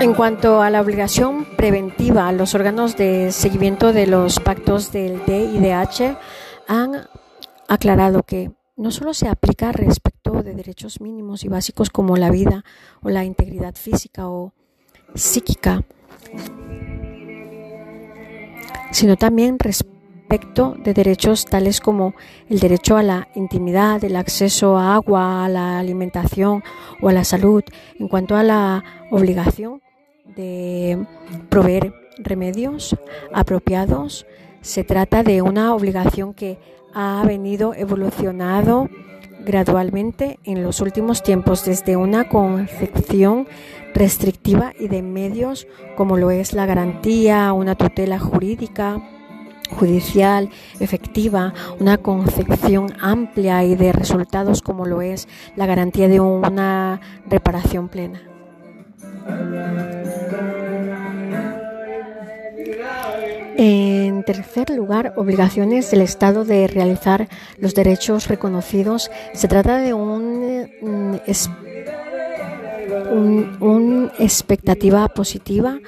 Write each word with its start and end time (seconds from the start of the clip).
En 0.00 0.14
cuanto 0.14 0.62
a 0.62 0.70
la 0.70 0.80
obligación 0.80 1.44
preventiva, 1.58 2.32
los 2.32 2.54
órganos 2.54 2.96
de 2.96 3.32
seguimiento 3.32 3.92
de 3.92 4.06
los 4.06 4.40
pactos 4.40 4.92
del 4.92 5.22
DIDH 5.26 6.16
han 6.66 7.06
aclarado 7.68 8.22
que 8.22 8.50
no 8.78 8.92
solo 8.92 9.12
se 9.12 9.28
aplica 9.28 9.72
respecto 9.72 10.42
de 10.42 10.54
derechos 10.54 11.02
mínimos 11.02 11.44
y 11.44 11.48
básicos 11.48 11.90
como 11.90 12.16
la 12.16 12.30
vida 12.30 12.64
o 13.02 13.10
la 13.10 13.26
integridad 13.26 13.74
física 13.74 14.26
o 14.26 14.54
psíquica, 15.14 15.84
sino 18.92 19.16
también 19.16 19.58
respecto 19.58 20.76
de 20.82 20.94
derechos 20.94 21.44
tales 21.44 21.82
como 21.82 22.14
el 22.48 22.58
derecho 22.58 22.96
a 22.96 23.02
la 23.02 23.28
intimidad, 23.34 24.02
el 24.02 24.16
acceso 24.16 24.78
a 24.78 24.94
agua, 24.94 25.44
a 25.44 25.48
la 25.50 25.78
alimentación 25.78 26.64
o 27.02 27.10
a 27.10 27.12
la 27.12 27.24
salud, 27.24 27.62
en 27.98 28.08
cuanto 28.08 28.34
a 28.34 28.42
la 28.42 28.82
obligación 29.10 29.82
de 30.36 31.06
proveer 31.48 31.94
remedios 32.18 32.96
apropiados. 33.32 34.26
Se 34.60 34.84
trata 34.84 35.22
de 35.22 35.42
una 35.42 35.74
obligación 35.74 36.34
que 36.34 36.58
ha 36.94 37.22
venido 37.26 37.74
evolucionando 37.74 38.88
gradualmente 39.44 40.38
en 40.44 40.62
los 40.62 40.80
últimos 40.80 41.22
tiempos 41.22 41.64
desde 41.64 41.96
una 41.96 42.28
concepción 42.28 43.48
restrictiva 43.94 44.72
y 44.78 44.88
de 44.88 45.02
medios 45.02 45.66
como 45.96 46.16
lo 46.16 46.30
es 46.30 46.52
la 46.52 46.66
garantía, 46.66 47.52
una 47.52 47.74
tutela 47.74 48.18
jurídica, 48.18 49.00
judicial 49.70 50.50
efectiva, 50.80 51.54
una 51.78 51.98
concepción 51.98 52.92
amplia 53.00 53.64
y 53.64 53.76
de 53.76 53.92
resultados 53.92 54.62
como 54.62 54.86
lo 54.86 55.00
es 55.00 55.28
la 55.56 55.66
garantía 55.66 56.08
de 56.08 56.20
una 56.20 57.00
reparación 57.28 57.88
plena. 57.88 58.29
En 63.62 64.24
tercer 64.24 64.70
lugar, 64.70 65.12
obligaciones 65.16 65.90
del 65.90 66.00
Estado 66.00 66.46
de 66.46 66.66
realizar 66.66 67.28
los 67.58 67.74
derechos 67.74 68.28
reconocidos. 68.28 69.10
Se 69.34 69.48
trata 69.48 69.76
de 69.78 69.92
un, 69.92 70.70
un, 73.60 74.10
expectativa 74.18 75.08
positiva 75.08 75.78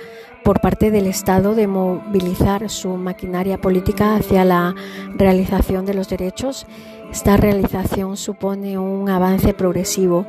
por 0.45 0.61
parte 0.61 0.91
del 0.91 1.07
Estado 1.07 1.55
de 1.55 1.67
movilizar 1.67 2.69
su 2.69 2.91
maquinaria 2.91 3.59
política 3.59 4.17
hacia 4.17 4.45
la 4.45 4.75
realización 5.15 5.87
de 5.87 5.95
los 5.95 6.09
derechos. 6.09 6.67
Esta 7.11 7.39
realización 7.39 8.19
supone 8.19 8.79
un 8.79 9.09
avance 9.09 9.55
progresivo 9.55 10.27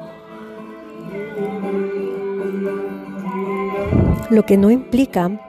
lo 4.34 4.46
que 4.46 4.58
no 4.58 4.72
implica 4.72 5.40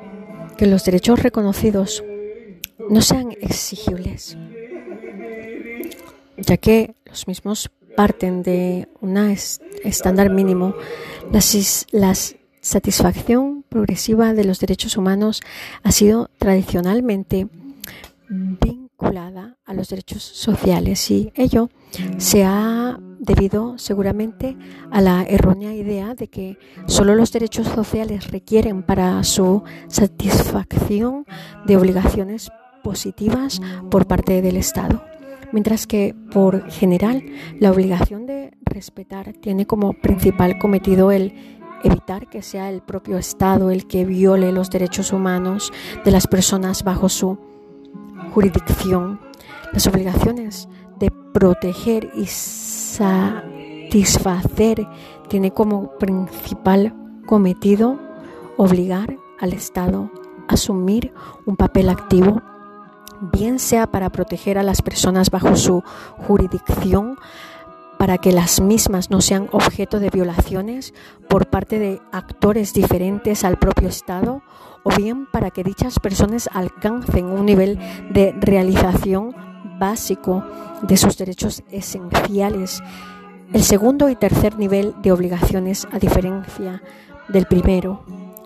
que 0.57 0.67
los 0.67 0.85
derechos 0.85 1.23
reconocidos 1.23 2.05
no 2.89 3.01
sean 3.01 3.33
exigibles, 3.41 4.37
ya 6.37 6.57
que 6.57 6.95
los 7.07 7.27
mismos 7.27 7.71
parten 7.97 8.43
de 8.43 8.89
un 9.01 9.17
estándar 9.85 10.31
mínimo. 10.31 10.75
La, 11.93 12.15
satisfacción 12.61 13.63
progresiva 13.69 14.33
de 14.33 14.45
los 14.45 14.59
derechos 14.59 14.97
humanos 14.97 15.43
ha 15.83 15.93
sido 15.93 16.31
tradicionalmente 16.39 17.47
vinculada 18.31 19.59
a 19.67 19.75
los 19.75 19.91
derechos 19.91 20.23
sociales 20.23 21.11
y 21.11 21.31
ello 21.37 21.69
se 22.17 22.43
ha 22.43 22.99
debido 23.25 23.79
seguramente 23.79 24.57
a 24.91 25.01
la 25.01 25.25
errónea 25.25 25.75
idea 25.75 26.15
de 26.15 26.29
que 26.29 26.59
solo 26.87 27.15
los 27.15 27.33
derechos 27.33 27.67
sociales 27.69 28.31
requieren 28.31 28.83
para 28.83 29.23
su 29.25 29.63
satisfacción 29.89 31.27
de 31.67 31.77
obligaciones 31.77 32.51
positivas 32.83 33.61
por 33.91 34.07
parte 34.07 34.43
del 34.43 34.57
Estado, 34.57 35.03
mientras 35.53 35.87
que 35.87 36.15
por 36.33 36.71
general 36.71 37.25
la 37.59 37.71
obligación 37.71 38.27
de 38.27 38.53
respetar 38.65 39.33
tiene 39.33 39.67
como 39.67 39.93
principal 39.95 40.59
cometido 40.59 41.11
el 41.11 41.35
evitar 41.85 42.29
que 42.29 42.43
sea 42.43 42.71
el 42.71 42.81
propio 42.81 43.19
Estado 43.19 43.71
el 43.71 43.87
que 43.87 44.05
viole 44.05 44.53
los 44.53 44.71
derechos 44.71 45.13
humanos 45.13 45.73
de 46.05 46.11
las 46.11 46.27
personas 46.27 46.83
bajo 46.83 47.09
su 47.09 47.39
jurisdicción. 48.33 49.21
Las 49.73 49.87
obligaciones 49.87 50.69
de 50.99 51.11
proteger 51.33 52.11
y 52.15 52.27
satisfacer 52.95 54.87
tiene 55.29 55.51
como 55.53 55.91
principal 55.99 56.95
cometido 57.27 57.99
obligar 58.57 59.17
al 59.41 59.53
Estado 59.53 60.11
a 60.49 60.55
asumir 60.55 61.13
un 61.47 61.57
papel 61.57 61.89
activo, 61.89 62.41
bien 63.33 63.59
sea 63.59 63.87
para 63.89 64.11
proteger 64.11 64.59
a 64.59 64.63
las 64.63 64.81
personas 64.83 65.31
bajo 65.31 65.57
su 65.57 65.83
jurisdicción, 66.27 67.17
para 67.99 68.19
que 68.19 68.33
las 68.33 68.61
mismas 68.61 69.11
no 69.11 69.21
sean 69.21 69.49
objeto 69.53 69.99
de 69.99 70.11
violaciones 70.11 70.93
por 71.29 71.47
parte 71.47 71.79
de 71.79 72.01
actores 72.13 72.75
diferentes 72.75 73.45
al 73.45 73.57
propio 73.59 73.89
Estado, 73.89 74.43
o 74.83 74.95
bien 74.95 75.27
para 75.33 75.51
que 75.51 75.65
dichas 75.65 75.99
personas 75.99 76.51
alcancen 76.53 77.27
un 77.27 77.47
nivel 77.47 77.79
de 78.11 78.35
realización 78.39 79.54
básico 79.85 80.43
de 80.81 80.97
sus 80.97 81.19
derechos 81.19 81.63
esenciales. 81.71 82.83
El 83.53 83.63
segundo 83.63 84.09
y 84.09 84.17
tercer 84.17 84.57
nivel 84.59 84.95
de 85.03 85.13
obligaciones, 85.13 85.87
a 85.93 85.99
diferencia 85.99 86.83
del 87.29 87.45
primero, 87.45 88.03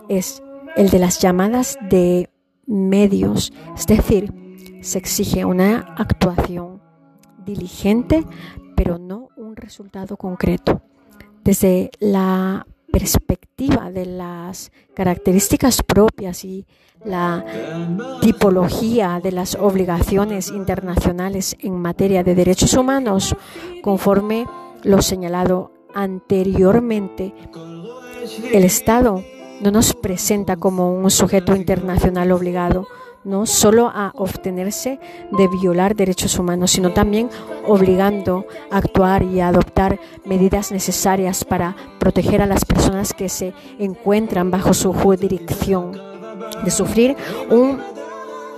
es 0.09 0.43
el 0.75 0.89
de 0.89 0.99
las 0.99 1.19
llamadas 1.19 1.77
de 1.89 2.29
medios, 2.67 3.53
es 3.77 3.87
decir, 3.87 4.33
se 4.81 4.97
exige 4.97 5.45
una 5.45 5.95
actuación 5.97 6.81
diligente, 7.45 8.25
pero 8.75 8.97
no 8.99 9.29
un 9.37 9.55
resultado 9.55 10.17
concreto. 10.17 10.81
Desde 11.45 11.89
la 12.01 12.67
perspectiva 12.91 13.91
de 13.91 14.05
las 14.05 14.71
características 14.93 15.81
propias 15.83 16.43
y 16.43 16.65
la 17.03 17.45
tipología 18.21 19.19
de 19.23 19.31
las 19.31 19.55
obligaciones 19.55 20.49
internacionales 20.49 21.55
en 21.59 21.79
materia 21.79 22.23
de 22.23 22.35
derechos 22.35 22.73
humanos, 22.73 23.35
conforme 23.81 24.45
lo 24.83 25.01
señalado 25.01 25.71
anteriormente, 25.93 27.33
el 28.51 28.63
Estado 28.63 29.23
no 29.61 29.71
nos 29.71 29.93
presenta 29.93 30.57
como 30.57 30.93
un 30.93 31.09
sujeto 31.09 31.55
internacional 31.55 32.31
obligado, 32.31 32.87
no 33.23 33.45
solo 33.45 33.91
a 33.93 34.11
obtenerse 34.15 34.99
de 35.31 35.47
violar 35.47 35.95
derechos 35.95 36.37
humanos, 36.39 36.71
sino 36.71 36.91
también 36.91 37.29
obligando 37.67 38.45
a 38.71 38.77
actuar 38.77 39.23
y 39.23 39.39
a 39.39 39.49
adoptar 39.49 39.99
medidas 40.25 40.71
necesarias 40.71 41.43
para 41.43 41.75
proteger 41.99 42.41
a 42.41 42.45
las 42.47 42.65
personas 42.65 43.13
que 43.13 43.29
se 43.29 43.53
encuentran 43.77 44.51
bajo 44.51 44.73
su 44.73 44.93
jurisdicción, 44.93 45.99
de 46.63 46.71
sufrir 46.71 47.15
un 47.49 47.79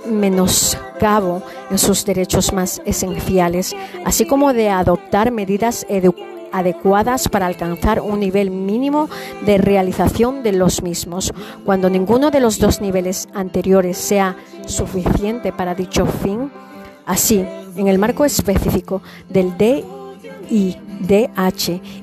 menoscabo 0.06 1.42
en 1.70 1.78
sus 1.78 2.04
derechos 2.04 2.52
más 2.52 2.82
esenciales, 2.84 3.74
así 4.04 4.26
como 4.26 4.52
de 4.52 4.68
adoptar 4.68 5.30
medidas 5.30 5.86
educativas 5.88 6.31
adecuadas 6.52 7.28
para 7.28 7.46
alcanzar 7.46 8.00
un 8.00 8.20
nivel 8.20 8.50
mínimo 8.50 9.08
de 9.44 9.58
realización 9.58 10.42
de 10.42 10.52
los 10.52 10.82
mismos. 10.82 11.32
Cuando 11.64 11.90
ninguno 11.90 12.30
de 12.30 12.40
los 12.40 12.58
dos 12.58 12.80
niveles 12.80 13.28
anteriores 13.34 13.96
sea 13.98 14.36
suficiente 14.66 15.52
para 15.52 15.74
dicho 15.74 16.06
fin, 16.06 16.50
así, 17.06 17.44
en 17.76 17.88
el 17.88 17.98
marco 17.98 18.24
específico 18.24 19.02
del 19.28 19.56
DIDH 19.58 20.02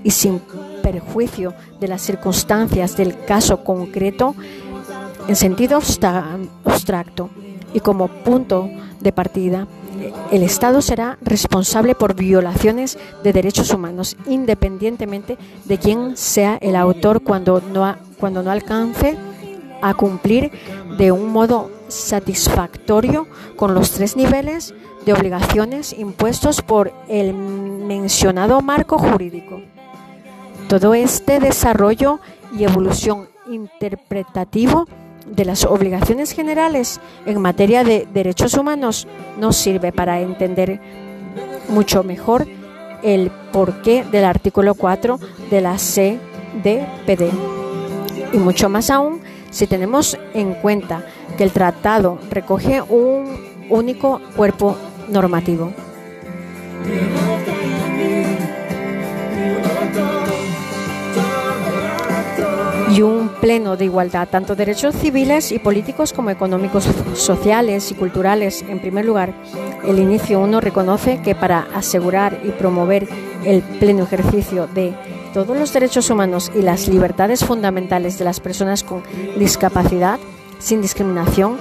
y 0.04 0.12
sin 0.12 0.42
perjuicio 0.82 1.54
de 1.80 1.88
las 1.88 2.02
circunstancias 2.02 2.98
del 2.98 3.24
caso 3.26 3.64
concreto, 3.64 4.36
en 5.28 5.36
sentido 5.36 5.78
abstracto 5.78 7.30
y 7.74 7.80
como 7.82 8.08
punto 8.08 8.70
de 9.00 9.12
partida, 9.12 9.68
el 10.32 10.44
Estado 10.44 10.82
será 10.82 11.18
responsable 11.22 11.96
por 11.96 12.16
violaciones 12.16 12.98
de 13.24 13.34
derechos 13.34 13.72
humanos, 13.72 14.16
independientemente 14.26 15.38
de 15.66 15.78
quién 15.78 16.18
sea 16.18 16.58
el 16.62 16.76
autor 16.76 17.22
cuando 17.22 17.62
no, 17.62 17.96
cuando 18.20 18.44
no 18.44 18.52
alcance 18.52 19.18
a 19.82 19.94
cumplir 19.94 20.52
de 20.98 21.12
un 21.12 21.32
modo 21.32 21.72
satisfactorio 21.88 23.28
con 23.56 23.74
los 23.74 23.92
tres 23.92 24.16
niveles 24.16 24.74
de 25.06 25.14
obligaciones 25.14 25.94
impuestos 25.98 26.62
por 26.62 26.92
el 27.08 27.34
mencionado 27.34 28.62
marco 28.62 28.98
jurídico. 28.98 29.62
Todo 30.68 30.94
este 30.94 31.40
desarrollo 31.40 32.20
y 32.56 32.64
evolución 32.64 33.30
interpretativo 33.50 34.88
de 35.30 35.46
las 35.46 35.66
obligaciones 35.66 36.32
generales 36.32 37.00
en 37.26 37.42
materia 37.42 37.84
de 37.84 38.08
derechos 38.14 38.56
humanos 38.56 39.08
nos 39.40 39.56
sirve 39.58 39.92
para 39.92 40.20
entender 40.22 40.80
mucho 41.70 42.04
mejor 42.04 42.48
el 43.04 43.32
porqué 43.52 44.04
del 44.04 44.26
artículo 44.26 44.74
4 44.76 45.20
de 45.50 45.62
la 45.62 45.76
CDPD. 45.76 47.32
Y 48.34 48.38
mucho 48.38 48.70
más 48.70 48.90
aún 48.90 49.22
si 49.50 49.68
tenemos 49.68 50.18
en 50.34 50.54
cuenta 50.56 51.04
que 51.38 51.44
el 51.44 51.52
tratado 51.52 52.20
recoge 52.30 52.82
un 52.82 53.50
único 53.70 54.22
cuerpo 54.36 54.76
normativo. 55.10 55.72
Y 62.90 63.02
un 63.04 63.30
pleno 63.40 63.78
de 63.78 63.86
igualdad, 63.86 64.28
tanto 64.30 64.56
derechos 64.56 64.96
civiles 64.96 65.52
y 65.52 65.60
políticos 65.60 66.12
como 66.12 66.32
económicos, 66.32 66.88
sociales 67.14 67.92
y 67.92 67.96
culturales. 67.96 68.66
En 68.68 68.80
primer 68.80 69.06
lugar, 69.06 69.34
el 69.86 70.00
inicio 70.00 70.40
1 70.40 70.60
reconoce 70.60 71.22
que 71.22 71.36
para 71.36 71.68
asegurar 71.76 72.40
y 72.44 72.50
promover 72.50 73.08
el 73.46 73.62
pleno 73.62 74.04
ejercicio 74.04 74.68
de 74.68 74.94
todos 75.34 75.58
los 75.58 75.72
derechos 75.72 76.10
humanos 76.10 76.52
y 76.56 76.62
las 76.62 76.88
libertades 76.88 77.46
fundamentales 77.46 78.18
de 78.18 78.26
las 78.26 78.40
personas 78.40 78.84
con 78.84 79.04
discapacidad, 79.38 80.20
sin 80.58 80.82
discriminación 80.82 81.58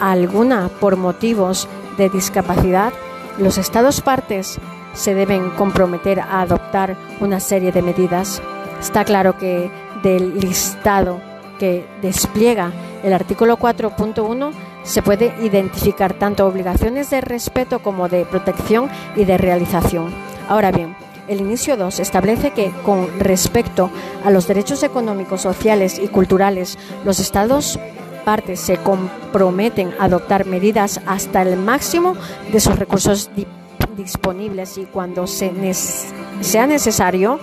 alguna 0.00 0.68
por 0.80 0.96
motivos 0.96 1.68
de 1.96 2.10
discapacidad, 2.10 2.92
los 3.38 3.56
Estados 3.58 4.00
partes 4.00 4.58
se 4.94 5.14
deben 5.14 5.50
comprometer 5.50 6.20
a 6.20 6.40
adoptar 6.40 6.96
una 7.20 7.38
serie 7.38 7.70
de 7.70 7.82
medidas. 7.82 8.42
Está 8.80 9.04
claro 9.04 9.38
que 9.38 9.70
del 10.02 10.38
listado 10.38 11.20
que 11.58 11.86
despliega 12.02 12.72
el 13.02 13.12
artículo 13.12 13.56
4.1 13.56 14.50
se 14.82 15.02
puede 15.02 15.32
identificar 15.40 16.14
tanto 16.14 16.46
obligaciones 16.46 17.10
de 17.10 17.20
respeto 17.20 17.80
como 17.80 18.08
de 18.08 18.24
protección 18.24 18.88
y 19.14 19.24
de 19.24 19.38
realización. 19.38 20.12
Ahora 20.48 20.72
bien, 20.72 20.96
el 21.28 21.40
inicio 21.40 21.76
2 21.76 22.00
establece 22.00 22.50
que 22.50 22.72
con 22.84 23.08
respecto 23.18 23.90
a 24.24 24.30
los 24.30 24.46
derechos 24.46 24.82
económicos, 24.82 25.42
sociales 25.42 26.00
y 26.02 26.08
culturales, 26.08 26.78
los 27.04 27.18
Estados 27.18 27.78
partes 28.24 28.58
se 28.58 28.76
comprometen 28.78 29.92
a 29.98 30.04
adoptar 30.04 30.46
medidas 30.46 31.00
hasta 31.06 31.42
el 31.42 31.56
máximo 31.56 32.14
de 32.50 32.58
sus 32.60 32.76
recursos 32.76 33.30
disponibles 33.96 34.78
y 34.78 34.84
cuando 34.84 35.26
se 35.26 35.52
sea 36.40 36.66
necesario 36.66 37.38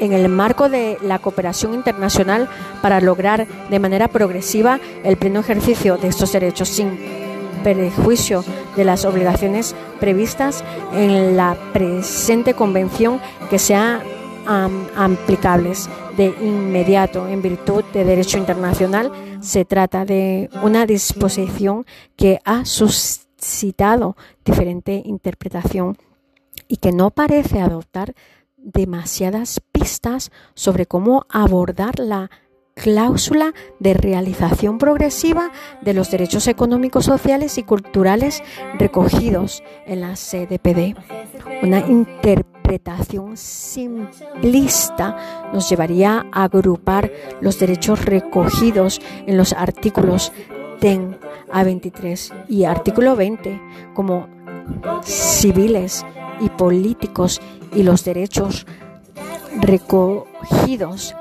en 0.00 0.12
el 0.12 0.28
marco 0.28 0.68
de 0.68 0.98
la 1.02 1.18
cooperación 1.18 1.74
internacional 1.74 2.48
para 2.82 3.00
lograr 3.00 3.46
de 3.70 3.78
manera 3.78 4.08
progresiva 4.08 4.80
el 5.02 5.16
pleno 5.16 5.40
ejercicio 5.40 5.96
de 5.96 6.08
estos 6.08 6.32
derechos 6.32 6.68
sin 6.68 6.98
perjuicio 7.62 8.44
de 8.76 8.84
las 8.84 9.04
obligaciones 9.04 9.74
previstas 9.98 10.62
en 10.92 11.36
la 11.36 11.56
presente 11.72 12.54
convención 12.54 13.20
que 13.48 13.58
sean 13.58 14.00
aplicables 14.96 15.88
de 16.16 16.34
inmediato 16.42 17.26
en 17.26 17.40
virtud 17.40 17.82
de 17.92 18.04
derecho 18.04 18.36
internacional. 18.36 19.10
Se 19.40 19.64
trata 19.64 20.04
de 20.04 20.50
una 20.62 20.86
disposición 20.86 21.86
que 22.16 22.40
ha 22.44 22.64
suscitado 22.66 24.16
diferente 24.44 25.02
interpretación 25.04 25.96
y 26.68 26.76
que 26.76 26.92
no 26.92 27.10
parece 27.10 27.60
adoptar 27.60 28.14
demasiadas 28.64 29.60
pistas 29.72 30.32
sobre 30.54 30.86
cómo 30.86 31.26
abordar 31.28 31.98
la 31.98 32.30
cláusula 32.74 33.54
de 33.78 33.94
realización 33.94 34.78
progresiva 34.78 35.52
de 35.82 35.94
los 35.94 36.10
derechos 36.10 36.48
económicos, 36.48 37.04
sociales 37.04 37.56
y 37.58 37.62
culturales 37.62 38.42
recogidos 38.78 39.62
en 39.86 40.00
la 40.00 40.14
CDPD. 40.14 40.96
Una 41.62 41.78
interpretación 41.86 43.36
simplista 43.36 45.16
nos 45.52 45.68
llevaría 45.70 46.26
a 46.32 46.44
agrupar 46.44 47.12
los 47.40 47.58
derechos 47.58 48.04
recogidos 48.04 49.00
en 49.26 49.36
los 49.36 49.52
artículos 49.52 50.32
10 50.80 51.00
a 51.52 51.62
23 51.62 52.32
y 52.48 52.64
artículo 52.64 53.14
20 53.14 53.60
como 53.94 54.28
civiles 55.04 56.04
y 56.40 56.48
políticos 56.48 57.40
y 57.74 57.82
los 57.82 58.04
derechos 58.04 58.66
recogidos 59.60 61.14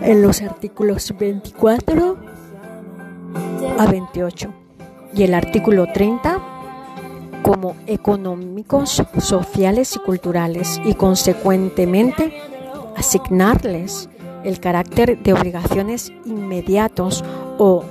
en 0.00 0.22
los 0.22 0.42
artículos 0.42 1.14
24 1.18 2.16
a 3.78 3.86
28 3.86 4.52
y 5.14 5.22
el 5.22 5.34
artículo 5.34 5.86
30 5.92 6.38
como 7.42 7.76
económicos, 7.86 9.02
sociales 9.18 9.96
y 9.96 9.98
culturales 9.98 10.80
y 10.84 10.94
consecuentemente 10.94 12.32
asignarles 12.96 14.08
el 14.44 14.60
carácter 14.60 15.22
de 15.22 15.32
obligaciones 15.32 16.12
inmediatos 16.24 17.24
o 17.58 17.84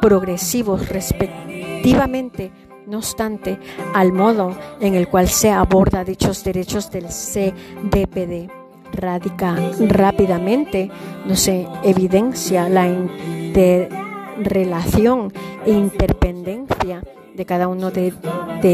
progresivos 0.00 0.88
respectivamente 0.88 2.52
no 2.86 2.98
obstante, 2.98 3.58
al 3.94 4.12
modo 4.12 4.54
en 4.80 4.94
el 4.94 5.08
cual 5.08 5.28
se 5.28 5.50
aborda 5.50 6.04
dichos 6.04 6.44
derechos 6.44 6.88
del 6.90 7.06
CDPD 7.06 8.50
radica 8.92 9.56
rápidamente, 9.80 10.90
no 11.26 11.34
se 11.36 11.66
evidencia 11.82 12.68
la 12.68 12.86
interrelación 12.88 15.32
e 15.64 15.72
interpendencia 15.72 17.02
de 17.34 17.44
cada 17.44 17.66
uno 17.68 17.90
de, 17.90 18.12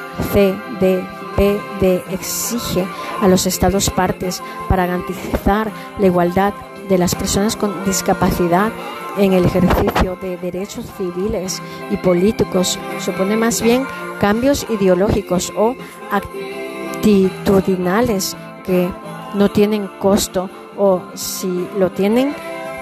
CDPD 1.37 2.03
exige 2.13 2.85
a 3.21 3.29
los 3.29 3.47
Estados 3.47 3.91
partes 3.91 4.43
para 4.69 4.87
garantizar 4.87 5.71
la 5.99 6.07
igualdad 6.07 6.55
de 6.89 6.99
las 6.99 7.15
personas 7.15 7.55
con 7.57 7.85
discapacidad 7.85 8.73
en 9.17 9.33
el 9.33 9.45
ejercicio 9.45 10.17
de 10.21 10.37
derechos 10.37 10.87
civiles 10.97 11.63
y 11.91 11.97
políticos 11.97 12.79
supone 12.99 13.37
más 13.37 13.63
bien 13.63 13.87
cambios 14.21 14.67
ideológicos 14.69 15.53
o 15.57 15.77
actitudinales 16.11 18.37
que 18.65 18.91
no 19.35 19.51
tienen 19.51 19.89
costo 19.99 20.51
o 20.77 21.03
si 21.15 21.69
lo 21.79 21.93
tienen 21.93 22.35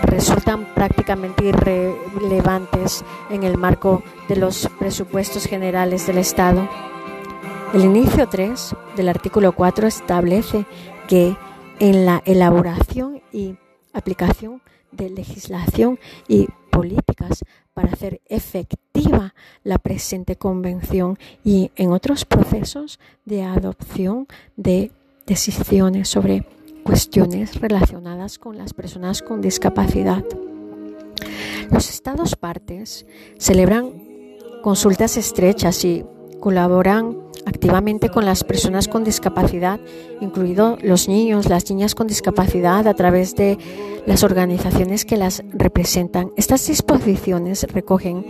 resultan 0.02 0.66
prácticamente 0.75 1.44
irrelevantes 1.44 3.04
en 3.30 3.44
el 3.44 3.56
marco 3.56 4.02
de 4.28 4.37
los 4.37 4.68
presupuestos 4.78 5.47
generales 5.47 6.06
del 6.06 6.18
Estado. 6.18 6.68
El 7.73 7.87
inicio 7.87 8.29
3 8.29 8.76
del 8.97 9.09
artículo 9.09 9.52
4 9.52 9.87
establece 9.87 10.67
que 11.09 11.35
en 11.79 12.05
la 12.05 12.23
elaboración 12.26 13.23
y 13.33 13.57
aplicación 13.95 14.61
de 14.91 15.09
legislación 15.09 15.99
y 16.29 16.49
políticas 16.71 17.43
para 17.73 17.93
hacer 17.93 18.21
efectiva 18.29 19.35
la 19.64 19.79
presente 19.79 20.37
convención 20.37 21.19
y 21.45 21.71
en 21.76 21.93
otros 21.93 22.26
procesos 22.26 23.00
de 23.25 23.43
adopción 23.43 24.26
de 24.57 24.93
decisiones 25.25 26.11
sobre 26.11 26.47
cuestiones 26.85 27.59
relacionadas 27.59 28.38
con 28.38 28.59
las 28.59 28.75
personas 28.75 29.23
con 29.23 29.41
discapacidad. 29.41 30.23
Los 31.71 31.88
Estados 31.88 32.37
partes 32.37 33.07
celebran 33.38 33.93
consultas 34.62 35.17
estrechas 35.17 35.83
y 35.87 36.05
colaboran 36.43 37.17
activamente 37.47 38.09
con 38.09 38.27
las 38.27 38.43
personas 38.43 38.89
con 38.89 39.05
discapacidad, 39.05 39.79
incluidos 40.21 40.83
los 40.83 41.09
niños, 41.09 41.49
las 41.49 41.71
niñas 41.71 41.95
con 41.95 42.09
discapacidad, 42.09 42.87
a 42.89 42.95
través 42.95 43.37
de 43.37 43.59
las 44.07 44.25
organizaciones 44.25 45.05
que 45.05 45.17
las 45.17 45.45
representan. 45.53 46.33
Estas 46.37 46.67
disposiciones 46.67 47.65
recogen 47.73 48.27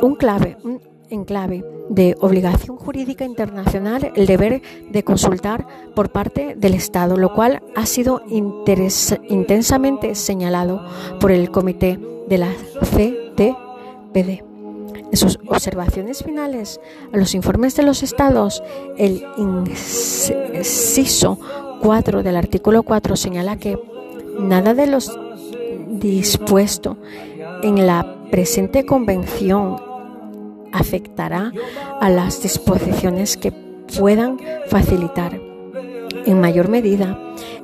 un 0.00 0.14
clave, 0.14 0.56
un 0.64 0.80
enclave 1.10 1.62
de 1.90 2.16
obligación 2.20 2.78
jurídica 2.78 3.26
internacional 3.26 4.10
el 4.16 4.26
deber 4.26 4.62
de 4.90 5.04
consultar 5.04 5.66
por 5.94 6.10
parte 6.10 6.54
del 6.56 6.72
Estado, 6.72 7.18
lo 7.18 7.34
cual 7.34 7.62
ha 7.76 7.84
sido 7.84 8.22
intensamente 8.30 10.14
señalado 10.14 10.82
por 11.20 11.32
el 11.32 11.50
Comité 11.50 12.00
de 12.28 12.38
la 12.38 12.48
CTPD. 12.80 14.53
En 15.14 15.18
sus 15.18 15.38
observaciones 15.46 16.24
finales 16.24 16.80
a 17.12 17.16
los 17.16 17.36
informes 17.36 17.76
de 17.76 17.84
los 17.84 18.02
estados, 18.02 18.64
el 18.98 19.24
inciso 19.36 21.38
4 21.82 22.24
del 22.24 22.36
artículo 22.36 22.82
4 22.82 23.14
señala 23.14 23.56
que 23.56 23.78
nada 24.40 24.74
de 24.74 24.88
los 24.88 25.16
dispuesto 25.86 26.96
en 27.62 27.86
la 27.86 28.24
presente 28.32 28.84
convención 28.84 29.76
afectará 30.72 31.52
a 32.00 32.10
las 32.10 32.42
disposiciones 32.42 33.36
que 33.36 33.52
puedan 33.96 34.40
facilitar 34.66 35.40
en 36.26 36.40
mayor 36.40 36.68
medida 36.68 37.16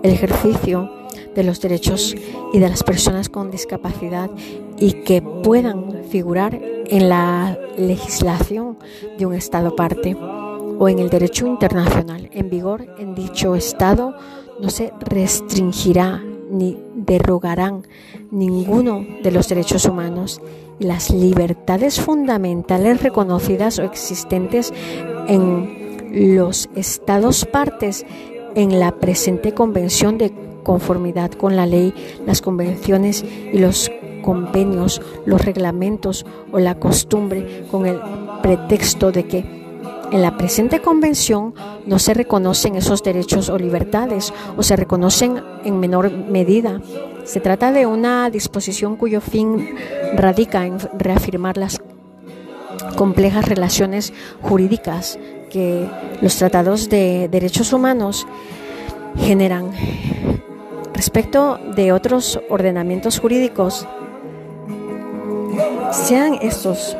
el 0.04 0.12
ejercicio 0.12 0.88
de 1.34 1.42
los 1.42 1.60
derechos 1.60 2.14
y 2.52 2.60
de 2.60 2.68
las 2.68 2.84
personas 2.84 3.28
con 3.28 3.50
discapacidad 3.50 4.30
y 4.78 5.02
que 5.02 5.20
puedan 5.20 6.04
figurar 6.10 6.69
en 6.90 7.08
la 7.08 7.56
legislación 7.78 8.78
de 9.16 9.26
un 9.26 9.34
Estado 9.34 9.74
parte 9.76 10.14
o 10.14 10.88
en 10.88 10.98
el 10.98 11.08
derecho 11.08 11.46
internacional 11.46 12.28
en 12.32 12.50
vigor 12.50 12.86
en 12.98 13.14
dicho 13.14 13.54
Estado 13.54 14.14
no 14.60 14.70
se 14.70 14.92
restringirá 15.00 16.22
ni 16.50 16.76
derogarán 16.94 17.86
ninguno 18.30 19.06
de 19.22 19.30
los 19.30 19.48
derechos 19.48 19.84
humanos. 19.84 20.40
Y 20.78 20.84
las 20.84 21.10
libertades 21.10 22.00
fundamentales 22.00 23.02
reconocidas 23.02 23.78
o 23.78 23.84
existentes 23.84 24.72
en 25.28 26.08
los 26.38 26.68
estados 26.74 27.44
partes 27.44 28.04
en 28.54 28.80
la 28.80 28.92
presente 28.92 29.52
convención 29.52 30.18
de 30.18 30.32
conformidad 30.62 31.32
con 31.32 31.56
la 31.56 31.66
ley, 31.66 31.94
las 32.26 32.42
convenciones 32.42 33.24
y 33.52 33.58
los 33.58 33.90
convenios, 34.22 35.00
los 35.26 35.44
reglamentos 35.44 36.26
o 36.52 36.58
la 36.58 36.76
costumbre 36.76 37.64
con 37.70 37.86
el 37.86 38.00
pretexto 38.42 39.12
de 39.12 39.26
que 39.26 39.60
en 40.12 40.22
la 40.22 40.36
presente 40.36 40.80
convención 40.80 41.54
no 41.86 41.98
se 41.98 42.14
reconocen 42.14 42.74
esos 42.74 43.02
derechos 43.02 43.48
o 43.48 43.58
libertades 43.58 44.32
o 44.56 44.62
se 44.62 44.74
reconocen 44.74 45.40
en 45.64 45.78
menor 45.78 46.10
medida. 46.10 46.80
Se 47.24 47.38
trata 47.38 47.70
de 47.70 47.86
una 47.86 48.28
disposición 48.28 48.96
cuyo 48.96 49.20
fin 49.20 49.76
radica 50.16 50.66
en 50.66 50.78
reafirmar 50.98 51.56
las 51.56 51.80
complejas 52.96 53.48
relaciones 53.48 54.12
jurídicas 54.42 55.18
que 55.50 55.86
los 56.20 56.36
tratados 56.36 56.88
de 56.88 57.28
derechos 57.30 57.72
humanos 57.72 58.26
generan 59.16 59.70
respecto 60.94 61.58
de 61.76 61.92
otros 61.92 62.40
ordenamientos 62.48 63.18
jurídicos, 63.20 63.86
sean 65.92 66.34
estos 66.40 66.96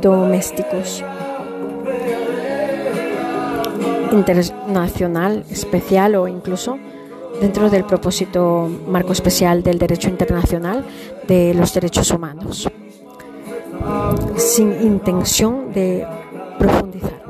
domésticos, 0.00 1.04
internacional, 4.12 5.44
especial 5.50 6.14
o 6.16 6.26
incluso 6.26 6.78
dentro 7.40 7.70
del 7.70 7.84
propósito 7.84 8.68
marco 8.88 9.12
especial 9.12 9.62
del 9.62 9.78
derecho 9.78 10.08
internacional 10.08 10.84
de 11.26 11.54
los 11.54 11.72
derechos 11.72 12.10
humanos, 12.10 12.68
sin 14.36 14.72
intención 14.82 15.72
de 15.72 16.06
profundizar. 16.58 17.20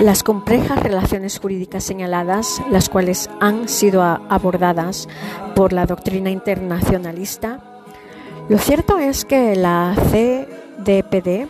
Las 0.00 0.22
complejas 0.22 0.82
relaciones 0.82 1.38
jurídicas 1.38 1.84
señaladas, 1.84 2.62
las 2.70 2.88
cuales 2.88 3.28
han 3.38 3.68
sido 3.68 4.02
abordadas 4.02 5.08
por 5.54 5.74
la 5.74 5.84
doctrina 5.84 6.30
internacionalista, 6.30 7.60
lo 8.48 8.56
cierto 8.56 8.98
es 8.98 9.26
que 9.26 9.54
la 9.56 9.94
CDPD 10.10 11.48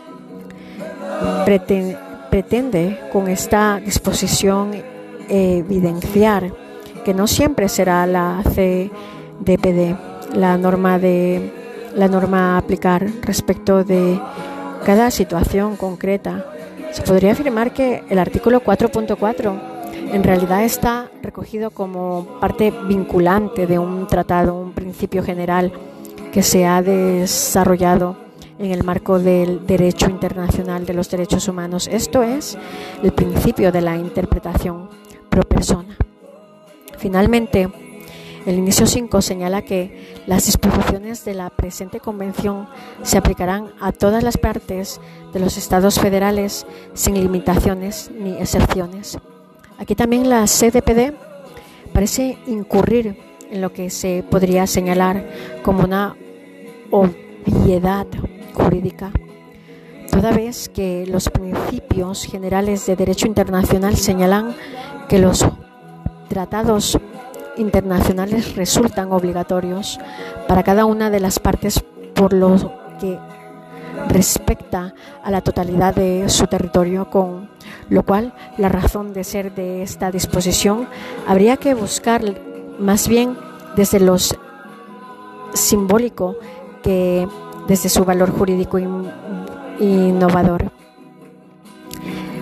pretende 2.29 2.99
con 3.11 3.29
esta 3.29 3.79
disposición 3.79 4.71
evidenciar 5.29 6.53
que 7.05 7.13
no 7.13 7.27
siempre 7.27 7.69
será 7.69 8.05
la 8.05 8.43
CDPD 8.43 9.95
la 10.35 10.57
norma 10.57 10.99
de 10.99 11.53
la 11.95 12.07
norma 12.07 12.55
a 12.55 12.57
aplicar 12.57 13.07
respecto 13.21 13.83
de 13.83 14.19
cada 14.85 15.09
situación 15.09 15.77
concreta 15.77 16.50
se 16.91 17.01
podría 17.03 17.31
afirmar 17.31 17.73
que 17.73 18.03
el 18.09 18.19
artículo 18.19 18.61
4.4 18.61 19.81
en 20.11 20.23
realidad 20.23 20.63
está 20.63 21.09
recogido 21.21 21.71
como 21.71 22.37
parte 22.39 22.73
vinculante 22.87 23.65
de 23.65 23.79
un 23.79 24.07
tratado, 24.07 24.55
un 24.55 24.73
principio 24.73 25.23
general 25.23 25.71
que 26.31 26.43
se 26.43 26.65
ha 26.65 26.81
desarrollado 26.81 28.17
en 28.59 28.71
el 28.71 28.83
marco 28.83 29.19
del 29.19 29.65
derecho 29.65 30.09
internacional 30.09 30.85
de 30.85 30.93
los 30.93 31.09
derechos 31.09 31.47
humanos. 31.47 31.87
Esto 31.87 32.23
es 32.23 32.57
el 33.01 33.11
principio 33.13 33.71
de 33.71 33.81
la 33.81 33.95
interpretación 33.95 34.89
pro 35.29 35.43
persona. 35.43 35.97
Finalmente, 36.97 37.69
el 38.45 38.55
inicio 38.55 38.87
5 38.87 39.21
señala 39.21 39.61
que 39.61 40.23
las 40.25 40.45
disposiciones 40.45 41.23
de 41.25 41.33
la 41.33 41.49
presente 41.49 41.99
convención 41.99 42.67
se 43.03 43.17
aplicarán 43.17 43.71
a 43.79 43.91
todas 43.91 44.23
las 44.23 44.37
partes 44.37 44.99
de 45.33 45.39
los 45.39 45.57
estados 45.57 45.99
federales 45.99 46.65
sin 46.93 47.15
limitaciones 47.15 48.11
ni 48.17 48.33
excepciones. 48.33 49.17
Aquí 49.77 49.95
también 49.95 50.29
la 50.29 50.45
CDPD 50.45 51.13
parece 51.93 52.37
incurrir 52.47 53.17
en 53.51 53.61
lo 53.61 53.73
que 53.73 53.89
se 53.89 54.23
podría 54.29 54.65
señalar 54.65 55.29
como 55.61 55.83
una 55.83 56.15
obviedad 56.89 58.07
jurídica, 58.53 59.11
toda 60.11 60.31
vez 60.31 60.69
que 60.69 61.05
los 61.07 61.29
principios 61.29 62.25
generales 62.25 62.85
de 62.85 62.95
derecho 62.95 63.27
internacional 63.27 63.95
señalan 63.95 64.55
que 65.07 65.19
los 65.19 65.45
tratados 66.27 66.99
internacionales 67.61 68.55
resultan 68.55 69.11
obligatorios 69.11 69.99
para 70.47 70.63
cada 70.63 70.85
una 70.85 71.09
de 71.09 71.19
las 71.19 71.39
partes 71.39 71.81
por 72.13 72.33
lo 72.33 72.73
que 72.99 73.17
respecta 74.09 74.93
a 75.23 75.31
la 75.31 75.41
totalidad 75.41 75.95
de 75.95 76.27
su 76.27 76.47
territorio, 76.47 77.09
con 77.09 77.49
lo 77.89 78.03
cual 78.03 78.33
la 78.57 78.69
razón 78.69 79.13
de 79.13 79.23
ser 79.23 79.53
de 79.53 79.83
esta 79.83 80.11
disposición 80.11 80.87
habría 81.27 81.57
que 81.57 81.73
buscar 81.73 82.21
más 82.79 83.07
bien 83.07 83.37
desde 83.75 83.99
lo 83.99 84.17
simbólico 85.53 86.35
que 86.83 87.27
desde 87.67 87.89
su 87.89 88.03
valor 88.05 88.31
jurídico 88.31 88.79
innovador. 89.79 90.71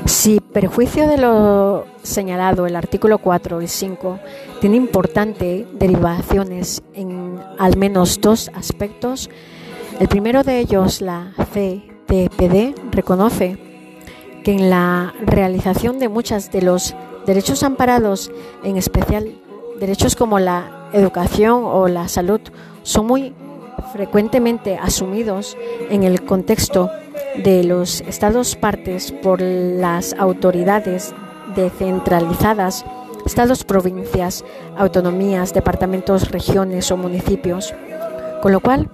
Si 0.06 0.39
perjuicio 0.54 1.08
de 1.08 1.18
lo 1.18 1.86
señalado, 2.04 2.66
el 2.66 2.76
artículo 2.76 3.20
4 3.20 3.62
y 3.62 3.68
5 3.68 4.20
tiene 4.62 4.78
importantes 4.78 5.66
derivaciones 5.74 6.82
en 6.94 7.40
al 7.58 7.78
menos 7.78 8.20
dos 8.22 8.50
aspectos. 8.56 9.30
El 10.00 10.08
primero 10.08 10.44
de 10.44 10.60
ellos, 10.60 11.02
la 11.02 11.34
CTPD, 11.38 12.76
reconoce 12.92 13.58
que 14.44 14.54
en 14.54 14.70
la 14.70 15.14
realización 15.22 16.00
de 16.00 16.10
muchos 16.10 16.52
de 16.52 16.62
los 16.62 16.96
derechos 17.26 17.64
amparados, 17.64 18.32
en 18.64 18.78
especial 18.78 19.36
derechos 19.80 20.16
como 20.16 20.40
la 20.40 20.90
educación 20.94 21.62
o 21.64 21.88
la 21.88 22.08
salud, 22.08 22.42
son 22.84 23.08
muy 23.08 23.34
frecuentemente 23.94 24.78
asumidos 24.78 25.58
en 25.90 26.04
el 26.04 26.24
contexto 26.24 26.90
de 27.44 27.64
los 27.64 28.02
estados 28.02 28.56
partes 28.56 29.12
por 29.12 29.42
las 29.42 30.14
autoridades 30.14 31.14
descentralizadas, 31.56 32.86
estados, 33.26 33.64
provincias, 33.64 34.44
autonomías, 34.78 35.54
departamentos, 35.54 36.32
regiones 36.32 36.92
o 36.92 36.98
municipios. 36.98 37.74
Con 38.42 38.52
lo 38.52 38.60
cual, 38.60 38.90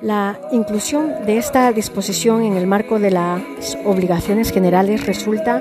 la 0.00 0.38
inclusión 0.52 1.26
de 1.26 1.38
esta 1.38 1.72
disposición 1.72 2.42
en 2.42 2.56
el 2.56 2.66
marco 2.66 2.98
de 2.98 3.10
las 3.10 3.42
obligaciones 3.84 4.52
generales 4.52 5.06
resulta 5.06 5.58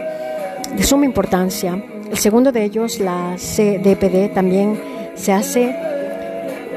de 0.76 0.84
suma 0.84 1.06
importancia. 1.06 1.84
El 2.10 2.18
segundo 2.18 2.52
de 2.52 2.64
ellos, 2.64 3.00
la 3.00 3.36
CDPD, 3.38 4.34
también 4.34 4.80
se 5.16 5.34
hace 5.34 5.76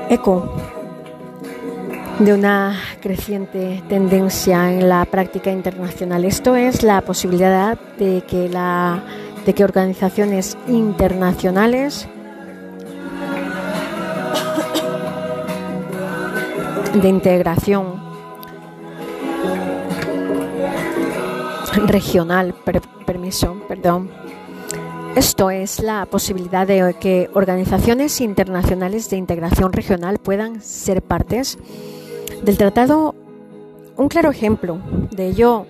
eco 0.08 0.52
de 2.20 2.34
una 2.34 2.78
creciente 3.00 3.82
tendencia 3.88 4.70
en 4.70 4.90
la 4.90 5.06
práctica 5.06 5.50
internacional. 5.50 6.26
Esto 6.26 6.54
es 6.54 6.82
la 6.82 7.00
posibilidad 7.00 7.78
de 7.98 8.22
que, 8.28 8.50
la, 8.50 9.02
de 9.46 9.54
que 9.54 9.64
organizaciones 9.64 10.58
internacionales 10.68 12.06
de 16.92 17.08
integración 17.08 18.02
regional, 21.86 22.54
permiso, 23.06 23.62
perdón. 23.66 24.10
Esto 25.16 25.50
es 25.50 25.80
la 25.80 26.04
posibilidad 26.04 26.66
de 26.66 26.94
que 27.00 27.30
organizaciones 27.32 28.20
internacionales 28.20 29.08
de 29.08 29.16
integración 29.16 29.72
regional 29.72 30.18
puedan 30.18 30.60
ser 30.60 31.00
partes 31.00 31.58
del 32.42 32.56
tratado, 32.56 33.14
un 33.96 34.08
claro 34.08 34.30
ejemplo 34.30 34.78
de 35.10 35.26
ello 35.26 35.66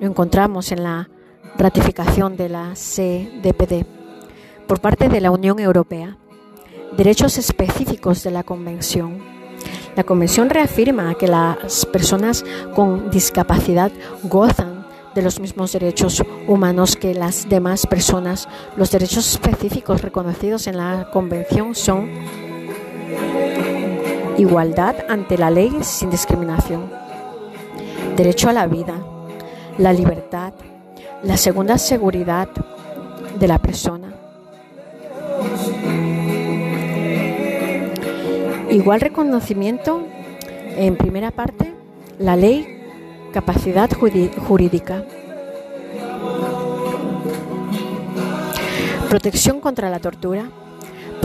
lo 0.00 0.06
encontramos 0.06 0.72
en 0.72 0.82
la 0.82 1.08
ratificación 1.56 2.36
de 2.36 2.48
la 2.48 2.74
CDPD 2.74 3.86
por 4.66 4.80
parte 4.80 5.08
de 5.08 5.20
la 5.20 5.30
Unión 5.30 5.58
Europea. 5.58 6.18
Derechos 6.96 7.38
específicos 7.38 8.22
de 8.22 8.30
la 8.30 8.42
Convención. 8.42 9.18
La 9.94 10.04
Convención 10.04 10.50
reafirma 10.50 11.14
que 11.14 11.28
las 11.28 11.86
personas 11.86 12.44
con 12.74 13.10
discapacidad 13.10 13.92
gozan 14.24 14.86
de 15.14 15.22
los 15.22 15.40
mismos 15.40 15.72
derechos 15.72 16.22
humanos 16.46 16.96
que 16.96 17.14
las 17.14 17.48
demás 17.48 17.86
personas. 17.86 18.48
Los 18.76 18.90
derechos 18.90 19.30
específicos 19.30 20.02
reconocidos 20.02 20.66
en 20.66 20.76
la 20.76 21.08
Convención 21.10 21.74
son 21.74 22.10
igualdad 24.38 24.96
ante 25.08 25.38
la 25.38 25.50
ley 25.50 25.78
sin 25.82 26.10
discriminación, 26.10 26.90
derecho 28.16 28.48
a 28.48 28.52
la 28.52 28.66
vida, 28.66 28.94
la 29.78 29.92
libertad, 29.92 30.52
la 31.22 31.36
segunda 31.36 31.78
seguridad 31.78 32.48
de 33.38 33.48
la 33.48 33.58
persona. 33.58 34.12
Igual 38.70 39.00
reconocimiento 39.00 40.02
en 40.76 40.96
primera 40.96 41.30
parte, 41.30 41.72
la 42.18 42.36
ley, 42.36 42.82
capacidad 43.32 43.90
jurídica. 43.92 45.04
Protección 49.08 49.60
contra 49.60 49.88
la 49.88 49.98
tortura, 49.98 50.50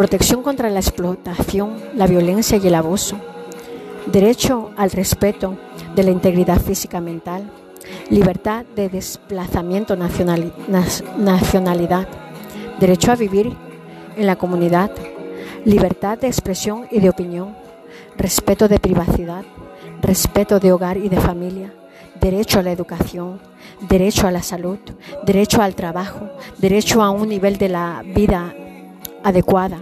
protección 0.02 0.42
contra 0.42 0.72
la 0.72 0.80
explotación, 0.80 1.78
la 1.94 2.08
violencia 2.08 2.58
y 2.58 2.66
el 2.66 2.74
abuso, 2.74 3.18
derecho 4.08 4.72
al 4.76 4.90
respeto 4.90 5.60
de 5.96 6.02
la 6.02 6.10
integridad 6.10 6.60
física 6.60 7.00
mental, 7.00 7.52
libertad 8.10 8.66
de 8.76 8.90
desplazamiento, 8.90 9.96
nacionalidad, 9.96 12.08
derecho 12.80 13.12
a 13.12 13.16
vivir 13.16 13.56
en 14.18 14.26
la 14.26 14.38
comunidad, 14.38 14.90
libertad 15.66 16.18
de 16.18 16.26
expresión 16.26 16.88
y 16.90 17.00
de 17.00 17.12
opinión, 17.12 17.56
respeto 18.18 18.68
de 18.68 18.80
privacidad, 18.80 19.44
respeto 20.02 20.60
de 20.60 20.72
hogar 20.72 20.98
y 20.98 21.10
de 21.10 21.18
familia, 21.18 21.76
derecho 22.20 22.58
a 22.58 22.64
la 22.64 22.72
educación, 22.72 23.40
derecho 23.88 24.26
a 24.26 24.32
la 24.32 24.42
salud, 24.42 24.80
derecho 25.28 25.62
al 25.62 25.76
trabajo, 25.76 26.28
derecho 26.58 27.04
a 27.04 27.12
un 27.12 27.30
nivel 27.30 27.60
de 27.60 27.70
la 27.70 28.02
vida 28.04 28.56
adecuada, 29.24 29.82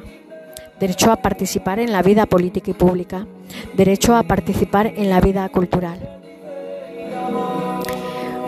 derecho 0.80 1.12
a 1.12 1.18
participar 1.18 1.80
en 1.80 1.92
la 1.92 2.02
vida 2.02 2.26
política 2.26 2.72
y 2.72 2.74
pública, 2.74 3.28
derecho 3.76 4.15
a 4.15 4.24
participar 4.24 4.88
en 4.88 5.10
la 5.10 5.20
vida 5.22 5.48
cultural. 5.50 6.20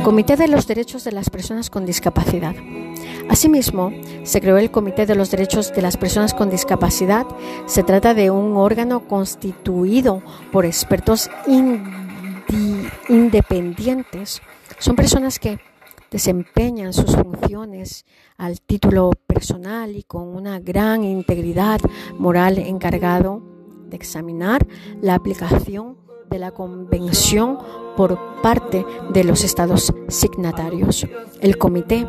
Comité 0.04 0.36
de 0.36 0.48
los 0.48 0.65
Derechos 0.65 1.04
de 1.04 1.12
las 1.12 1.30
Personas 1.30 1.70
con 1.70 1.86
Discapacidad. 1.86 2.56
Asimismo, 3.30 3.94
se 4.24 4.41
creó 4.41 4.58
el 4.58 4.72
Comité 4.72 5.06
de 5.06 5.15
los 5.15 5.30
Derechos 5.30 5.72
de 5.74 5.84
las 5.84 5.96
Personas 5.96 6.34
con 6.34 6.50
Discapacidad. 6.50 7.28
Se 7.67 7.84
trata 7.84 8.13
de 8.13 8.32
un 8.32 8.58
órgano 8.58 9.08
constituido 9.08 10.24
por 10.52 10.65
expertos 10.65 11.30
independientes. 13.08 14.41
Son 14.80 14.96
personas 14.96 15.38
que 15.38 15.60
desempeñan 16.12 16.91
sus 16.91 17.15
funciones 17.15 18.06
al 18.38 18.62
título 18.62 19.12
personal 19.26 19.95
y 19.95 20.04
con 20.04 20.28
una 20.28 20.60
gran 20.60 21.06
integridad 21.06 21.80
moral 22.19 22.60
encargado 22.60 23.41
de 23.88 23.95
examinar 23.95 24.67
la 25.02 25.15
aplicación 25.15 25.97
de 26.30 26.39
la 26.39 26.52
Convención 26.52 27.58
por 27.95 28.41
parte 28.41 28.86
de 29.13 29.24
los 29.24 29.43
estados 29.43 29.93
signatarios. 30.10 31.08
El 31.39 31.58
comité 31.58 32.06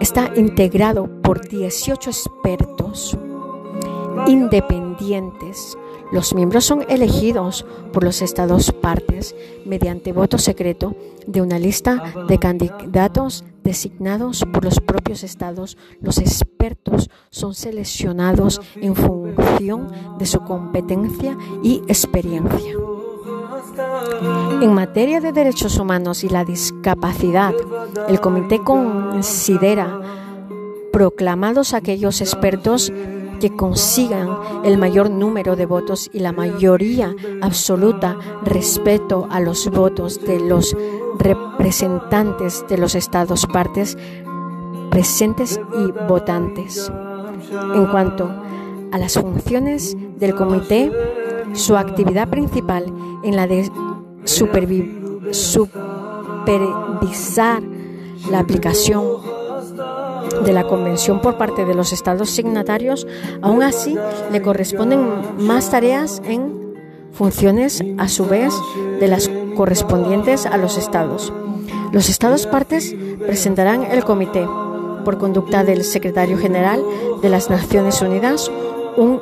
está 0.00 0.32
integrado 0.36 1.22
por 1.22 1.48
18 1.48 2.10
expertos 2.10 3.16
independientes 4.26 5.76
los 6.12 6.34
miembros 6.34 6.64
son 6.64 6.84
elegidos 6.88 7.66
por 7.92 8.04
los 8.04 8.22
estados 8.22 8.72
partes 8.72 9.34
mediante 9.64 10.12
voto 10.12 10.38
secreto 10.38 10.94
de 11.26 11.42
una 11.42 11.58
lista 11.58 12.02
de 12.28 12.38
candidatos 12.38 13.44
designados 13.64 14.44
por 14.52 14.64
los 14.64 14.80
propios 14.80 15.24
estados. 15.24 15.76
Los 16.00 16.18
expertos 16.18 17.10
son 17.30 17.54
seleccionados 17.54 18.60
en 18.76 18.94
función 18.94 19.90
de 20.18 20.26
su 20.26 20.40
competencia 20.40 21.36
y 21.62 21.82
experiencia. 21.88 22.74
En 24.62 24.72
materia 24.72 25.20
de 25.20 25.32
derechos 25.32 25.78
humanos 25.78 26.22
y 26.22 26.28
la 26.28 26.44
discapacidad, 26.44 27.52
el 28.08 28.20
comité 28.20 28.60
considera 28.60 30.00
proclamados 30.92 31.74
aquellos 31.74 32.20
expertos 32.20 32.90
que 33.38 33.54
consigan 33.54 34.28
el 34.64 34.78
mayor 34.78 35.10
número 35.10 35.56
de 35.56 35.66
votos 35.66 36.10
y 36.12 36.20
la 36.20 36.32
mayoría 36.32 37.14
absoluta 37.42 38.16
respeto 38.44 39.26
a 39.30 39.40
los 39.40 39.70
votos 39.70 40.20
de 40.20 40.40
los 40.40 40.76
representantes 41.18 42.64
de 42.68 42.78
los 42.78 42.94
estados 42.94 43.46
partes 43.46 43.96
presentes 44.90 45.60
y 45.78 45.92
votantes. 46.08 46.90
En 47.74 47.86
cuanto 47.86 48.30
a 48.92 48.98
las 48.98 49.14
funciones 49.14 49.96
del 50.18 50.34
comité, 50.34 50.90
su 51.52 51.76
actividad 51.76 52.28
principal 52.28 52.86
en 53.22 53.36
la 53.36 53.46
de 53.46 53.70
supervisar 55.30 55.82
la 58.30 58.38
aplicación 58.38 59.35
de 60.44 60.52
la 60.52 60.64
Convención 60.64 61.20
por 61.20 61.38
parte 61.38 61.64
de 61.64 61.74
los 61.74 61.92
estados 61.92 62.30
signatarios, 62.30 63.06
aún 63.42 63.62
así 63.62 63.96
le 64.30 64.42
corresponden 64.42 65.08
más 65.38 65.70
tareas 65.70 66.22
en 66.24 66.74
funciones 67.12 67.82
a 67.98 68.08
su 68.08 68.26
vez 68.26 68.52
de 69.00 69.08
las 69.08 69.30
correspondientes 69.56 70.46
a 70.46 70.56
los 70.56 70.76
estados. 70.76 71.32
Los 71.92 72.08
estados 72.08 72.46
partes 72.46 72.94
presentarán 73.26 73.84
el 73.84 74.04
comité, 74.04 74.46
por 75.04 75.18
conducta 75.18 75.62
del 75.62 75.84
secretario 75.84 76.36
general 76.36 76.82
de 77.22 77.28
las 77.28 77.48
Naciones 77.48 78.02
Unidas, 78.02 78.50
un, 78.96 79.20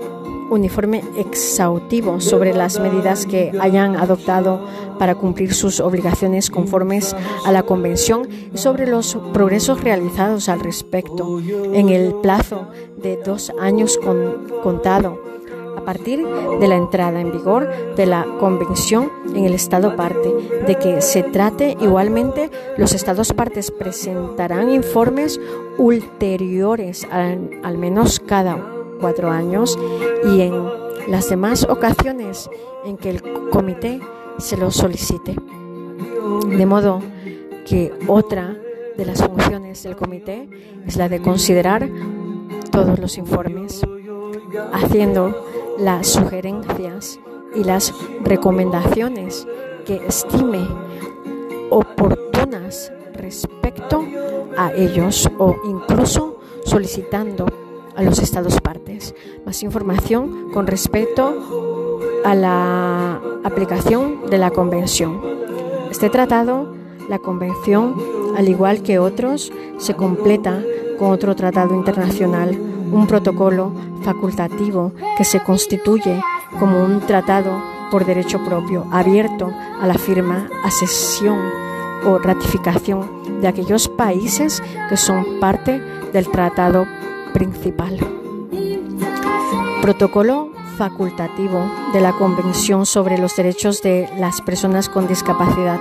un 0.55 0.65
informe 0.65 1.03
exhaustivo 1.19 2.21
sobre 2.21 2.55
las 2.55 2.79
medidas 2.79 3.27
que 3.27 3.53
hayan 3.61 3.97
adoptado 3.97 4.67
para 4.99 5.17
cumplir 5.17 5.53
sus 5.53 5.81
obligaciones 5.81 6.51
conformes 6.51 7.15
a 7.45 7.53
la 7.53 7.65
Convención 7.65 8.29
y 8.53 8.59
sobre 8.59 8.87
los 8.87 9.19
progresos 9.33 9.83
realizados 9.83 10.49
al 10.49 10.61
respecto 10.61 11.41
en 11.41 11.89
el 11.89 12.15
plazo 12.15 12.69
de 12.97 13.17
dos 13.17 13.53
años 13.61 13.99
contado 14.63 15.21
a 15.77 15.85
partir 15.85 16.25
de 16.25 16.69
la 16.69 16.77
entrada 16.77 17.21
en 17.21 17.33
vigor 17.33 17.69
de 17.97 18.07
la 18.07 18.25
Convención 18.39 19.11
en 19.35 19.45
el 19.45 19.55
Estado 19.55 19.97
parte. 19.97 20.33
De 20.67 20.77
que 20.77 21.03
se 21.03 21.25
trate 21.25 21.77
igualmente, 21.81 22.51
los 22.79 22.93
Estados 22.93 23.33
partes 23.33 23.71
presentarán 23.71 24.71
informes 24.71 25.41
ulteriores 25.77 27.07
al 27.11 27.77
menos 27.77 28.21
cada 28.21 28.74
cuatro 29.01 29.31
años 29.31 29.79
y 30.25 30.41
en 30.41 30.85
las 31.09 31.29
demás 31.29 31.67
ocasiones 31.69 32.49
en 32.85 32.97
que 32.97 33.11
el 33.11 33.23
comité 33.51 34.01
se 34.39 34.57
lo 34.57 34.71
solicite. 34.71 35.37
De 36.49 36.67
modo 36.67 37.01
que 37.67 37.93
otra 38.09 38.57
de 38.97 39.05
las 39.05 39.23
funciones 39.23 39.83
del 39.83 39.97
comité 39.97 40.49
es 40.87 40.97
la 40.97 41.09
de 41.09 41.21
considerar 41.21 41.89
todos 42.71 42.99
los 42.99 43.19
informes, 43.19 43.83
haciendo 44.73 45.47
las 45.79 46.09
sugerencias 46.09 47.19
y 47.55 47.65
las 47.65 47.93
recomendaciones 48.23 49.47
que 49.85 49.97
estime 50.07 50.67
oportunas 51.71 52.93
respecto 53.15 54.05
a 54.57 54.73
ellos 54.73 55.29
o 55.39 55.57
incluso 55.65 56.41
solicitando 56.65 57.47
a 57.97 58.03
los 58.03 58.19
estados 58.19 58.61
partes. 58.61 59.15
Más 59.45 59.63
información 59.63 60.51
con 60.53 60.67
respecto 60.67 62.01
a 62.25 62.35
la 62.35 63.21
aplicación 63.45 64.31
de 64.31 64.39
la 64.39 64.51
Convención. 64.51 65.21
Este 65.91 66.11
tratado, 66.11 66.75
la 67.09 67.19
Convención, 67.19 67.95
al 68.37 68.49
igual 68.49 68.83
que 68.83 68.99
otros, 68.99 69.53
se 69.79 69.95
completa 69.95 70.63
con 70.99 71.11
otro 71.11 71.35
tratado 71.37 71.75
internacional, 71.75 72.59
un 72.93 73.07
protocolo 73.07 73.73
facultativo 74.03 74.93
que 75.17 75.25
se 75.25 75.41
constituye 75.41 76.21
como 76.59 76.83
un 76.83 77.01
tratado 77.01 77.51
por 77.91 78.05
derecho 78.05 78.43
propio, 78.45 78.87
abierto 78.91 79.53
a 79.81 79.87
la 79.87 79.95
firma, 79.95 80.49
asesión 80.65 81.39
o 82.07 82.19
ratificación 82.19 83.41
de 83.41 83.49
aquellos 83.49 83.89
países 83.89 84.63
que 84.89 84.97
son 84.97 85.39
parte 85.41 85.81
del 86.13 86.29
tratado 86.29 86.87
principal. 87.35 87.99
Protocolo 89.83 90.51
facultativo 90.79 91.71
de 91.93 92.01
la 92.01 92.13
Convención 92.13 92.87
sobre 92.87 93.19
los 93.19 93.37
Derechos 93.37 93.83
de 93.83 94.09
las 94.19 94.41
Personas 94.41 94.89
con 94.89 95.07
Discapacidad. 95.07 95.79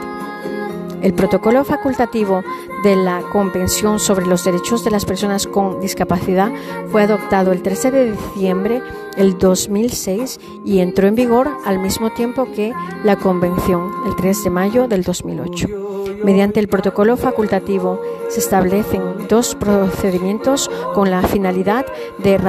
El 1.02 1.14
protocolo 1.14 1.64
facultativo 1.64 2.44
de 2.84 2.96
la 2.96 3.22
Convención 3.32 4.00
sobre 4.00 4.26
los 4.26 4.44
Derechos 4.44 4.84
de 4.84 4.92
las 4.92 5.06
Personas 5.06 5.48
con 5.48 5.80
Discapacidad 5.80 6.52
fue 6.92 7.04
adoptado 7.04 7.52
el 7.52 7.62
13 7.62 7.92
de 7.92 8.12
diciembre 8.12 8.82
del 9.16 9.38
2006 9.38 10.40
y 10.66 10.80
entró 10.80 11.08
en 11.08 11.16
vigor 11.16 11.50
al 11.66 11.80
mismo 11.80 12.12
tiempo 12.12 12.48
que 12.54 12.74
la 13.04 13.18
Convención, 13.18 13.92
el 14.06 14.16
3 14.16 14.44
de 14.44 14.50
mayo 14.50 14.88
del 14.88 15.04
2008. 15.04 16.03
Mediante 16.24 16.62
el 16.62 16.70
protocolo 16.70 17.18
facultativo 17.18 18.00
se 18.30 18.40
establecen 18.40 19.28
dos 19.28 19.56
procedimientos 19.56 20.72
con 20.94 21.12
la 21.12 21.22
finalidad 21.22 21.86
de 22.20 22.40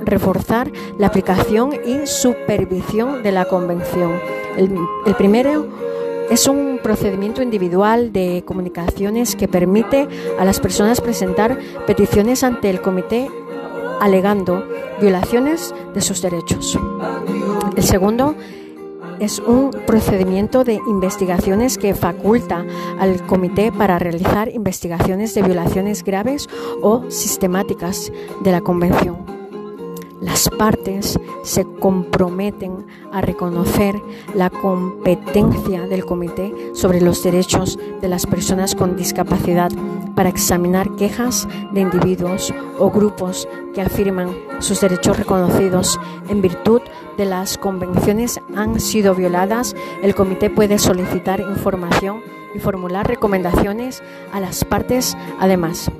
reforzar 0.00 0.72
la 0.98 1.06
aplicación 1.06 1.72
y 1.86 2.08
supervisión 2.08 3.22
de 3.22 3.30
la 3.30 3.44
Convención. 3.44 4.12
El, 4.56 5.14
primero 5.14 5.68
es 6.28 6.48
un 6.48 6.80
procedimiento 6.82 7.40
individual 7.40 8.12
de 8.12 8.42
comunicaciones 8.44 9.36
que 9.36 9.46
permite 9.46 10.08
a 10.38 10.44
las 10.44 10.58
personas 10.58 11.00
presentar 11.00 11.56
peticiones 11.86 12.42
ante 12.42 12.68
el 12.68 12.80
comité 12.80 13.28
alegando 14.00 14.64
violaciones 15.00 15.72
de 15.94 16.00
sus 16.00 16.20
derechos. 16.20 16.76
El 17.76 17.84
segundo 17.84 18.34
es 19.20 19.38
un 19.38 19.70
procedimiento 19.86 20.64
de 20.64 20.80
investigaciones 20.88 21.78
que 21.78 21.94
faculta 21.94 22.64
al 22.98 23.24
comité 23.26 23.70
para 23.70 23.98
realizar 23.98 24.48
investigaciones 24.52 25.34
de 25.34 25.42
violaciones 25.42 26.02
graves 26.02 26.48
o 26.82 27.08
sistemáticas 27.10 28.10
de 28.42 28.52
la 28.52 28.60
Convención. 28.60 29.39
Las 30.20 30.50
partes 30.50 31.18
se 31.42 31.64
comprometen 31.64 32.86
a 33.10 33.22
reconocer 33.22 34.00
la 34.34 34.50
competencia 34.50 35.86
del 35.86 36.04
Comité 36.04 36.54
sobre 36.74 37.00
los 37.00 37.22
Derechos 37.22 37.78
de 38.02 38.08
las 38.08 38.26
Personas 38.26 38.74
con 38.74 38.96
Discapacidad 38.96 39.70
para 40.14 40.28
examinar 40.28 40.94
quejas 40.96 41.48
de 41.72 41.80
individuos 41.80 42.52
o 42.78 42.90
grupos 42.90 43.48
que 43.74 43.80
afirman 43.80 44.36
sus 44.58 44.80
derechos 44.80 45.16
reconocidos 45.16 45.98
en 46.28 46.42
virtud 46.42 46.82
de 47.16 47.24
las 47.24 47.56
convenciones 47.56 48.40
han 48.54 48.78
sido 48.78 49.14
violadas. 49.14 49.74
El 50.02 50.14
Comité 50.14 50.50
puede 50.50 50.78
solicitar 50.78 51.40
información 51.40 52.20
y 52.54 52.58
formular 52.58 53.08
recomendaciones 53.08 54.02
a 54.32 54.40
las 54.40 54.64
partes. 54.64 55.16
Además, 55.38 55.90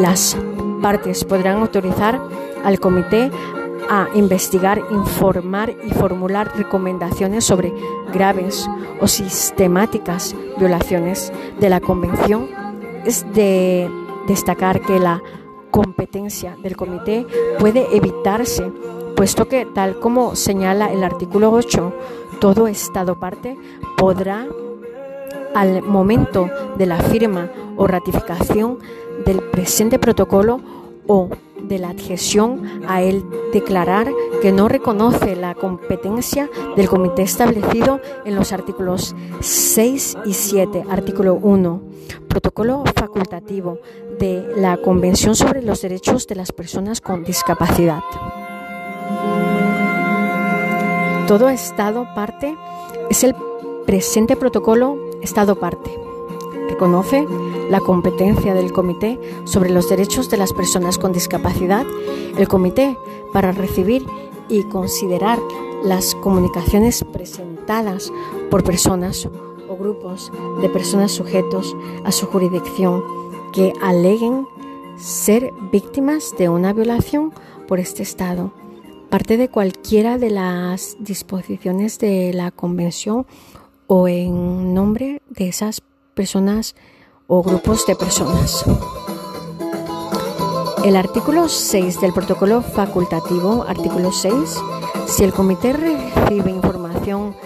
las 0.00 0.36
partes 0.80 1.24
podrán 1.24 1.58
autorizar 1.58 2.20
al 2.64 2.80
comité 2.80 3.30
a 3.88 4.08
investigar, 4.14 4.82
informar 4.90 5.74
y 5.84 5.90
formular 5.90 6.50
recomendaciones 6.56 7.44
sobre 7.44 7.72
graves 8.12 8.68
o 9.00 9.06
sistemáticas 9.06 10.34
violaciones 10.58 11.32
de 11.60 11.70
la 11.70 11.80
Convención. 11.80 12.48
Es 13.04 13.24
de 13.32 13.88
destacar 14.26 14.80
que 14.80 14.98
la 14.98 15.22
competencia 15.70 16.56
del 16.62 16.76
comité 16.76 17.26
puede 17.58 17.96
evitarse, 17.96 18.72
puesto 19.14 19.46
que, 19.46 19.66
tal 19.66 20.00
como 20.00 20.34
señala 20.34 20.92
el 20.92 21.04
artículo 21.04 21.52
8, 21.52 21.92
todo 22.40 22.66
Estado 22.66 23.18
parte 23.18 23.56
podrá, 23.96 24.46
al 25.54 25.82
momento 25.82 26.50
de 26.76 26.86
la 26.86 26.98
firma 26.98 27.50
o 27.76 27.86
ratificación 27.86 28.78
del 29.24 29.40
presente 29.42 29.98
protocolo 29.98 30.60
o 31.06 31.28
de 31.62 31.78
la 31.78 31.90
adhesión 31.90 32.82
a 32.86 33.02
él 33.02 33.24
declarar 33.52 34.08
que 34.40 34.52
no 34.52 34.68
reconoce 34.68 35.36
la 35.36 35.54
competencia 35.54 36.48
del 36.76 36.88
comité 36.88 37.22
establecido 37.22 38.00
en 38.24 38.34
los 38.34 38.52
artículos 38.52 39.14
6 39.40 40.18
y 40.26 40.34
7, 40.34 40.84
artículo 40.88 41.34
1, 41.34 41.82
protocolo 42.28 42.84
facultativo 42.94 43.78
de 44.18 44.46
la 44.56 44.76
Convención 44.76 45.34
sobre 45.34 45.62
los 45.62 45.82
Derechos 45.82 46.26
de 46.26 46.36
las 46.36 46.52
Personas 46.52 47.00
con 47.00 47.24
Discapacidad. 47.24 48.00
Todo 51.26 51.48
Estado 51.48 52.06
parte 52.14 52.56
es 53.10 53.24
el 53.24 53.34
presente 53.84 54.36
protocolo 54.36 54.96
Estado 55.22 55.58
parte. 55.58 56.05
Reconoce 56.68 57.26
la 57.70 57.80
competencia 57.80 58.54
del 58.54 58.72
Comité 58.72 59.18
sobre 59.44 59.70
los 59.70 59.88
Derechos 59.88 60.28
de 60.30 60.36
las 60.36 60.52
Personas 60.52 60.98
con 60.98 61.12
Discapacidad, 61.12 61.86
el 62.36 62.48
Comité 62.48 62.96
para 63.32 63.52
recibir 63.52 64.06
y 64.48 64.62
considerar 64.64 65.38
las 65.84 66.14
comunicaciones 66.16 67.04
presentadas 67.04 68.12
por 68.50 68.64
personas 68.64 69.28
o 69.68 69.76
grupos 69.76 70.32
de 70.60 70.68
personas 70.68 71.12
sujetos 71.12 71.76
a 72.04 72.12
su 72.12 72.26
jurisdicción 72.26 73.02
que 73.52 73.72
aleguen 73.82 74.46
ser 74.96 75.50
víctimas 75.72 76.34
de 76.38 76.48
una 76.48 76.72
violación 76.72 77.32
por 77.68 77.80
este 77.80 78.02
Estado. 78.02 78.52
Parte 79.10 79.36
de 79.36 79.48
cualquiera 79.48 80.18
de 80.18 80.30
las 80.30 80.96
disposiciones 80.98 81.98
de 81.98 82.32
la 82.32 82.50
Convención 82.50 83.26
o 83.86 84.08
en 84.08 84.74
nombre 84.74 85.22
de 85.28 85.48
esas 85.48 85.80
personas 85.80 85.95
o 87.26 87.42
grupos 87.42 87.84
de 87.86 87.94
personas. 87.94 88.64
El 90.82 90.96
artículo 90.96 91.46
6 91.46 92.00
del 92.00 92.14
protocolo 92.14 92.62
facultativo, 92.62 93.66
artículo 93.68 94.10
6, 94.12 94.34
si 95.06 95.24
el 95.24 95.34
comité 95.34 95.74
recibe 95.74 96.50
información 96.50 97.36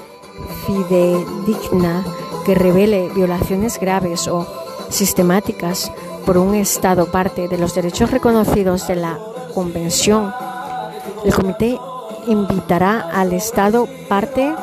fidedigna 0.67 2.05
que 2.47 2.55
revele 2.55 3.09
violaciones 3.09 3.81
graves 3.81 4.29
o 4.29 4.47
sistemáticas 4.89 5.91
por 6.25 6.39
un 6.39 6.55
Estado 6.55 7.07
parte 7.07 7.49
de 7.49 7.59
los 7.59 7.75
derechos 7.75 8.13
reconocidos 8.13 8.87
de 8.87 8.97
la 8.97 9.19
Convención, 9.53 10.33
el 11.25 11.35
comité 11.35 11.77
invitará 12.29 13.01
al 13.01 13.33
Estado 13.33 13.89
parte 14.09 14.55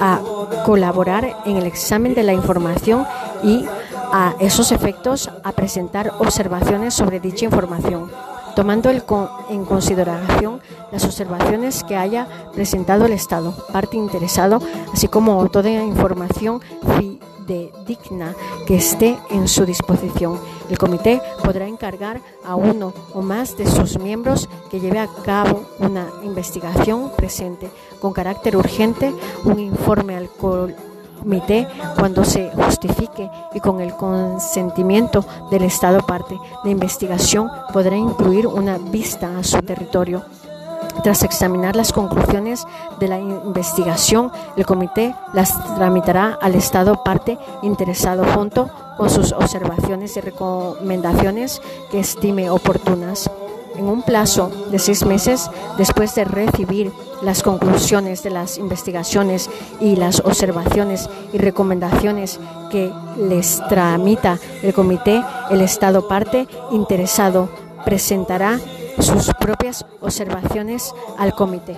a 0.00 0.20
colaborar 0.64 1.42
en 1.44 1.58
el 1.58 1.66
examen 1.66 2.14
de 2.14 2.22
la 2.22 2.32
información 2.32 3.06
y 3.42 3.64
a 4.12 4.34
esos 4.40 4.72
efectos 4.72 5.30
a 5.44 5.52
presentar 5.52 6.12
observaciones 6.18 6.94
sobre 6.94 7.20
dicha 7.20 7.44
información. 7.44 8.10
tomando 8.56 8.90
en 8.90 9.64
consideración 9.64 10.60
las 10.90 11.04
observaciones 11.04 11.84
que 11.84 11.96
haya 11.96 12.26
presentado 12.52 13.06
el 13.06 13.12
Estado, 13.12 13.54
parte 13.72 13.96
interesado, 13.96 14.60
así 14.92 15.08
como 15.08 15.48
toda 15.48 15.70
información 15.70 16.60
fidedigna 16.98 18.34
que 18.66 18.76
esté 18.76 19.18
en 19.30 19.46
su 19.48 19.64
disposición. 19.64 20.38
El 20.68 20.78
comité 20.78 21.22
podrá 21.44 21.68
encargar 21.68 22.20
a 22.44 22.56
uno 22.56 22.92
o 23.14 23.22
más 23.22 23.56
de 23.56 23.66
sus 23.66 23.98
miembros 23.98 24.48
que 24.70 24.80
lleve 24.80 24.98
a 24.98 25.08
cabo 25.24 25.62
una 25.78 26.08
investigación 26.24 27.12
presente 27.16 27.70
con 28.00 28.12
carácter 28.12 28.56
urgente, 28.56 29.14
un 29.44 29.58
informe 29.60 30.16
al 30.16 30.28
comité 31.20 31.66
cuando 31.98 32.24
se 32.24 32.50
justifique 32.50 33.30
y 33.54 33.60
con 33.60 33.80
el 33.80 33.94
consentimiento 33.94 35.24
del 35.50 35.62
Estado 35.62 36.00
parte. 36.00 36.38
La 36.64 36.70
investigación 36.70 37.50
podrá 37.72 37.96
incluir 37.96 38.46
una 38.46 38.78
vista 38.78 39.38
a 39.38 39.44
su 39.44 39.60
territorio. 39.62 40.22
Tras 41.04 41.22
examinar 41.22 41.76
las 41.76 41.92
conclusiones 41.92 42.66
de 42.98 43.08
la 43.08 43.18
investigación, 43.18 44.32
el 44.56 44.66
comité 44.66 45.14
las 45.32 45.54
tramitará 45.76 46.36
al 46.40 46.54
Estado 46.54 47.02
parte 47.04 47.38
interesado 47.62 48.24
junto 48.34 48.68
con 48.96 49.08
sus 49.08 49.32
observaciones 49.32 50.16
y 50.16 50.20
recomendaciones 50.20 51.62
que 51.90 52.00
estime 52.00 52.50
oportunas 52.50 53.30
en 53.80 53.88
un 53.88 54.02
plazo 54.02 54.50
de 54.70 54.78
seis 54.78 55.04
meses 55.04 55.50
después 55.78 56.14
de 56.14 56.24
recibir 56.24 56.92
las 57.22 57.42
conclusiones 57.42 58.22
de 58.22 58.30
las 58.30 58.58
investigaciones 58.58 59.50
y 59.80 59.96
las 59.96 60.20
observaciones 60.20 61.08
y 61.32 61.38
recomendaciones 61.38 62.38
que 62.70 62.92
les 63.16 63.60
tramita 63.68 64.38
el 64.62 64.74
comité, 64.74 65.24
el 65.50 65.62
Estado 65.62 66.06
parte 66.06 66.46
interesado 66.70 67.48
presentará 67.84 68.60
sus 68.98 69.32
propias 69.40 69.86
observaciones 70.00 70.94
al 71.18 71.34
comité. 71.34 71.76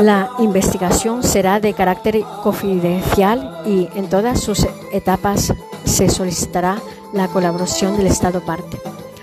La 0.00 0.30
investigación 0.38 1.24
será 1.24 1.58
de 1.58 1.74
carácter 1.74 2.22
confidencial 2.42 3.62
y 3.66 3.88
en 3.96 4.08
todas 4.08 4.40
sus 4.40 4.64
etapas 4.92 5.52
se 5.84 6.08
solicitará 6.08 6.76
la 7.12 7.26
colaboración 7.26 7.96
del 7.96 8.06
Estado 8.06 8.40
parte. 8.40 8.78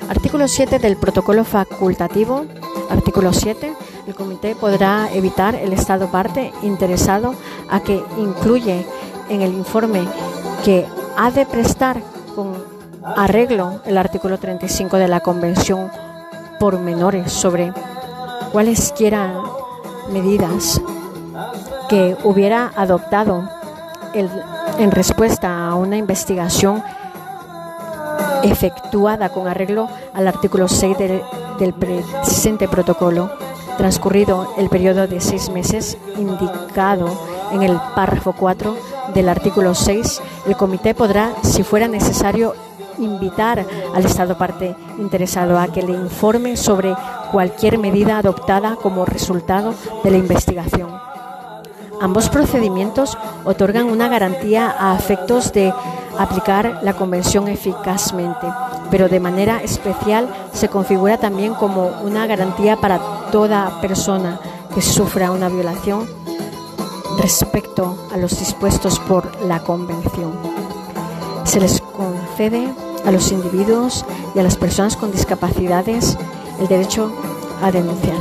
Artículo 0.10 0.50
7 0.50 0.80
del 0.80 0.98
protocolo 0.98 1.46
facultativo. 1.46 2.46
Artículo 2.90 3.32
7. 3.32 3.74
El 4.06 4.16
comité 4.16 4.54
podrá 4.54 5.08
evitar 5.14 5.56
el 5.56 5.72
Estado 5.72 6.12
parte 6.12 6.52
interesado 6.62 7.36
a 7.70 7.80
que 7.80 8.04
incluye 8.18 8.86
en 9.30 9.42
el 9.42 9.54
informe 9.54 10.06
que 10.66 10.86
ha 11.16 11.32
de 11.32 11.46
prestar 11.46 12.02
con 12.36 12.54
arreglo 13.16 13.80
el 13.86 13.98
artículo 13.98 14.40
35 14.40 14.98
de 14.98 15.08
la 15.08 15.22
Convención 15.22 15.90
por 16.60 16.80
menores 16.80 17.32
sobre 17.32 17.72
cualesquiera 18.52 19.55
medidas 20.10 20.82
que 21.90 22.16
hubiera 22.24 22.72
adoptado 22.76 23.50
en 24.14 24.92
respuesta 24.92 25.68
a 25.68 25.76
una 25.76 25.98
investigación 25.98 26.82
efectuada 28.44 29.30
con 29.30 29.48
arreglo 29.48 29.90
al 30.14 30.28
artículo 30.28 30.68
6 30.68 30.98
del, 30.98 31.22
del 31.60 31.74
presente 31.74 32.68
protocolo, 32.68 33.32
transcurrido 33.78 34.54
el 34.58 34.70
periodo 34.70 35.08
de 35.08 35.20
seis 35.20 35.50
meses 35.50 35.98
indicado 36.18 37.12
en 37.52 37.64
el 37.64 37.78
párrafo 37.96 38.34
4 38.34 38.76
del 39.14 39.30
artículo 39.30 39.76
6, 39.76 40.22
el 40.48 40.56
comité 40.56 40.94
podrá, 40.94 41.34
si 41.44 41.64
fuera 41.64 41.88
necesario, 41.88 42.54
invitar 42.98 43.66
al 43.94 44.06
Estado 44.06 44.38
parte 44.38 44.76
interesado 44.98 45.60
a 45.60 45.68
que 45.68 45.82
le 45.82 45.92
informe 45.92 46.56
sobre 46.56 46.96
cualquier 47.36 47.78
medida 47.78 48.18
adoptada 48.18 48.78
como 48.78 49.04
resultado 49.04 49.74
de 50.06 50.10
la 50.10 50.16
investigación. 50.16 50.90
Ambos 52.00 52.30
procedimientos 52.30 53.18
otorgan 53.44 53.88
una 53.88 54.08
garantía 54.08 54.74
a 54.80 54.96
efectos 54.96 55.52
de 55.52 55.74
aplicar 56.18 56.80
la 56.82 56.94
Convención 56.94 57.50
eficazmente, 57.50 58.48
pero 58.90 59.10
de 59.10 59.20
manera 59.20 59.62
especial 59.62 60.30
se 60.54 60.70
configura 60.70 61.18
también 61.18 61.56
como 61.56 61.88
una 62.06 62.26
garantía 62.26 62.78
para 62.78 63.02
toda 63.34 63.82
persona 63.82 64.40
que 64.74 64.82
sufra 64.82 65.32
una 65.32 65.50
violación 65.50 66.08
respecto 67.20 68.08
a 68.14 68.18
los 68.18 68.40
dispuestos 68.40 68.98
por 69.00 69.42
la 69.44 69.60
Convención. 69.60 70.32
Se 71.44 71.60
les 71.60 71.82
concede 71.82 72.74
a 73.06 73.12
los 73.12 73.34
individuos 73.34 74.06
y 74.34 74.40
a 74.40 74.44
las 74.44 74.56
personas 74.56 74.96
con 74.96 75.12
discapacidades 75.12 76.18
el 76.60 76.68
derecho 76.68 77.12
a 77.62 77.72
denunciar 77.72 78.18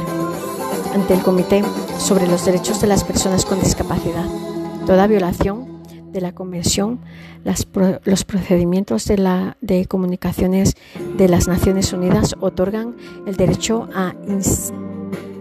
ante 0.95 1.15
el 1.15 1.23
Comité 1.23 1.63
sobre 1.99 2.27
los 2.27 2.45
Derechos 2.45 2.81
de 2.81 2.87
las 2.87 3.05
Personas 3.05 3.45
con 3.45 3.61
Discapacidad 3.61 4.27
toda 4.87 5.07
violación 5.07 5.83
de 6.13 6.21
la 6.21 6.33
Convención, 6.33 7.01
los 8.05 8.25
procedimientos 8.25 9.07
de, 9.07 9.19
la, 9.19 9.57
de 9.61 9.87
comunicaciones 9.87 10.75
de 11.17 11.29
las 11.29 11.49
Naciones 11.49 11.93
Unidas 11.93 12.37
otorgan 12.41 12.97
el 13.27 13.37
derecho 13.37 13.89
a 13.95 14.15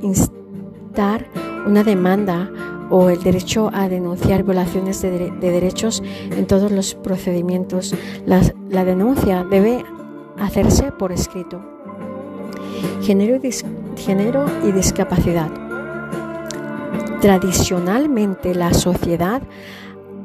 instar 0.01 1.27
una 1.67 1.83
demanda 1.83 2.49
o 2.89 3.09
el 3.09 3.21
derecho 3.21 3.69
a 3.73 3.89
denunciar 3.89 4.43
violaciones 4.43 5.01
de, 5.01 5.31
derechos 5.39 6.01
en 6.31 6.47
todos 6.47 6.71
los 6.71 6.95
procedimientos. 6.95 7.93
La, 8.25 8.85
denuncia 8.85 9.43
debe 9.43 9.83
hacerse 10.37 10.91
por 10.91 11.11
escrito. 11.11 11.72
Género 13.01 13.39
y, 13.41 14.67
y 14.67 14.71
discapacidad. 14.71 15.51
Tradicionalmente 17.21 18.53
la 18.53 18.73
sociedad 18.73 19.41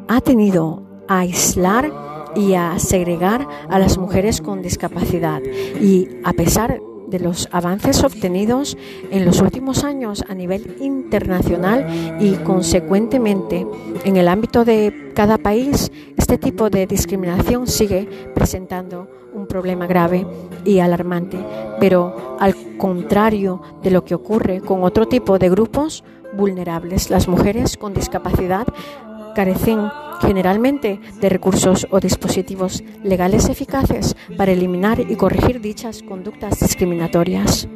ha 0.08 0.20
tenido 0.20 0.82
a 1.06 1.20
aislar 1.20 1.92
y 2.34 2.54
a 2.54 2.78
segregar 2.78 3.46
a 3.68 3.78
las 3.78 3.98
mujeres 3.98 4.40
con 4.40 4.62
discapacidad 4.62 5.40
y 5.42 6.08
a 6.24 6.32
pesar 6.32 6.80
de 7.08 7.18
los 7.18 7.48
avances 7.52 8.04
obtenidos 8.04 8.76
en 9.10 9.24
los 9.24 9.40
últimos 9.40 9.84
años 9.84 10.24
a 10.28 10.34
nivel 10.34 10.76
internacional 10.80 12.18
y 12.20 12.34
consecuentemente 12.44 13.66
en 14.04 14.16
el 14.16 14.28
ámbito 14.28 14.64
de 14.64 15.12
cada 15.14 15.38
país, 15.38 15.90
este 16.28 16.50
tipo 16.50 16.68
de 16.68 16.86
discriminación 16.86 17.66
sigue 17.66 18.06
presentando 18.34 19.08
un 19.32 19.46
problema 19.46 19.86
grave 19.86 20.26
y 20.62 20.78
alarmante, 20.78 21.38
pero 21.80 22.36
al 22.38 22.54
contrario 22.76 23.62
de 23.82 23.90
lo 23.90 24.04
que 24.04 24.14
ocurre 24.14 24.60
con 24.60 24.84
otro 24.84 25.08
tipo 25.08 25.38
de 25.38 25.48
grupos 25.48 26.04
vulnerables, 26.34 27.08
las 27.08 27.28
mujeres 27.28 27.78
con 27.78 27.94
discapacidad 27.94 28.66
carecen 29.34 29.90
generalmente 30.20 31.00
de 31.18 31.28
recursos 31.30 31.86
o 31.90 31.98
dispositivos 31.98 32.84
legales 33.02 33.48
eficaces 33.48 34.14
para 34.36 34.52
eliminar 34.52 35.00
y 35.00 35.16
corregir 35.16 35.62
dichas 35.62 36.02
conductas 36.02 36.60
discriminatorias. 36.60 37.66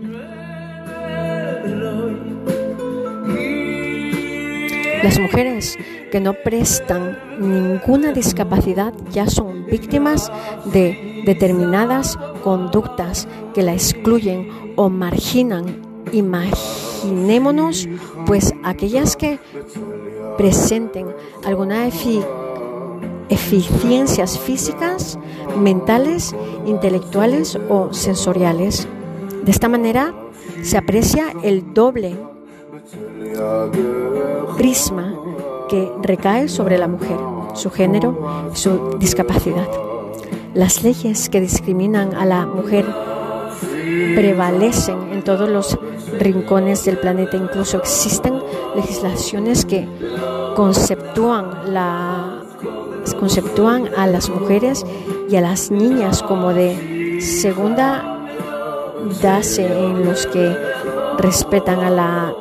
Las 5.03 5.19
mujeres 5.19 5.79
que 6.13 6.21
no 6.21 6.33
prestan 6.33 7.19
ninguna 7.41 8.13
discapacidad 8.13 8.95
ya 9.11 9.27
son 9.29 9.67
víctimas 9.67 10.31
de 10.67 11.23
determinadas 11.27 12.17
conductas 12.45 13.27
que 13.53 13.63
la 13.63 13.75
excluyen 13.75 14.49
o 14.77 14.89
marginan. 14.89 15.83
Imaginémonos, 16.13 17.89
pues 18.27 18.55
aquellas 18.63 19.17
que 19.17 19.41
presenten 20.37 21.09
alguna 21.45 21.89
eficiencias 23.29 24.39
físicas, 24.39 25.19
mentales, 25.59 26.35
intelectuales 26.67 27.59
o 27.69 27.93
sensoriales. 27.93 28.87
De 29.45 29.51
esta 29.51 29.69
manera 29.69 30.15
se 30.63 30.79
aprecia 30.79 31.33
el 31.43 31.75
doble 31.75 32.15
prisma 34.57 35.15
que 35.69 35.91
recae 36.03 36.49
sobre 36.49 36.79
la 36.79 36.89
mujer, 36.89 37.17
su 37.55 37.71
género 37.71 38.51
su 38.55 38.97
discapacidad. 38.99 39.69
Las 40.55 40.83
leyes 40.83 41.29
que 41.31 41.41
discriminan 41.41 42.15
a 42.15 42.27
la 42.27 42.47
mujer 42.47 42.85
prevalecen 44.15 45.13
en 45.13 45.23
todos 45.23 45.49
los 45.49 45.79
rincones 46.19 46.85
del 46.85 46.99
planeta. 46.99 47.37
Incluso 47.37 47.79
existen 47.79 48.35
legislaciones 48.75 49.65
que 49.65 49.89
conceptúan, 50.55 51.51
a 53.97 54.07
las 54.07 54.29
mujeres 54.29 54.85
y 55.29 55.37
a 55.37 55.41
las 55.41 55.71
niñas 55.71 56.23
como 56.23 56.53
de 56.53 57.21
segunda 57.21 58.27
clase 59.21 59.67
en 59.67 60.05
los 60.05 60.27
que 60.27 60.57
respetan 61.19 61.81
a 61.81 61.91
la 61.91 62.35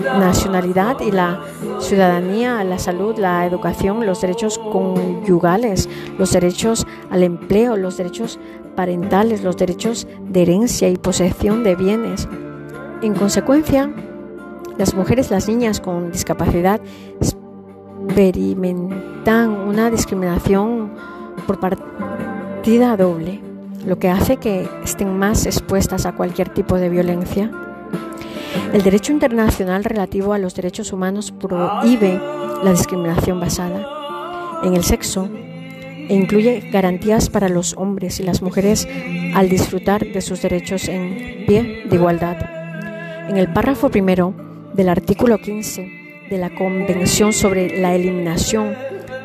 nacionalidad 0.00 1.00
y 1.00 1.10
la 1.10 1.40
ciudadanía, 1.78 2.62
la 2.64 2.78
salud, 2.78 3.18
la 3.18 3.46
educación, 3.46 4.06
los 4.06 4.20
derechos 4.20 4.58
conyugales, 4.58 5.88
los 6.18 6.32
derechos 6.32 6.86
al 7.10 7.22
empleo, 7.22 7.76
los 7.76 7.96
derechos 7.96 8.38
parentales, 8.76 9.42
los 9.42 9.56
derechos 9.56 10.06
de 10.28 10.42
herencia 10.42 10.88
y 10.88 10.96
posesión 10.96 11.64
de 11.64 11.76
bienes. 11.76 12.28
En 13.02 13.14
consecuencia, 13.14 13.90
las 14.78 14.94
mujeres, 14.94 15.30
las 15.30 15.48
niñas 15.48 15.80
con 15.80 16.12
discapacidad 16.12 16.80
experimentan 17.20 19.50
una 19.50 19.90
discriminación 19.90 20.92
por 21.46 21.60
partida 21.60 22.96
doble, 22.96 23.40
lo 23.86 23.98
que 23.98 24.08
hace 24.08 24.38
que 24.38 24.66
estén 24.84 25.18
más 25.18 25.46
expuestas 25.46 26.06
a 26.06 26.12
cualquier 26.12 26.48
tipo 26.48 26.76
de 26.76 26.88
violencia. 26.88 27.50
El 28.72 28.82
derecho 28.82 29.12
internacional 29.12 29.82
relativo 29.82 30.32
a 30.32 30.38
los 30.38 30.54
derechos 30.54 30.92
humanos 30.92 31.32
prohíbe 31.32 32.20
la 32.62 32.70
discriminación 32.70 33.40
basada 33.40 33.84
en 34.62 34.74
el 34.74 34.84
sexo 34.84 35.28
e 36.08 36.14
incluye 36.14 36.70
garantías 36.70 37.30
para 37.30 37.48
los 37.48 37.74
hombres 37.76 38.20
y 38.20 38.22
las 38.22 38.42
mujeres 38.42 38.86
al 39.34 39.48
disfrutar 39.48 40.06
de 40.06 40.20
sus 40.20 40.42
derechos 40.42 40.88
en 40.88 41.46
pie 41.46 41.84
de 41.88 41.96
igualdad. 41.96 42.36
En 43.28 43.36
el 43.36 43.52
párrafo 43.52 43.90
primero 43.90 44.34
del 44.74 44.88
artículo 44.88 45.38
15 45.38 46.26
de 46.30 46.38
la 46.38 46.50
Convención 46.54 47.32
sobre 47.32 47.80
la 47.80 47.94
Eliminación 47.94 48.74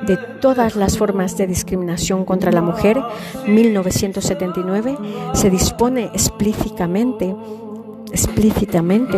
de 0.05 0.17
todas 0.41 0.75
las 0.75 0.97
formas 0.97 1.37
de 1.37 1.47
discriminación 1.47 2.25
contra 2.25 2.51
la 2.51 2.61
mujer, 2.61 2.99
1979, 3.47 4.97
se 5.33 5.49
dispone 5.49 6.05
explícitamente, 6.13 7.35
explícitamente 8.11 9.17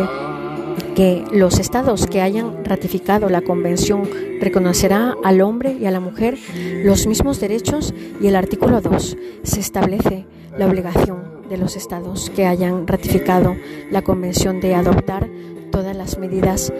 que 0.94 1.24
los 1.32 1.58
estados 1.58 2.06
que 2.06 2.20
hayan 2.20 2.64
ratificado 2.64 3.28
la 3.28 3.42
convención 3.42 4.08
reconocerá 4.40 5.16
al 5.24 5.40
hombre 5.40 5.76
y 5.80 5.86
a 5.86 5.90
la 5.90 6.00
mujer 6.00 6.36
los 6.84 7.06
mismos 7.06 7.40
derechos 7.40 7.94
y 8.20 8.26
el 8.26 8.36
artículo 8.36 8.80
2 8.80 9.16
se 9.42 9.60
establece 9.60 10.26
la 10.56 10.66
obligación 10.66 11.38
de 11.48 11.56
los 11.56 11.76
estados 11.76 12.30
que 12.30 12.46
hayan 12.46 12.86
ratificado 12.86 13.56
la 13.90 14.02
convención 14.02 14.60
de 14.60 14.74
adoptar 14.74 15.28
todas 15.70 15.96
las 15.96 16.18
medidas 16.18 16.72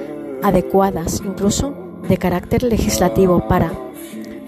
adecuadas, 0.42 1.22
incluso 1.24 1.74
de 2.08 2.16
carácter 2.16 2.62
legislativo, 2.62 3.46
para 3.48 3.72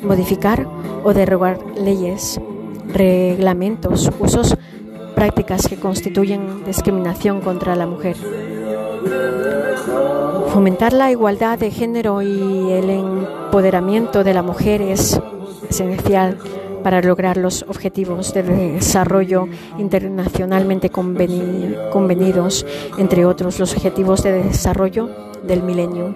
modificar 0.03 0.67
o 1.05 1.13
derogar 1.15 1.59
leyes, 1.77 2.41
reglamentos, 2.93 4.11
usos, 4.19 4.57
prácticas 5.15 5.69
que 5.69 5.77
constituyen 5.77 6.65
discriminación 6.65 7.41
contra 7.41 7.77
la 7.77 7.87
mujer. 7.87 8.17
Fomentar 10.53 10.93
la 10.93 11.11
igualdad 11.11 11.59
de 11.59 11.71
género 11.71 12.23
y 12.23 12.73
el 12.73 12.91
empoderamiento 12.91 14.25
de 14.25 14.35
la 14.35 14.43
mujer 14.43 14.83
es 14.83 15.21
esencial 15.69 16.39
para 16.83 17.01
lograr 17.03 17.37
los 17.37 17.63
objetivos 17.69 18.35
de 18.35 18.43
desarrollo 18.43 19.47
internacionalmente 19.79 20.91
convenidos, 20.91 22.67
entre 22.99 23.27
otros 23.27 23.59
los 23.59 23.73
objetivos 23.75 24.23
de 24.23 24.33
desarrollo 24.45 25.09
del 25.43 25.63
milenio. 25.63 26.15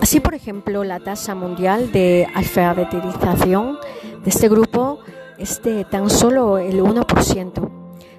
Así, 0.00 0.20
por 0.20 0.34
ejemplo, 0.34 0.84
la 0.84 1.00
tasa 1.00 1.34
mundial 1.34 1.90
de 1.90 2.28
alfabetización 2.34 3.78
de 4.22 4.30
este 4.30 4.48
grupo 4.48 5.00
es 5.38 5.60
tan 5.90 6.08
solo 6.08 6.58
el 6.58 6.80
1%. 6.80 7.70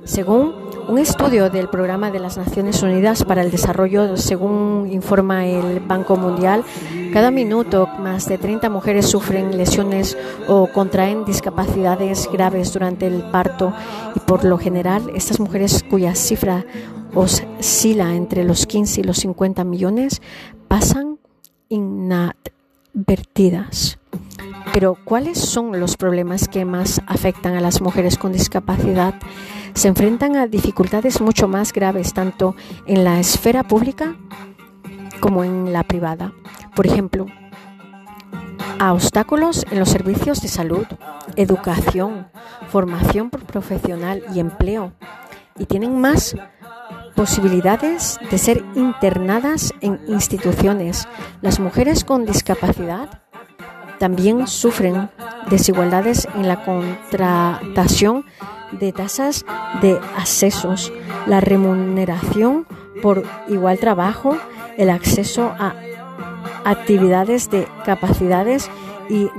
Según 0.03 0.53
un 0.89 0.97
estudio 0.97 1.49
del 1.49 1.69
Programa 1.69 2.11
de 2.11 2.19
las 2.19 2.35
Naciones 2.35 2.83
Unidas 2.83 3.23
para 3.23 3.41
el 3.41 3.51
Desarrollo, 3.51 4.17
según 4.17 4.89
informa 4.91 5.45
el 5.45 5.79
Banco 5.79 6.17
Mundial, 6.17 6.65
cada 7.13 7.31
minuto 7.31 7.87
más 7.99 8.27
de 8.27 8.37
30 8.37 8.69
mujeres 8.69 9.05
sufren 9.05 9.57
lesiones 9.57 10.17
o 10.49 10.67
contraen 10.67 11.23
discapacidades 11.23 12.29
graves 12.31 12.73
durante 12.73 13.07
el 13.07 13.23
parto 13.31 13.73
y 14.13 14.19
por 14.19 14.43
lo 14.43 14.57
general 14.57 15.09
estas 15.15 15.39
mujeres 15.39 15.85
cuya 15.89 16.15
cifra 16.15 16.65
oscila 17.15 18.13
entre 18.15 18.43
los 18.43 18.65
15 18.65 18.99
y 18.99 19.05
los 19.05 19.19
50 19.19 19.63
millones 19.63 20.21
pasan 20.67 21.17
inadvertidas. 21.69 23.99
Pero 24.73 24.97
¿cuáles 25.05 25.37
son 25.37 25.79
los 25.79 25.97
problemas 25.97 26.47
que 26.47 26.65
más 26.65 26.99
afectan 27.05 27.55
a 27.55 27.61
las 27.61 27.79
mujeres 27.79 28.17
con 28.17 28.33
discapacidad? 28.33 29.13
Se 29.75 29.87
enfrentan 29.87 30.35
a 30.35 30.47
dificultades 30.47 31.21
mucho 31.21 31.47
más 31.47 31.71
graves 31.71 32.13
tanto 32.13 32.55
en 32.87 33.03
la 33.03 33.19
esfera 33.19 33.63
pública 33.63 34.15
como 35.19 35.43
en 35.43 35.71
la 35.71 35.83
privada. 35.83 36.33
Por 36.75 36.87
ejemplo, 36.87 37.27
a 38.79 38.93
obstáculos 38.93 39.63
en 39.69 39.77
los 39.77 39.89
servicios 39.89 40.41
de 40.41 40.47
salud, 40.47 40.87
educación, 41.35 42.27
formación 42.69 43.29
profesional 43.29 44.23
y 44.33 44.39
empleo. 44.39 44.93
Y 45.55 45.67
tienen 45.67 46.01
más 46.01 46.35
posibilidades 47.15 48.19
de 48.31 48.39
ser 48.39 48.65
internadas 48.73 49.71
en 49.81 49.99
instituciones. 50.07 51.07
Las 51.41 51.59
mujeres 51.59 52.03
con 52.03 52.25
discapacidad 52.25 53.22
también 54.03 54.47
sufren 54.47 55.09
desigualdades 55.49 56.27
en 56.35 56.49
la 56.49 56.65
contratación 56.65 58.25
de 58.73 58.91
tasas 58.91 59.45
de 59.81 59.97
accesos, 60.17 60.91
la 61.25 61.39
remuneración 61.39 62.67
por 63.01 63.23
igual 63.47 63.79
trabajo, 63.79 64.37
el 64.75 64.89
acceso 64.89 65.53
a 65.57 65.73
actividades 66.65 67.49
de 67.49 67.65
capacidades 67.85 68.69
y, 69.09 69.29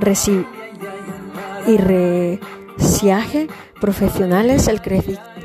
y 1.67 1.77
resiaje 1.77 3.49
profesionales, 3.83 4.67
el 4.69 4.81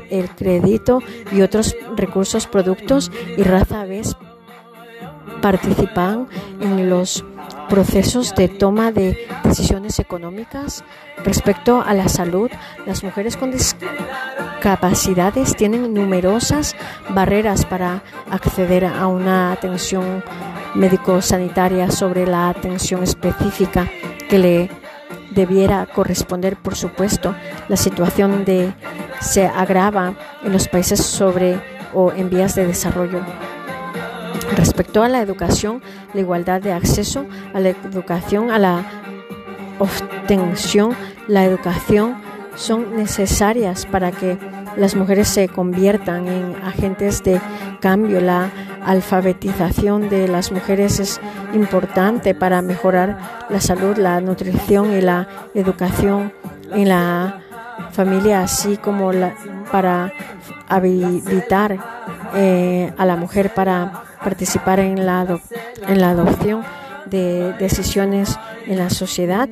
el 0.08 0.30
crédito 0.30 1.02
y 1.30 1.42
otros 1.42 1.76
recursos, 1.94 2.46
productos 2.46 3.12
y 3.36 3.42
raza 3.42 3.84
vez 3.84 4.16
participan 5.42 6.26
en 6.62 6.88
los 6.88 7.22
procesos 7.70 8.34
de 8.34 8.48
toma 8.48 8.92
de 8.92 9.26
decisiones 9.44 9.98
económicas 10.00 10.84
respecto 11.24 11.80
a 11.80 11.94
la 11.94 12.08
salud. 12.08 12.50
Las 12.84 13.04
mujeres 13.04 13.36
con 13.36 13.52
discapacidades 13.52 15.56
tienen 15.56 15.94
numerosas 15.94 16.74
barreras 17.08 17.64
para 17.64 18.02
acceder 18.28 18.84
a 18.84 19.06
una 19.06 19.52
atención 19.52 20.22
médico-sanitaria 20.74 21.90
sobre 21.90 22.26
la 22.26 22.48
atención 22.48 23.04
específica 23.04 23.88
que 24.28 24.38
le 24.38 24.70
debiera 25.30 25.86
corresponder, 25.86 26.56
por 26.56 26.74
supuesto, 26.74 27.34
la 27.68 27.76
situación 27.76 28.44
de 28.44 28.74
se 29.20 29.46
agrava 29.46 30.14
en 30.42 30.52
los 30.52 30.68
países 30.68 31.00
sobre 31.00 31.60
o 31.94 32.12
en 32.12 32.30
vías 32.30 32.56
de 32.56 32.66
desarrollo. 32.66 33.20
Respecto 34.56 35.02
a 35.02 35.08
la 35.08 35.20
educación, 35.20 35.82
la 36.14 36.20
igualdad 36.20 36.60
de 36.60 36.72
acceso 36.72 37.26
a 37.54 37.60
la 37.60 37.70
educación, 37.70 38.50
a 38.50 38.58
la 38.58 38.84
obtención, 39.78 40.94
la 41.28 41.44
educación 41.44 42.16
son 42.56 42.96
necesarias 42.96 43.86
para 43.86 44.10
que 44.10 44.38
las 44.76 44.94
mujeres 44.94 45.28
se 45.28 45.48
conviertan 45.48 46.28
en 46.28 46.56
agentes 46.62 47.22
de 47.22 47.40
cambio. 47.80 48.20
La 48.20 48.50
alfabetización 48.84 50.08
de 50.08 50.28
las 50.28 50.52
mujeres 50.52 51.00
es 51.00 51.20
importante 51.54 52.34
para 52.34 52.62
mejorar 52.62 53.18
la 53.48 53.60
salud, 53.60 53.96
la 53.96 54.20
nutrición 54.20 54.92
y 54.92 55.00
la 55.00 55.28
educación 55.54 56.32
en 56.72 56.88
la 56.88 57.40
familia, 57.92 58.42
así 58.42 58.76
como 58.76 59.10
para 59.72 60.12
habilitar 60.68 61.78
eh, 62.34 62.92
a 62.96 63.06
la 63.06 63.16
mujer 63.16 63.52
para 63.54 64.04
participar 64.22 64.80
en 64.80 65.06
la, 65.06 65.40
en 65.88 66.00
la 66.00 66.10
adopción 66.10 66.62
de 67.06 67.52
decisiones 67.54 68.38
en 68.66 68.78
la 68.78 68.90
sociedad. 68.90 69.48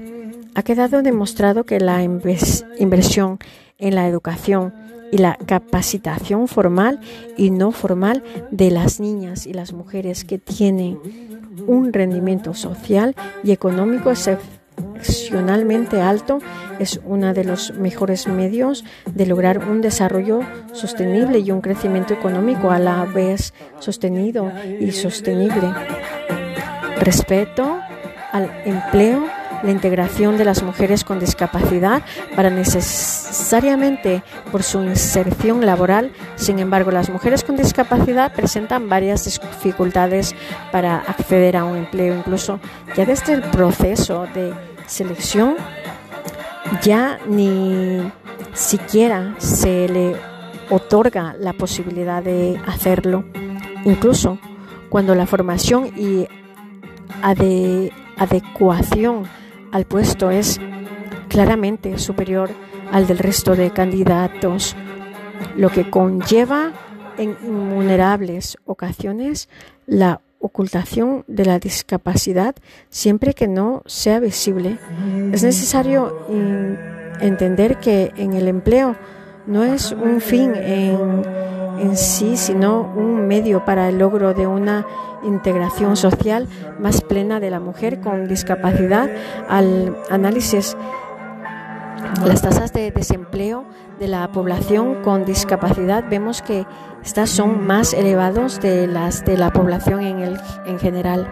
Ha 0.55 0.63
quedado 0.63 1.03
demostrado 1.03 1.65
que 1.65 1.81
la 1.81 2.03
inversión 2.03 3.39
en 3.79 3.95
la 3.95 4.09
educación 4.09 4.75
y 5.11 5.19
la 5.19 5.37
capacitación 5.47 6.49
formal 6.49 7.01
y 7.37 7.51
no 7.51 7.73
formal 7.73 8.23
de 8.51 8.71
las 8.71 9.01
niñas 9.01 9.47
y 9.47 9.53
las 9.53 9.73
mujeres 9.73 10.25
que 10.25 10.39
tienen 10.39 10.99
un 11.67 11.93
rendimiento 11.93 12.55
social 12.55 13.15
y 13.43 13.53
económico 13.53 14.15
excepcionalmente 15.29 16.01
alto 16.01 16.39
es 16.79 17.01
uno 17.05 17.35
de 17.35 17.45
los 17.45 17.73
mejores 17.75 18.27
medios 18.29 18.85
de 19.07 19.27
lograr 19.27 19.59
un 19.69 19.81
desarrollo 19.81 20.41
sostenible 20.73 21.39
y 21.39 21.51
un 21.51 21.61
crecimiento 21.61 22.15
económico 22.15 22.71
a 22.71 22.79
la 22.79 23.05
vez 23.05 23.53
sostenido 23.79 24.51
y 24.81 24.93
sostenible. 24.93 25.73
Respeto 27.01 27.79
al 28.33 28.51
empleo 28.65 29.25
la 29.63 29.71
integración 29.71 30.39
de 30.39 30.45
las 30.45 30.63
mujeres 30.63 31.05
con 31.05 31.19
discapacidad 31.19 32.03
para 32.37 32.49
necesariamente 32.49 34.23
por 34.53 34.63
su 34.63 34.83
inserción 34.83 35.67
laboral. 35.67 36.13
Sin 36.37 36.59
embargo, 36.59 36.91
las 36.91 37.11
mujeres 37.11 37.43
con 37.45 37.57
discapacidad 37.57 38.33
presentan 38.33 38.89
varias 38.89 39.25
dificultades 39.25 40.35
para 40.71 40.99
acceder 40.99 41.57
a 41.57 41.65
un 41.65 41.77
empleo, 41.77 42.15
incluso 42.15 42.61
ya 42.97 43.05
desde 43.05 43.35
el 43.35 43.43
proceso 43.43 44.27
de 44.33 44.53
selección 44.89 45.57
ya 46.83 47.19
ni 47.27 48.11
siquiera 48.55 49.35
se 49.39 49.89
le 49.89 50.17
otorga 50.71 51.35
la 51.39 51.53
posibilidad 51.53 52.23
de 52.23 52.61
hacerlo. 52.67 53.25
Incluso 53.85 54.39
cuando 54.89 55.15
la 55.15 55.27
formación 55.27 55.93
y 55.97 56.27
adecuación 58.17 59.25
al 59.73 59.85
puesto 59.85 60.31
es 60.31 60.61
claramente 61.29 61.99
superior 61.99 62.51
al 62.93 63.07
del 63.07 63.19
resto 63.19 63.55
de 63.55 63.71
candidatos, 63.71 64.75
lo 65.57 65.71
que 65.71 65.91
conlleva 65.91 66.73
en 67.19 67.37
innumerables 67.43 68.57
ocasiones 68.65 69.49
la 69.87 70.21
ocultación 70.41 71.25
de 71.27 71.45
la 71.45 71.59
discapacidad 71.59 72.55
siempre 72.91 73.35
que 73.35 73.49
no 73.49 73.83
sea 73.87 74.21
visible. 74.21 74.79
Es 75.33 75.43
necesario 75.43 76.27
entender 77.21 77.79
que 77.79 78.13
en 78.17 78.35
el 78.35 78.49
empleo 78.49 78.97
no 79.47 79.65
es 79.65 79.93
un 79.93 80.21
fin 80.21 80.55
en, 80.55 81.23
en 81.81 81.97
sí, 81.97 82.37
sino 82.37 82.83
un 82.83 83.27
medio 83.27 83.65
para 83.65 83.89
el 83.89 83.99
logro 83.99 84.35
de 84.35 84.47
una 84.47 84.87
integración 85.23 85.97
social 85.97 86.47
más 86.79 87.01
plena 87.01 87.41
de 87.41 87.51
la 87.51 87.61
mujer 87.61 88.01
con 88.01 88.29
discapacidad. 88.29 89.11
Al 89.49 89.97
análisis 90.11 90.77
las 92.25 92.43
tasas 92.43 92.73
de 92.73 92.91
desempleo 92.91 93.65
de 93.99 94.09
la 94.09 94.31
población 94.33 95.03
con 95.03 95.25
discapacidad 95.25 96.05
vemos 96.09 96.43
que 96.43 96.67
estas 97.05 97.31
son 97.31 97.67
más 97.67 97.95
elevados 97.95 98.61
de 98.61 98.87
las 98.87 99.25
de 99.25 99.37
la 99.37 99.53
población 99.53 100.03
en, 100.03 100.19
el, 100.21 100.41
en 100.67 100.79
general. 100.79 101.29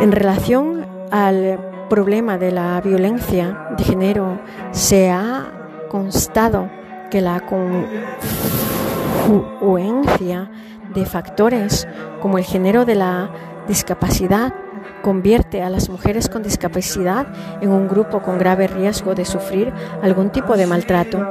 En 0.00 0.12
relación 0.12 0.86
al 1.10 1.58
problema 1.88 2.38
de 2.38 2.52
la 2.52 2.80
violencia 2.80 3.68
de 3.76 3.84
género, 3.84 4.40
se 4.72 5.10
ha 5.10 5.52
constado 5.88 6.70
que 7.10 7.20
la 7.20 7.40
confluencia 9.26 10.50
de 10.94 11.06
factores 11.06 11.88
como 12.20 12.38
el 12.38 12.44
género 12.44 12.84
de 12.84 12.94
la 12.94 13.30
discapacidad 13.66 14.54
convierte 15.08 15.62
a 15.62 15.70
las 15.70 15.88
mujeres 15.88 16.28
con 16.28 16.42
discapacidad 16.42 17.28
en 17.62 17.70
un 17.70 17.88
grupo 17.88 18.20
con 18.20 18.36
grave 18.36 18.66
riesgo 18.66 19.14
de 19.14 19.24
sufrir 19.24 19.72
algún 20.02 20.28
tipo 20.28 20.54
de 20.54 20.66
maltrato. 20.66 21.26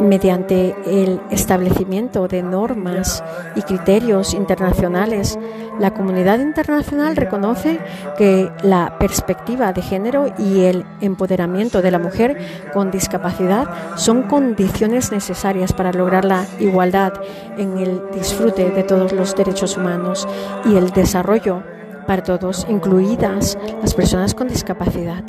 Mediante 0.00 0.74
el 0.84 1.20
establecimiento 1.30 2.26
de 2.26 2.42
normas 2.42 3.22
y 3.54 3.62
criterios 3.62 4.34
internacionales, 4.34 5.38
la 5.78 5.94
comunidad 5.94 6.40
internacional 6.40 7.14
reconoce 7.14 7.78
que 8.18 8.50
la 8.64 8.98
perspectiva 8.98 9.72
de 9.72 9.82
género 9.82 10.34
y 10.36 10.62
el 10.62 10.84
empoderamiento 11.00 11.82
de 11.82 11.92
la 11.92 12.00
mujer 12.00 12.36
con 12.72 12.90
discapacidad 12.90 13.68
son 13.94 14.24
condiciones 14.24 15.12
necesarias 15.12 15.72
para 15.72 15.92
lograr 15.92 16.24
la 16.24 16.46
igualdad 16.58 17.12
en 17.56 17.78
el 17.78 18.02
disfrute 18.12 18.70
de 18.70 18.82
todos 18.82 19.12
los 19.12 19.36
derechos 19.36 19.76
humanos 19.76 20.26
y 20.64 20.74
el 20.74 20.90
desarrollo 20.90 21.62
para 22.10 22.24
todos, 22.24 22.66
incluidas 22.68 23.56
las 23.80 23.94
personas 23.94 24.34
con 24.34 24.48
discapacidad. 24.48 25.22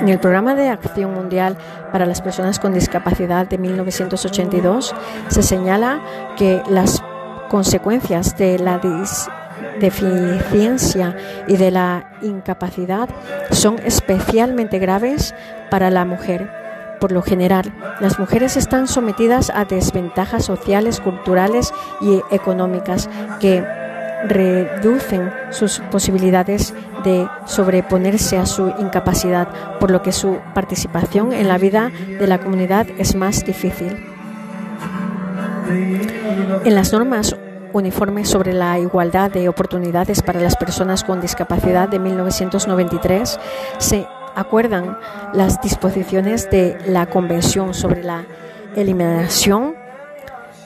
En 0.00 0.08
el 0.08 0.20
Programa 0.20 0.54
de 0.54 0.68
Acción 0.68 1.12
Mundial 1.12 1.56
para 1.90 2.06
las 2.06 2.22
Personas 2.22 2.60
con 2.60 2.72
Discapacidad 2.72 3.48
de 3.48 3.58
1982 3.58 4.94
se 5.26 5.42
señala 5.42 6.00
que 6.36 6.62
las 6.68 7.02
consecuencias 7.50 8.38
de 8.38 8.60
la 8.60 8.80
deficiencia 9.80 11.16
y 11.48 11.56
de 11.56 11.72
la 11.72 12.12
incapacidad 12.22 13.08
son 13.50 13.80
especialmente 13.84 14.78
graves 14.78 15.34
para 15.68 15.90
la 15.90 16.04
mujer. 16.04 16.48
Por 17.00 17.10
lo 17.10 17.22
general, 17.22 17.74
las 17.98 18.20
mujeres 18.20 18.56
están 18.56 18.86
sometidas 18.86 19.50
a 19.52 19.64
desventajas 19.64 20.44
sociales, 20.44 21.00
culturales 21.00 21.74
y 22.00 22.20
económicas 22.30 23.10
que 23.40 23.81
reducen 24.24 25.32
sus 25.50 25.80
posibilidades 25.90 26.74
de 27.04 27.28
sobreponerse 27.46 28.38
a 28.38 28.46
su 28.46 28.68
incapacidad, 28.78 29.48
por 29.78 29.90
lo 29.90 30.02
que 30.02 30.12
su 30.12 30.38
participación 30.54 31.32
en 31.32 31.48
la 31.48 31.58
vida 31.58 31.90
de 32.18 32.26
la 32.26 32.38
comunidad 32.38 32.86
es 32.98 33.14
más 33.14 33.44
difícil. 33.44 34.06
En 36.64 36.74
las 36.74 36.92
normas 36.92 37.36
uniformes 37.72 38.28
sobre 38.28 38.52
la 38.52 38.78
igualdad 38.78 39.30
de 39.30 39.48
oportunidades 39.48 40.22
para 40.22 40.40
las 40.40 40.56
personas 40.56 41.04
con 41.04 41.20
discapacidad 41.20 41.88
de 41.88 41.98
1993 41.98 43.38
se 43.78 44.06
acuerdan 44.34 44.98
las 45.32 45.60
disposiciones 45.60 46.50
de 46.50 46.76
la 46.86 47.06
Convención 47.06 47.74
sobre 47.74 48.02
la 48.02 48.24
eliminación 48.76 49.74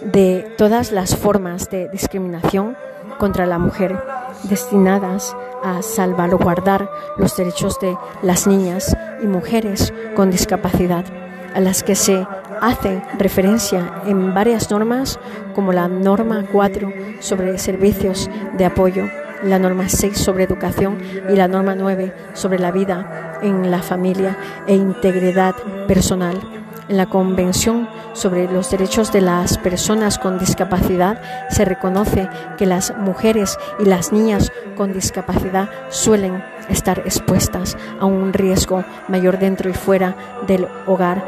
de 0.03 0.55
todas 0.59 0.93
las 0.93 1.17
formas 1.17 1.71
de 1.71 1.89
discriminación 1.89 2.77
contra 3.19 3.47
la 3.47 3.59
mujer, 3.59 3.99
destinadas 4.45 5.37
a 5.63 5.83
salvaguardar 5.83 6.91
los 7.17 7.37
derechos 7.37 7.79
de 7.81 7.97
las 8.23 8.47
niñas 8.47 8.97
y 9.23 9.27
mujeres 9.27 9.93
con 10.15 10.31
discapacidad, 10.31 11.05
a 11.55 11.61
las 11.61 11.83
que 11.83 11.95
se 11.95 12.27
hace 12.61 13.03
referencia 13.19 14.03
en 14.07 14.35
varias 14.35 14.71
normas, 14.71 15.19
como 15.55 15.73
la 15.73 15.89
norma 15.89 16.45
4 16.51 16.93
sobre 17.21 17.59
servicios 17.59 18.31
de 18.57 18.65
apoyo, 18.65 19.05
la 19.43 19.59
norma 19.59 19.89
6 19.89 20.17
sobre 20.17 20.45
educación 20.45 20.99
y 21.29 21.37
la 21.37 21.49
norma 21.49 21.75
9 21.75 22.15
sobre 22.35 22.59
la 22.59 22.71
vida 22.71 23.39
en 23.43 23.71
la 23.71 23.83
familia 23.83 24.39
e 24.67 24.75
integridad 24.75 25.55
personal 25.87 26.66
en 26.89 26.97
la 26.97 27.07
Convención 27.07 27.89
sobre 28.13 28.51
los 28.51 28.71
Derechos 28.71 29.13
de 29.13 29.21
las 29.21 29.59
Personas 29.59 30.19
con 30.19 30.39
Discapacidad 30.39 31.21
se 31.51 31.65
reconoce 31.65 32.29
que 32.57 32.67
las 32.67 32.97
mujeres 32.97 33.59
y 33.79 33.85
las 33.85 34.13
niñas 34.13 34.53
con 34.77 34.93
discapacidad 34.93 35.69
suelen 35.89 36.43
estar 36.69 37.01
expuestas 37.01 37.77
a 38.01 38.07
un 38.07 38.33
riesgo 38.33 38.85
mayor 39.09 39.39
dentro 39.39 39.71
y 39.71 39.75
fuera 39.75 40.17
del 40.47 40.67
hogar 40.87 41.25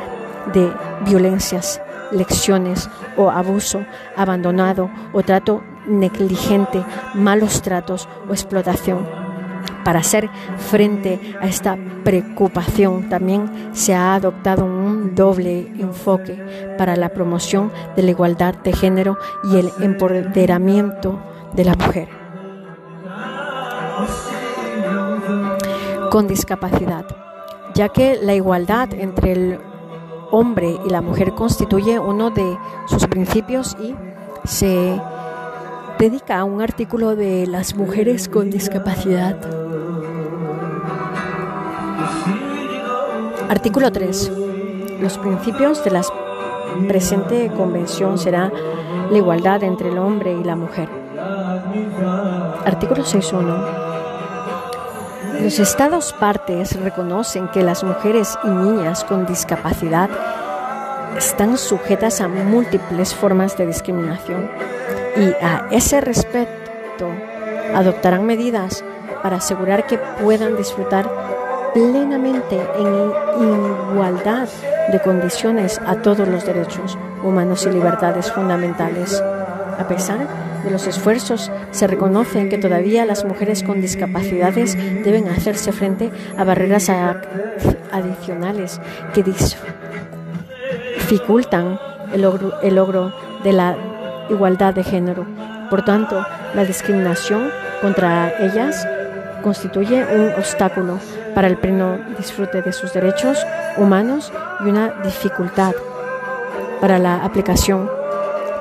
de 0.52 0.72
violencias, 1.04 1.80
lecciones 2.10 2.88
o 3.16 3.30
abuso, 3.30 3.84
abandonado 4.16 4.90
o 5.12 5.22
trato 5.22 5.62
negligente, 5.86 6.84
malos 7.14 7.62
tratos 7.62 8.08
o 8.28 8.32
explotación 8.32 9.27
para 9.88 10.00
hacer 10.00 10.28
frente 10.58 11.18
a 11.40 11.46
esta 11.46 11.78
preocupación. 12.04 13.08
También 13.08 13.70
se 13.72 13.94
ha 13.94 14.16
adoptado 14.16 14.66
un 14.66 15.14
doble 15.14 15.60
enfoque 15.78 16.74
para 16.76 16.94
la 16.94 17.08
promoción 17.08 17.72
de 17.96 18.02
la 18.02 18.10
igualdad 18.10 18.54
de 18.56 18.74
género 18.74 19.16
y 19.44 19.56
el 19.56 19.70
empoderamiento 19.80 21.18
de 21.54 21.64
la 21.64 21.74
mujer. 21.74 22.08
Con 26.10 26.28
discapacidad, 26.28 27.06
ya 27.74 27.88
que 27.88 28.18
la 28.20 28.34
igualdad 28.34 28.92
entre 28.92 29.32
el 29.32 29.58
hombre 30.30 30.76
y 30.84 30.90
la 30.90 31.00
mujer 31.00 31.32
constituye 31.32 31.98
uno 31.98 32.28
de 32.28 32.58
sus 32.88 33.06
principios 33.06 33.74
y 33.80 33.94
se 34.44 35.00
dedica 35.98 36.44
un 36.44 36.62
artículo 36.62 37.16
de 37.16 37.46
las 37.48 37.74
mujeres 37.74 38.28
con 38.28 38.50
discapacidad. 38.50 39.36
Artículo 43.48 43.90
3. 43.90 44.30
Los 45.00 45.18
principios 45.18 45.82
de 45.82 45.90
la 45.90 46.02
presente 46.86 47.50
convención 47.56 48.16
será 48.16 48.52
la 49.10 49.16
igualdad 49.16 49.64
entre 49.64 49.88
el 49.88 49.98
hombre 49.98 50.34
y 50.34 50.44
la 50.44 50.54
mujer. 50.54 50.88
Artículo 52.64 53.02
6.1. 53.02 53.88
Los 55.42 55.58
Estados 55.58 56.12
partes 56.12 56.80
reconocen 56.80 57.48
que 57.48 57.64
las 57.64 57.82
mujeres 57.82 58.38
y 58.44 58.48
niñas 58.48 59.02
con 59.02 59.26
discapacidad 59.26 60.10
están 61.16 61.58
sujetas 61.58 62.20
a 62.20 62.28
múltiples 62.28 63.12
formas 63.14 63.56
de 63.56 63.66
discriminación 63.66 64.48
y 65.18 65.44
a 65.44 65.66
ese 65.70 66.00
respecto 66.00 67.10
adoptarán 67.74 68.24
medidas 68.24 68.84
para 69.22 69.36
asegurar 69.36 69.86
que 69.86 69.98
puedan 69.98 70.56
disfrutar 70.56 71.10
plenamente 71.74 72.56
en 72.76 73.12
igualdad 73.92 74.48
de 74.92 75.00
condiciones 75.00 75.80
a 75.84 75.96
todos 75.96 76.26
los 76.28 76.46
derechos 76.46 76.96
humanos 77.22 77.66
y 77.66 77.70
libertades 77.70 78.32
fundamentales, 78.32 79.22
a 79.78 79.86
pesar 79.86 80.26
de 80.64 80.70
los 80.70 80.86
esfuerzos 80.86 81.50
se 81.70 81.86
reconoce 81.86 82.48
que 82.48 82.58
todavía 82.58 83.04
las 83.04 83.24
mujeres 83.24 83.62
con 83.62 83.80
discapacidades 83.80 84.76
deben 85.04 85.28
hacerse 85.28 85.72
frente 85.72 86.10
a 86.36 86.44
barreras 86.44 86.90
adicionales 87.92 88.80
que 89.14 89.22
dificultan 91.08 91.78
el 92.12 92.22
logro, 92.22 92.60
el 92.62 92.74
logro 92.76 93.12
de 93.44 93.52
la 93.52 93.76
igualdad 94.30 94.74
de 94.74 94.84
género. 94.84 95.26
Por 95.70 95.84
tanto, 95.84 96.24
la 96.54 96.64
discriminación 96.64 97.50
contra 97.80 98.32
ellas 98.40 98.86
constituye 99.42 100.04
un 100.04 100.32
obstáculo 100.34 100.98
para 101.34 101.46
el 101.46 101.56
pleno 101.56 101.98
disfrute 102.16 102.62
de 102.62 102.72
sus 102.72 102.92
derechos 102.92 103.38
humanos 103.76 104.32
y 104.60 104.68
una 104.68 104.90
dificultad 105.04 105.72
para 106.80 106.98
la 106.98 107.24
aplicación 107.24 107.88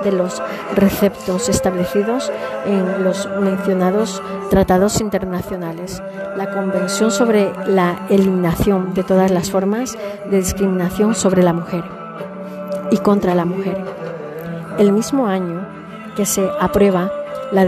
de 0.04 0.12
los 0.12 0.42
receptos 0.76 1.50
establecidos 1.50 2.32
en 2.66 3.04
los 3.04 3.28
mencionados 3.40 4.22
tratados 4.50 5.02
internacionales, 5.02 6.02
la 6.36 6.52
Convención 6.52 7.12
sobre 7.12 7.52
la 7.66 8.06
eliminación 8.10 8.94
de 8.94 9.04
todas 9.04 9.32
las 9.32 9.50
formas 9.50 9.98
de 10.30 10.38
discriminación 10.38 11.16
sobre 11.16 11.44
la 11.44 11.54
mujer 11.54 11.84
y 12.92 12.98
contra 12.98 13.36
la 13.36 13.46
mujer. 13.46 13.97
El 14.78 14.92
mismo 14.92 15.28
año 15.28 15.66
que 16.16 16.26
se 16.26 16.48
aprueba 16.60 17.12
la, 17.52 17.66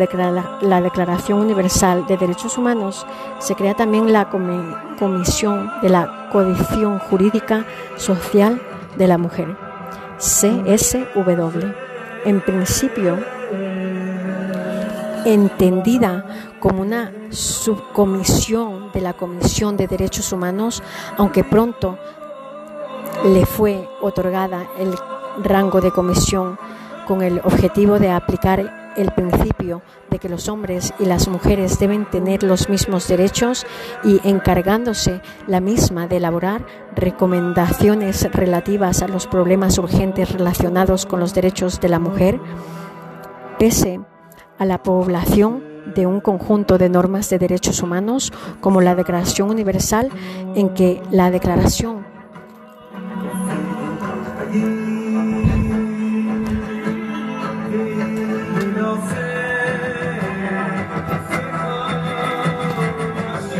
Declaración 0.82 1.40
Universal 1.40 2.06
de 2.08 2.18
Derechos 2.18 2.58
Humanos, 2.58 3.06
se 3.40 3.56
crea 3.56 3.76
también 3.76 4.12
la 4.12 4.30
Comisión 4.30 5.72
de 5.82 5.90
la 5.90 6.30
Codición 6.32 7.00
Jurídica 7.00 7.66
Social 7.96 8.62
de 8.98 9.08
la 9.08 9.18
Mujer, 9.18 9.56
CSW. 10.18 11.66
En 12.26 12.42
principio, 12.42 13.18
entendida 15.26 16.26
como 16.60 16.82
una 16.82 17.12
subcomisión 17.30 18.92
de 18.92 19.02
la 19.02 19.14
Comisión 19.14 19.78
de 19.78 19.88
Derechos 19.88 20.32
Humanos, 20.32 20.84
aunque 21.18 21.44
pronto 21.44 21.98
le 23.26 23.46
fue 23.46 23.90
otorgada 24.02 24.68
el 24.78 24.94
rango 25.44 25.82
de 25.82 25.92
comisión 25.92 26.58
con 27.10 27.24
el 27.24 27.40
objetivo 27.40 27.98
de 27.98 28.12
aplicar 28.12 28.94
el 28.96 29.12
principio 29.12 29.82
de 30.12 30.20
que 30.20 30.30
los 30.30 30.48
hombres 30.48 30.94
y 31.00 31.06
las 31.06 31.28
mujeres 31.28 31.80
deben 31.80 32.08
tener 32.08 32.44
los 32.44 32.70
mismos 32.70 33.08
derechos 33.08 33.66
y 34.04 34.22
encargándose 34.24 35.20
la 35.48 35.60
misma 35.60 36.06
de 36.06 36.18
elaborar 36.18 36.68
recomendaciones 36.96 38.32
relativas 38.32 39.02
a 39.02 39.08
los 39.08 39.26
problemas 39.26 39.80
urgentes 39.80 40.32
relacionados 40.32 41.08
con 41.08 41.20
los 41.20 41.34
derechos 41.34 41.82
de 41.82 41.90
la 41.90 41.98
mujer, 41.98 42.40
pese 43.58 44.00
a 44.60 44.66
la 44.66 44.84
población 44.84 45.64
de 45.96 46.06
un 46.06 46.20
conjunto 46.20 46.78
de 46.78 46.90
normas 46.90 47.28
de 47.32 47.40
derechos 47.40 47.82
humanos 47.82 48.32
como 48.62 48.82
la 48.82 48.94
Declaración 48.94 49.50
Universal 49.50 50.12
en 50.54 50.76
que 50.76 51.02
la 51.10 51.32
Declaración 51.32 52.06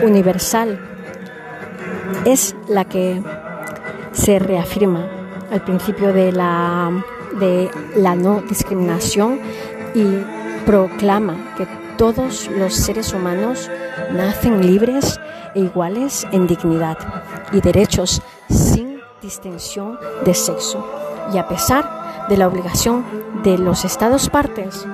universal 0.04 0.80
es 2.26 2.56
la 2.68 2.86
que 2.86 3.22
se 4.12 4.40
reafirma 4.40 5.08
al 5.52 5.62
principio 5.64 6.14
de 6.14 6.32
la, 6.32 6.92
de 7.40 7.70
la 7.96 8.16
no 8.16 8.42
discriminación 8.42 9.40
y 9.94 10.06
proclama 10.66 11.54
que 11.58 11.68
todos 11.98 12.50
los 12.50 12.74
seres 12.74 13.14
humanos 13.14 13.70
nacen 14.12 14.66
libres 14.66 15.20
e 15.56 15.60
iguales 15.62 16.28
en 16.32 16.48
dignidad 16.48 16.98
y 17.52 17.62
derechos 17.62 18.22
sin 18.50 19.00
distinción 19.22 19.98
de 20.24 20.34
sexo. 20.34 20.86
Y 21.34 21.38
a 21.38 21.48
pesar 21.48 22.28
de 22.30 22.38
la 22.38 22.48
obligación 22.48 23.04
de 23.44 23.58
los 23.58 23.86
Estados 23.86 24.30
partes 24.30 24.86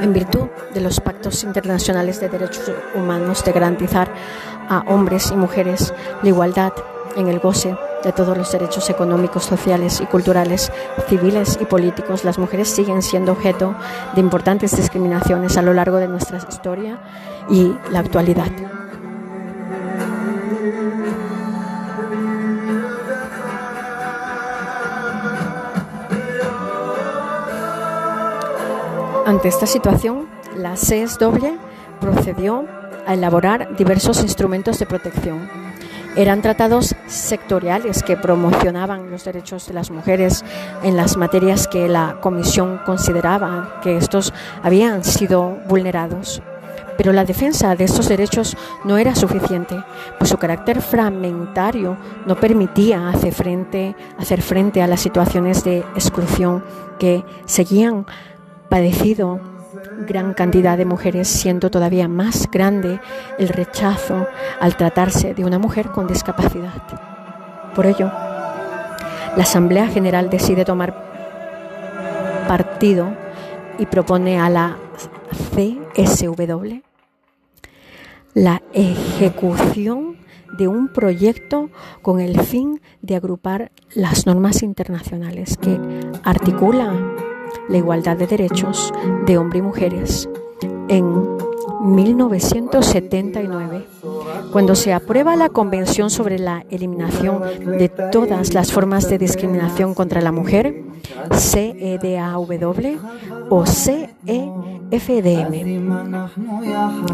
en 0.00 0.12
virtud 0.12 0.48
de 0.74 0.80
los 0.80 1.00
pactos 1.00 1.44
internacionales 1.44 2.20
de 2.20 2.28
derechos 2.28 2.70
humanos 2.94 3.44
de 3.44 3.52
garantizar 3.52 4.12
a 4.68 4.80
hombres 4.88 5.30
y 5.30 5.36
mujeres 5.36 5.94
la 6.22 6.28
igualdad 6.28 6.72
en 7.16 7.28
el 7.28 7.38
goce 7.38 7.76
de 8.02 8.12
todos 8.12 8.36
los 8.36 8.52
derechos 8.52 8.90
económicos, 8.90 9.44
sociales 9.44 10.00
y 10.00 10.06
culturales, 10.06 10.70
civiles 11.08 11.58
y 11.60 11.64
políticos, 11.64 12.24
las 12.24 12.38
mujeres 12.38 12.68
siguen 12.68 13.02
siendo 13.02 13.32
objeto 13.32 13.74
de 14.14 14.20
importantes 14.20 14.76
discriminaciones 14.76 15.56
a 15.56 15.62
lo 15.62 15.72
largo 15.72 15.96
de 15.96 16.08
nuestra 16.08 16.38
historia 16.38 16.98
y 17.48 17.74
la 17.90 18.00
actualidad. 18.00 18.50
Ante 29.26 29.48
esta 29.48 29.66
situación, 29.66 30.33
la 30.64 30.76
CSW 30.76 31.58
procedió 32.00 32.64
a 33.06 33.12
elaborar 33.12 33.76
diversos 33.76 34.22
instrumentos 34.22 34.78
de 34.78 34.86
protección. 34.86 35.46
Eran 36.16 36.40
tratados 36.40 36.96
sectoriales 37.06 38.02
que 38.02 38.16
promocionaban 38.16 39.10
los 39.10 39.24
derechos 39.24 39.66
de 39.66 39.74
las 39.74 39.90
mujeres 39.90 40.42
en 40.82 40.96
las 40.96 41.18
materias 41.18 41.68
que 41.68 41.86
la 41.86 42.16
Comisión 42.22 42.80
consideraba 42.86 43.78
que 43.82 43.98
estos 43.98 44.32
habían 44.62 45.04
sido 45.04 45.58
vulnerados. 45.68 46.40
Pero 46.96 47.12
la 47.12 47.26
defensa 47.26 47.76
de 47.76 47.84
estos 47.84 48.08
derechos 48.08 48.56
no 48.84 48.96
era 48.96 49.14
suficiente, 49.14 49.76
pues 50.18 50.30
su 50.30 50.38
carácter 50.38 50.80
fragmentario 50.80 51.98
no 52.24 52.36
permitía 52.36 53.10
hacer 53.10 53.34
frente, 53.34 53.94
hacer 54.18 54.40
frente 54.40 54.80
a 54.80 54.86
las 54.86 55.00
situaciones 55.00 55.62
de 55.62 55.80
exclusión 55.94 56.64
que 56.98 57.22
seguían 57.44 58.06
padecido 58.70 59.40
gran 60.06 60.34
cantidad 60.34 60.76
de 60.76 60.84
mujeres, 60.84 61.28
siendo 61.28 61.70
todavía 61.70 62.08
más 62.08 62.50
grande 62.50 63.00
el 63.38 63.48
rechazo 63.48 64.26
al 64.60 64.76
tratarse 64.76 65.34
de 65.34 65.44
una 65.44 65.58
mujer 65.58 65.88
con 65.88 66.06
discapacidad. 66.06 66.82
Por 67.74 67.86
ello, 67.86 68.06
la 69.36 69.42
Asamblea 69.42 69.88
General 69.88 70.30
decide 70.30 70.64
tomar 70.64 70.94
partido 72.46 73.14
y 73.78 73.86
propone 73.86 74.38
a 74.38 74.48
la 74.48 74.76
CSW 75.56 76.82
la 78.34 78.62
ejecución 78.72 80.18
de 80.58 80.68
un 80.68 80.88
proyecto 80.88 81.70
con 82.02 82.20
el 82.20 82.40
fin 82.40 82.80
de 83.02 83.16
agrupar 83.16 83.72
las 83.94 84.26
normas 84.26 84.62
internacionales 84.62 85.56
que 85.56 85.78
articula 86.22 87.13
la 87.68 87.76
igualdad 87.76 88.16
de 88.16 88.26
derechos 88.26 88.92
de 89.26 89.38
hombres 89.38 89.60
y 89.60 89.62
mujeres 89.62 90.28
en 90.88 91.36
1979, 91.84 93.86
cuando 94.52 94.74
se 94.74 94.94
aprueba 94.94 95.36
la 95.36 95.50
Convención 95.50 96.10
sobre 96.10 96.38
la 96.38 96.64
Eliminación 96.70 97.42
de 97.78 97.88
todas 97.88 98.54
las 98.54 98.72
formas 98.72 99.08
de 99.10 99.18
discriminación 99.18 99.94
contra 99.94 100.22
la 100.22 100.32
mujer, 100.32 100.82
CEDAW 101.32 102.48
o 103.50 103.66
CEFDM. 103.66 104.08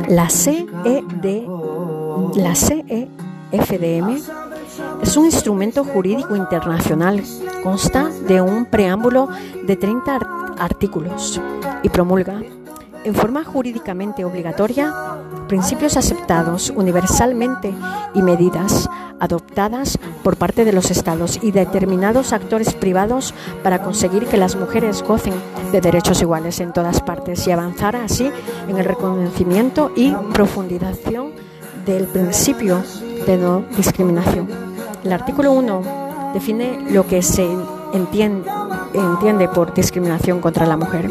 La 0.09 0.30
CED, 0.30 1.03
la 2.36 2.55
CEFDM 2.55 4.20
es 5.03 5.16
un 5.16 5.24
instrumento 5.24 5.82
jurídico 5.84 6.36
internacional. 6.36 7.24
Consta 7.64 8.09
de 8.26 8.40
un 8.40 8.66
preámbulo 8.66 9.28
de 9.66 9.74
30 9.76 10.14
artículos 10.14 10.39
y 11.82 11.88
promulga 11.88 12.40
en 13.04 13.14
forma 13.14 13.44
jurídicamente 13.44 14.24
obligatoria 14.24 14.94
principios 15.48 15.96
aceptados 15.96 16.70
universalmente 16.70 17.74
y 18.14 18.22
medidas 18.22 18.88
adoptadas 19.18 19.98
por 20.22 20.36
parte 20.36 20.64
de 20.64 20.72
los 20.72 20.90
estados 20.90 21.38
y 21.42 21.50
determinados 21.50 22.32
actores 22.32 22.74
privados 22.74 23.34
para 23.62 23.82
conseguir 23.82 24.26
que 24.26 24.36
las 24.36 24.56
mujeres 24.56 25.02
gocen 25.02 25.34
de 25.72 25.80
derechos 25.80 26.22
iguales 26.22 26.61
en 26.61 26.72
todas 26.72 27.00
partes 27.00 27.46
y 27.46 27.50
avanzar 27.50 27.96
así 27.96 28.30
en 28.68 28.78
el 28.78 28.84
reconocimiento 28.84 29.92
y 29.96 30.12
profundización 30.32 31.32
del 31.84 32.06
principio 32.06 32.82
de 33.26 33.36
no 33.36 33.64
discriminación. 33.76 34.48
El 35.04 35.12
artículo 35.12 35.52
1 35.52 36.32
define 36.34 36.90
lo 36.90 37.06
que 37.06 37.22
se 37.22 37.48
entiende, 37.93 39.49
por 39.49 39.74
discriminación 39.74 40.41
contra 40.41 40.66
la 40.66 40.76
mujer. 40.76 41.11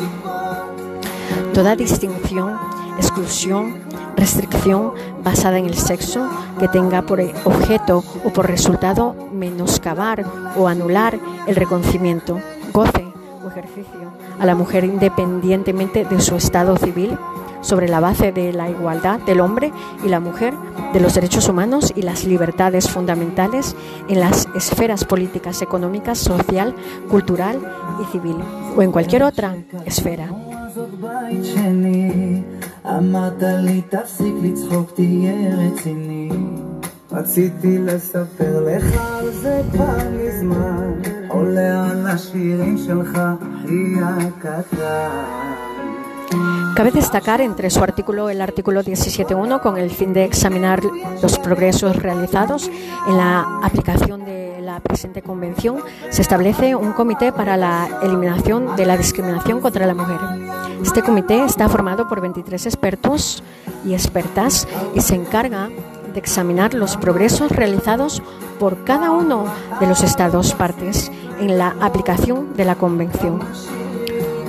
Toda 1.53 1.75
distinción, 1.75 2.57
exclusión, 2.97 3.75
restricción 4.15 4.93
basada 5.23 5.57
en 5.57 5.65
el 5.65 5.75
sexo 5.75 6.27
que 6.59 6.67
tenga 6.67 7.01
por 7.01 7.19
objeto 7.43 8.03
o 8.23 8.29
por 8.29 8.47
resultado 8.47 9.15
menoscabar 9.31 10.25
o 10.57 10.67
anular 10.67 11.19
el 11.47 11.55
reconocimiento, 11.55 12.39
goce 12.73 13.07
o 13.43 13.47
ejercicio 13.49 14.09
a 14.39 14.45
la 14.45 14.55
mujer 14.55 14.83
independientemente 14.83 16.05
de 16.05 16.21
su 16.21 16.35
estado 16.35 16.77
civil 16.77 17.17
sobre 17.61 17.87
la 17.87 17.99
base 17.99 18.31
de 18.31 18.53
la 18.53 18.69
igualdad 18.69 19.19
del 19.21 19.41
hombre 19.41 19.71
y 20.05 20.09
la 20.09 20.19
mujer, 20.19 20.53
de 20.93 20.99
los 20.99 21.13
derechos 21.13 21.47
humanos 21.49 21.93
y 21.95 22.01
las 22.01 22.25
libertades 22.25 22.89
fundamentales 22.89 23.75
en 24.07 24.19
las 24.19 24.47
esferas 24.55 25.05
políticas, 25.05 25.61
económicas, 25.61 26.17
social, 26.17 26.75
cultural 27.09 27.59
y 28.01 28.11
civil, 28.11 28.37
o 28.75 28.81
en 28.81 28.91
cualquier 28.91 29.23
otra 29.23 29.55
esfera. 29.85 30.29
Cabe 46.79 46.91
destacar 46.91 47.41
entre 47.41 47.69
su 47.69 47.83
artículo 47.83 48.29
el 48.29 48.39
artículo 48.39 48.81
17.1 48.81 49.59
con 49.59 49.77
el 49.77 49.89
fin 49.89 50.13
de 50.13 50.23
examinar 50.23 50.81
los 51.21 51.37
progresos 51.37 51.97
realizados 51.97 52.71
en 53.05 53.17
la 53.17 53.59
aplicación 53.61 54.23
de 54.23 54.61
la 54.61 54.79
presente 54.79 55.21
convención. 55.21 55.83
Se 56.09 56.21
establece 56.21 56.75
un 56.75 56.93
comité 56.93 57.33
para 57.33 57.57
la 57.57 57.99
eliminación 58.01 58.77
de 58.77 58.85
la 58.85 58.95
discriminación 58.95 59.59
contra 59.59 59.85
la 59.85 59.93
mujer. 59.93 60.19
Este 60.81 61.01
comité 61.01 61.43
está 61.43 61.67
formado 61.67 62.07
por 62.07 62.21
23 62.21 62.67
expertos 62.67 63.43
y 63.85 63.91
expertas 63.91 64.65
y 64.95 65.01
se 65.01 65.15
encarga 65.15 65.67
de 66.13 66.19
examinar 66.19 66.73
los 66.75 66.95
progresos 66.95 67.51
realizados 67.51 68.23
por 68.57 68.85
cada 68.85 69.11
uno 69.11 69.43
de 69.81 69.87
los 69.87 70.01
estados 70.01 70.53
partes 70.53 71.11
en 71.41 71.57
la 71.57 71.75
aplicación 71.81 72.55
de 72.55 72.63
la 72.63 72.75
convención. 72.75 73.41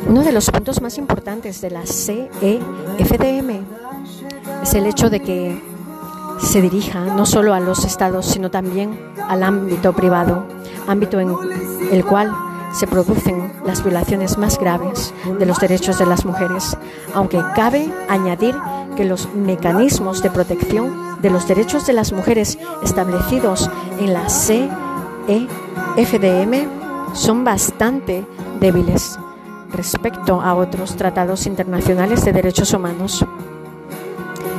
Uno 0.06 0.22
de 0.22 0.32
los 0.32 0.50
puntos 0.50 0.80
más 0.80 0.98
importantes 0.98 1.60
de 1.60 1.70
la 1.70 1.86
CEFDM 1.86 3.50
es 4.62 4.74
el 4.74 4.86
hecho 4.86 5.10
de 5.10 5.20
que 5.20 5.62
se 6.40 6.60
dirija 6.60 7.00
no 7.00 7.26
solo 7.26 7.54
a 7.54 7.60
los 7.60 7.84
estados, 7.84 8.26
sino 8.26 8.50
también 8.50 8.98
al 9.28 9.42
ámbito 9.42 9.92
privado, 9.92 10.46
ámbito 10.88 11.20
en 11.20 11.36
el 11.92 12.04
cual 12.04 12.34
se 12.72 12.86
producen 12.86 13.52
las 13.64 13.82
violaciones 13.82 14.38
más 14.38 14.58
graves 14.58 15.12
de 15.38 15.46
los 15.46 15.58
derechos 15.58 15.98
de 15.98 16.06
las 16.06 16.24
mujeres, 16.24 16.76
aunque 17.14 17.42
cabe 17.54 17.92
añadir 18.08 18.54
que 18.96 19.04
los 19.04 19.28
mecanismos 19.34 20.22
de 20.22 20.30
protección 20.30 21.20
de 21.20 21.30
los 21.30 21.46
derechos 21.48 21.86
de 21.86 21.92
las 21.92 22.12
mujeres 22.12 22.58
establecidos 22.82 23.70
en 23.98 24.12
la 24.12 24.28
CEFDM 24.28 25.48
son 27.14 27.44
bastante 27.44 28.24
débiles 28.60 29.18
respecto 29.72 30.40
a 30.40 30.54
otros 30.54 30.96
tratados 30.96 31.46
internacionales 31.46 32.24
de 32.24 32.32
derechos 32.32 32.72
humanos. 32.72 33.24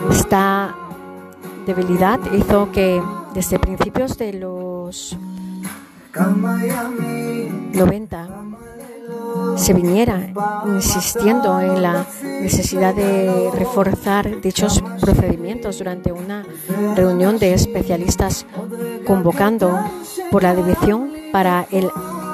Esta 0.09 0.75
debilidad 1.65 2.19
hizo 2.33 2.71
que 2.71 3.01
desde 3.33 3.59
principios 3.59 4.17
de 4.17 4.33
los 4.33 5.17
90 7.73 8.29
se 9.55 9.73
viniera 9.73 10.33
insistiendo 10.65 11.59
en 11.59 11.81
la 11.81 12.05
necesidad 12.41 12.93
de 12.93 13.49
reforzar 13.53 14.41
dichos 14.41 14.83
procedimientos 14.99 15.77
durante 15.77 16.11
una 16.11 16.45
reunión 16.95 17.37
de 17.37 17.53
especialistas 17.53 18.45
convocando 19.05 19.79
por 20.31 20.43
la 20.43 20.55
División 20.55 21.11
para 21.31 21.67
el 21.71 21.89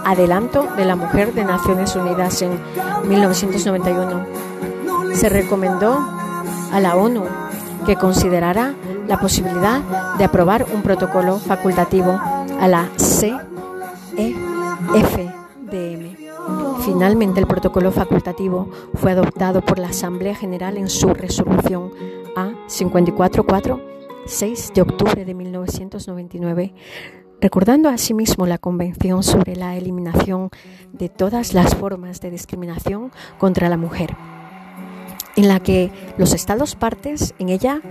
Adelanto 0.08 0.66
de 0.78 0.86
la 0.86 0.96
Mujer 0.96 1.34
de 1.34 1.44
Naciones 1.44 1.94
Unidas 1.98 2.42
en 2.42 2.58
1991. 3.10 4.26
Se 5.14 5.28
recomendó 5.28 6.00
a 6.72 6.80
la 6.80 6.96
ONU 6.96 7.26
que 7.86 7.98
considerara 7.98 8.74
la 9.06 9.20
posibilidad 9.20 9.82
de 10.18 10.24
aprobar 10.24 10.66
un 10.74 10.82
protocolo 10.82 11.40
facultativo 11.40 12.18
a 12.58 12.68
la 12.70 12.88
CEFDM. 12.98 14.38
Finalmente, 16.86 17.42
el 17.42 17.48
protocolo 17.48 17.92
facultativo 17.92 18.70
fue 18.94 19.12
adoptado 19.12 19.60
por 19.60 19.78
la 19.78 19.90
Asamblea 19.90 20.36
General 20.36 20.78
en 20.78 20.88
su 20.88 21.14
resolución 21.14 21.92
A544, 22.38 23.82
6 24.26 24.72
de 24.74 24.82
octubre 24.82 25.26
de 25.26 25.34
1999 25.34 26.74
recordando 27.42 27.90
asimismo 27.90 28.46
la 28.48 28.58
Convención 28.58 29.24
sobre 29.24 29.56
la 29.56 29.76
Eliminación 29.76 30.50
de 30.94 31.10
todas 31.10 31.54
las 31.54 31.76
formas 31.76 32.22
de 32.22 32.32
discriminación 32.32 33.12
contra 33.38 33.70
la 33.70 33.78
mujer, 33.78 34.16
en 35.36 35.48
la 35.48 35.60
que 35.60 35.92
los 36.18 36.34
Estados 36.34 36.76
partes 36.76 37.36
en 37.40 37.50
ella 37.50 37.82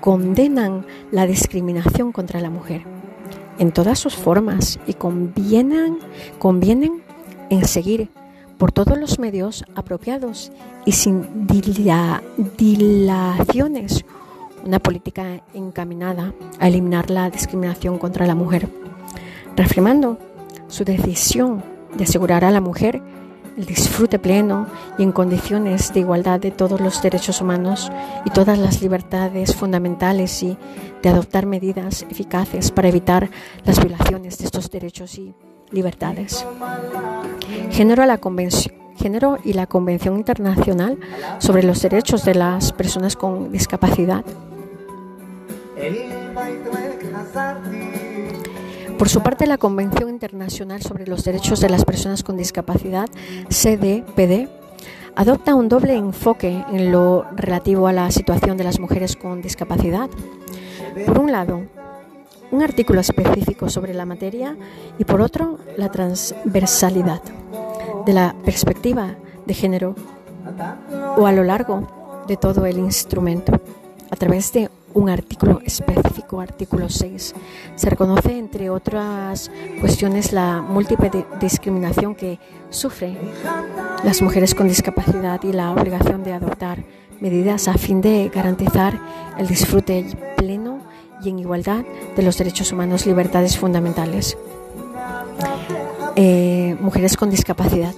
condenan 0.00 0.84
la 1.10 1.26
discriminación 1.26 2.12
contra 2.12 2.40
la 2.40 2.50
mujer. 2.50 2.82
En 3.58 3.70
todas 3.70 3.98
sus 3.98 4.16
formas 4.16 4.80
y 4.86 4.94
convienen, 4.94 5.98
convienen 6.38 7.02
en 7.50 7.66
seguir 7.66 8.08
por 8.58 8.72
todos 8.72 8.98
los 8.98 9.18
medios 9.18 9.64
apropiados 9.74 10.52
y 10.84 10.92
sin 10.92 11.46
dilaciones 12.56 14.04
una 14.64 14.78
política 14.78 15.42
encaminada 15.54 16.32
a 16.58 16.68
eliminar 16.68 17.10
la 17.10 17.30
discriminación 17.30 17.98
contra 17.98 18.26
la 18.26 18.34
mujer, 18.34 18.68
reafirmando 19.56 20.18
su 20.68 20.84
decisión 20.84 21.62
de 21.94 22.04
asegurar 22.04 22.44
a 22.44 22.50
la 22.50 22.60
mujer 22.60 23.02
el 23.56 23.66
disfrute 23.66 24.18
pleno 24.18 24.66
y 24.98 25.02
en 25.02 25.12
condiciones 25.12 25.92
de 25.92 26.00
igualdad 26.00 26.40
de 26.40 26.50
todos 26.50 26.80
los 26.80 27.02
derechos 27.02 27.40
humanos 27.40 27.90
y 28.24 28.30
todas 28.30 28.58
las 28.58 28.80
libertades 28.80 29.54
fundamentales 29.54 30.42
y 30.42 30.56
de 31.02 31.08
adoptar 31.08 31.46
medidas 31.46 32.06
eficaces 32.08 32.70
para 32.70 32.88
evitar 32.88 33.28
las 33.64 33.78
violaciones 33.78 34.38
de 34.38 34.46
estos 34.46 34.70
derechos 34.70 35.18
y 35.18 35.34
libertades. 35.70 36.46
Género 37.70 38.06
la 38.06 38.18
Género 38.96 39.38
y 39.42 39.54
la 39.54 39.66
Convención 39.66 40.16
Internacional 40.16 40.98
sobre 41.38 41.62
los 41.62 41.82
Derechos 41.82 42.24
de 42.24 42.34
las 42.34 42.72
Personas 42.72 43.16
con 43.16 43.50
Discapacidad 43.50 44.24
por 48.98 49.08
su 49.08 49.20
parte, 49.20 49.46
la 49.46 49.58
Convención 49.58 50.08
Internacional 50.08 50.80
sobre 50.80 51.06
los 51.08 51.24
Derechos 51.24 51.60
de 51.60 51.68
las 51.68 51.84
Personas 51.84 52.22
con 52.22 52.36
Discapacidad, 52.36 53.08
CDPD, 53.48 54.48
adopta 55.16 55.56
un 55.56 55.68
doble 55.68 55.96
enfoque 55.96 56.64
en 56.70 56.92
lo 56.92 57.24
relativo 57.34 57.88
a 57.88 57.92
la 57.92 58.10
situación 58.12 58.56
de 58.56 58.64
las 58.64 58.78
mujeres 58.78 59.16
con 59.16 59.42
discapacidad. 59.42 60.08
Por 61.04 61.18
un 61.18 61.32
lado, 61.32 61.62
un 62.52 62.62
artículo 62.62 63.00
específico 63.00 63.68
sobre 63.68 63.92
la 63.92 64.06
materia 64.06 64.56
y 64.98 65.04
por 65.04 65.20
otro, 65.20 65.58
la 65.76 65.90
transversalidad 65.90 67.22
de 68.06 68.12
la 68.12 68.36
perspectiva 68.44 69.16
de 69.46 69.54
género 69.54 69.96
o 71.16 71.26
a 71.26 71.32
lo 71.32 71.42
largo 71.42 72.24
de 72.28 72.36
todo 72.36 72.66
el 72.66 72.78
instrumento 72.78 73.60
a 74.12 74.16
través 74.16 74.52
de 74.52 74.70
un 74.92 75.08
artículo 75.08 75.60
específico, 75.64 76.38
artículo 76.40 76.90
6. 76.90 77.34
Se 77.76 77.90
reconoce, 77.90 78.38
entre 78.38 78.68
otras 78.68 79.50
cuestiones, 79.80 80.34
la 80.34 80.60
múltiple 80.60 81.10
discriminación 81.40 82.14
que 82.14 82.38
sufren 82.68 83.16
las 84.04 84.20
mujeres 84.20 84.54
con 84.54 84.68
discapacidad 84.68 85.42
y 85.42 85.52
la 85.52 85.72
obligación 85.72 86.22
de 86.24 86.34
adoptar 86.34 86.84
medidas 87.20 87.68
a 87.68 87.78
fin 87.78 88.02
de 88.02 88.30
garantizar 88.34 89.00
el 89.38 89.46
disfrute 89.46 90.04
pleno 90.36 90.80
y 91.24 91.30
en 91.30 91.38
igualdad 91.38 91.82
de 92.14 92.22
los 92.22 92.36
derechos 92.36 92.70
humanos, 92.70 93.06
libertades 93.06 93.56
fundamentales. 93.56 94.36
Eh, 96.16 96.76
mujeres 96.80 97.16
con 97.16 97.30
discapacidad. 97.30 97.94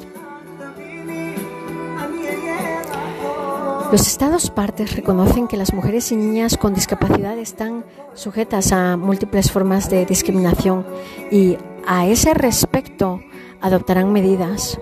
Los 3.95 4.09
Estados 4.09 4.51
partes 4.51 4.97
reconocen 4.97 5.47
que 5.47 5.57
las 5.57 5.73
mujeres 5.73 6.11
y 6.11 6.17
niñas 6.17 6.57
con 6.57 6.75
discapacidad 6.75 7.39
están 7.39 7.85
sujetas 8.15 8.73
a 8.73 8.97
múltiples 8.97 9.53
formas 9.53 9.89
de 9.89 10.05
discriminación 10.05 10.85
y 11.31 11.59
a 11.87 12.05
ese 12.05 12.35
respecto 12.35 13.21
adoptarán 13.61 14.13
medidas 14.13 14.81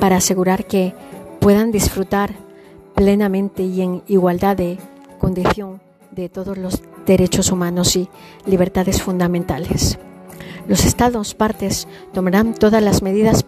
para 0.00 0.16
asegurar 0.16 0.66
que 0.66 0.92
puedan 1.38 1.70
disfrutar 1.70 2.32
plenamente 2.96 3.62
y 3.62 3.80
en 3.82 4.02
igualdad 4.08 4.56
de 4.56 4.78
condición 5.20 5.80
de 6.10 6.28
todos 6.28 6.58
los 6.58 6.82
derechos 7.06 7.52
humanos 7.52 7.94
y 7.94 8.08
libertades 8.44 9.00
fundamentales. 9.00 10.00
Los 10.66 10.84
Estados 10.84 11.34
partes 11.34 11.86
tomarán 12.12 12.54
todas 12.54 12.82
las 12.82 13.02
medidas 13.02 13.44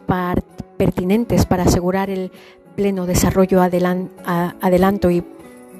pertinentes 0.76 1.46
para 1.46 1.64
asegurar 1.64 2.10
el 2.10 2.30
pleno 2.76 3.06
desarrollo, 3.06 3.60
adelanto 3.62 5.10
y 5.10 5.22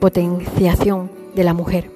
potenciación 0.01 1.11
de 1.35 1.45
la 1.45 1.55
mujer, 1.55 1.91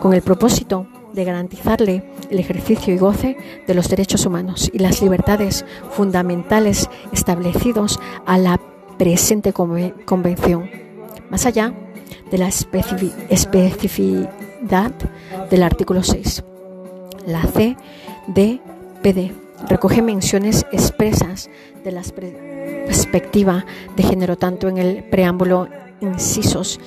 con 0.00 0.14
el 0.14 0.22
propósito 0.22 0.86
de 1.12 1.24
garantizarle 1.24 2.04
el 2.30 2.38
ejercicio 2.40 2.92
y 2.92 2.98
goce 2.98 3.36
de 3.66 3.74
los 3.74 3.88
derechos 3.88 4.26
humanos 4.26 4.70
y 4.72 4.78
las 4.78 5.00
libertades 5.00 5.64
fundamentales 5.92 6.90
establecidos 7.12 8.00
a 8.26 8.36
la 8.38 8.60
presente 8.98 9.52
convención, 9.52 10.68
más 11.30 11.46
allá 11.46 11.72
de 12.30 12.38
la 12.38 12.48
especificidad 12.48 14.28
del 15.50 15.62
artículo 15.62 16.02
6. 16.02 16.42
La 17.26 17.42
CDPD 17.42 17.84
recoge 19.68 20.02
menciones 20.02 20.66
expresas 20.72 21.50
de 21.82 21.92
la 21.92 22.02
perspectiva 22.86 23.64
de 23.96 24.02
género 24.02 24.36
tanto 24.36 24.68
en 24.68 24.78
el 24.78 25.04
preámbulo 25.04 25.68
incisos 26.00 26.80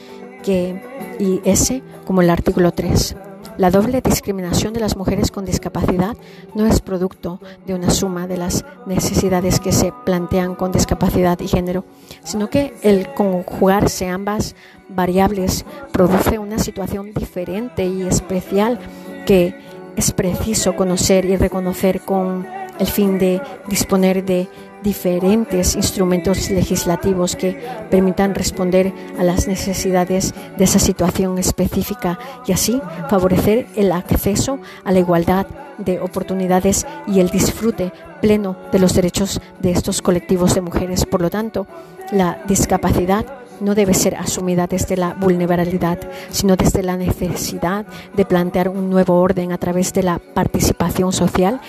que 0.44 0.82
y 1.20 1.42
S 1.44 1.82
como 2.06 2.22
el 2.22 2.30
artículo 2.30 2.72
3. 2.72 3.16
La 3.58 3.72
doble 3.72 4.02
discriminación 4.02 4.74
de 4.74 4.80
las 4.80 4.96
mujeres 4.96 5.32
con 5.32 5.44
discapacidad 5.44 6.16
no 6.54 6.68
es 6.68 6.80
producto 6.80 7.40
de 7.66 7.74
una 7.74 7.90
suma 7.90 8.28
de 8.28 8.38
las 8.38 8.64
necesidades 8.86 9.60
que 9.60 9.72
se 9.72 9.92
plantean 10.06 10.54
con 10.54 10.72
discapacidad 10.72 11.40
y 11.40 11.48
género, 11.48 11.84
sino 12.24 12.52
que 12.52 12.76
el 12.84 13.12
conjugarse 13.16 14.10
ambas 14.10 14.56
variables 14.90 15.66
produce 15.92 16.38
una 16.38 16.60
situación 16.60 17.14
diferente 17.16 17.88
y 17.88 18.04
especial 18.04 18.80
que 19.26 19.56
es 19.96 20.12
preciso 20.12 20.76
conocer 20.76 21.26
y 21.26 21.36
reconocer 21.36 22.02
con 22.02 22.46
el 22.80 22.88
fin 22.88 23.18
de 23.18 23.42
disponer 23.68 24.24
de 24.24 24.48
diferentes 24.84 25.76
instrumentos 25.76 26.50
legislativos 26.50 27.36
que 27.36 27.60
permitan 27.90 28.36
responder 28.36 28.94
a 29.20 29.24
las 29.24 29.48
necesidades 29.48 30.34
de 30.58 30.64
esa 30.64 30.80
situación 30.80 31.38
específica 31.40 32.20
y 32.46 32.52
así 32.52 32.82
favorecer 33.10 33.68
el 33.76 33.92
acceso 33.92 34.60
a 34.84 34.92
la 34.92 35.00
igualdad 35.00 35.48
de 35.78 36.00
oportunidades 36.00 36.86
y 37.08 37.20
el 37.20 37.30
disfrute 37.30 37.92
pleno 38.22 38.56
de 38.72 38.80
los 38.80 38.94
derechos 38.94 39.42
de 39.60 39.72
estos 39.72 40.02
colectivos 40.02 40.56
de 40.56 40.62
mujeres. 40.62 41.06
Por 41.06 41.22
lo 41.22 41.30
tanto, 41.30 41.68
la 42.12 42.40
discapacidad 42.48 43.26
no 43.60 43.76
debe 43.76 43.94
ser 43.94 44.16
asumida 44.16 44.68
desde 44.68 44.98
la 44.98 45.14
vulnerabilidad, 45.16 46.00
sino 46.30 46.56
desde 46.56 46.84
la 46.84 46.96
necesidad 46.96 47.86
de 48.16 48.26
plantear 48.26 48.70
un 48.70 48.90
nuevo 48.90 49.20
orden 49.20 49.52
a 49.52 49.58
través 49.58 49.94
de 49.94 50.04
la 50.04 50.20
participación 50.20 51.12
social 51.12 51.60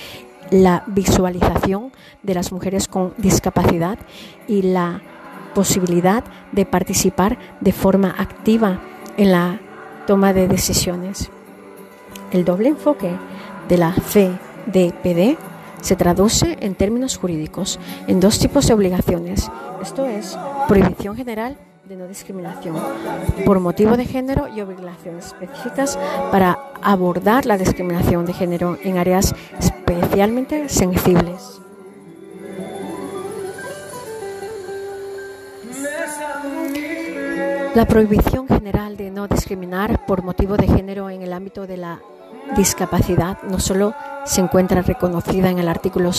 la 0.50 0.84
visualización 0.86 1.92
de 2.22 2.34
las 2.34 2.52
mujeres 2.52 2.88
con 2.88 3.14
discapacidad 3.18 3.98
y 4.46 4.62
la 4.62 5.02
posibilidad 5.54 6.24
de 6.52 6.66
participar 6.66 7.38
de 7.60 7.72
forma 7.72 8.14
activa 8.18 8.80
en 9.16 9.32
la 9.32 9.60
toma 10.06 10.32
de 10.32 10.48
decisiones. 10.48 11.30
El 12.30 12.44
doble 12.44 12.68
enfoque 12.68 13.10
de 13.68 13.76
la 13.76 13.92
CDPD 13.92 15.38
se 15.80 15.96
traduce 15.96 16.56
en 16.60 16.74
términos 16.74 17.16
jurídicos 17.16 17.78
en 18.06 18.20
dos 18.20 18.38
tipos 18.38 18.66
de 18.66 18.74
obligaciones. 18.74 19.50
Esto 19.82 20.06
es 20.06 20.36
prohibición 20.66 21.16
general 21.16 21.56
de 21.88 21.96
no 21.96 22.06
discriminación 22.06 22.76
por 23.46 23.60
motivo 23.60 23.96
de 23.96 24.04
género 24.04 24.46
y 24.48 24.60
obligaciones 24.60 25.28
específicas 25.28 25.98
para 26.30 26.58
abordar 26.82 27.46
la 27.46 27.56
discriminación 27.56 28.26
de 28.26 28.34
género 28.34 28.76
en 28.82 28.98
áreas 28.98 29.34
especialmente 29.58 30.68
sensibles. 30.68 31.60
La 37.74 37.86
prohibición 37.86 38.46
general 38.48 38.98
de 38.98 39.10
no 39.10 39.26
discriminar 39.26 40.04
por 40.04 40.22
motivo 40.22 40.58
de 40.58 40.66
género 40.66 41.08
en 41.08 41.22
el 41.22 41.32
ámbito 41.32 41.66
de 41.66 41.78
la 41.78 42.00
discapacidad 42.54 43.42
no 43.44 43.58
solo 43.60 43.94
se 44.26 44.42
encuentra 44.42 44.82
reconocida 44.82 45.48
en 45.48 45.58
el 45.58 45.68
artículo 45.68 46.12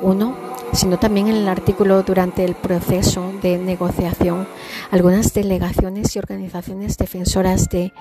6.1, 0.00 0.34
sino 0.72 0.98
también 0.98 1.28
en 1.28 1.36
el 1.36 1.48
artículo 1.48 2.02
durante 2.02 2.44
el 2.44 2.54
proceso 2.54 3.32
de 3.42 3.58
negociación. 3.58 4.46
Algunas 4.90 5.32
delegaciones 5.34 6.14
y 6.14 6.18
organizaciones 6.18 6.96
defensoras 6.96 7.68
de 7.68 7.92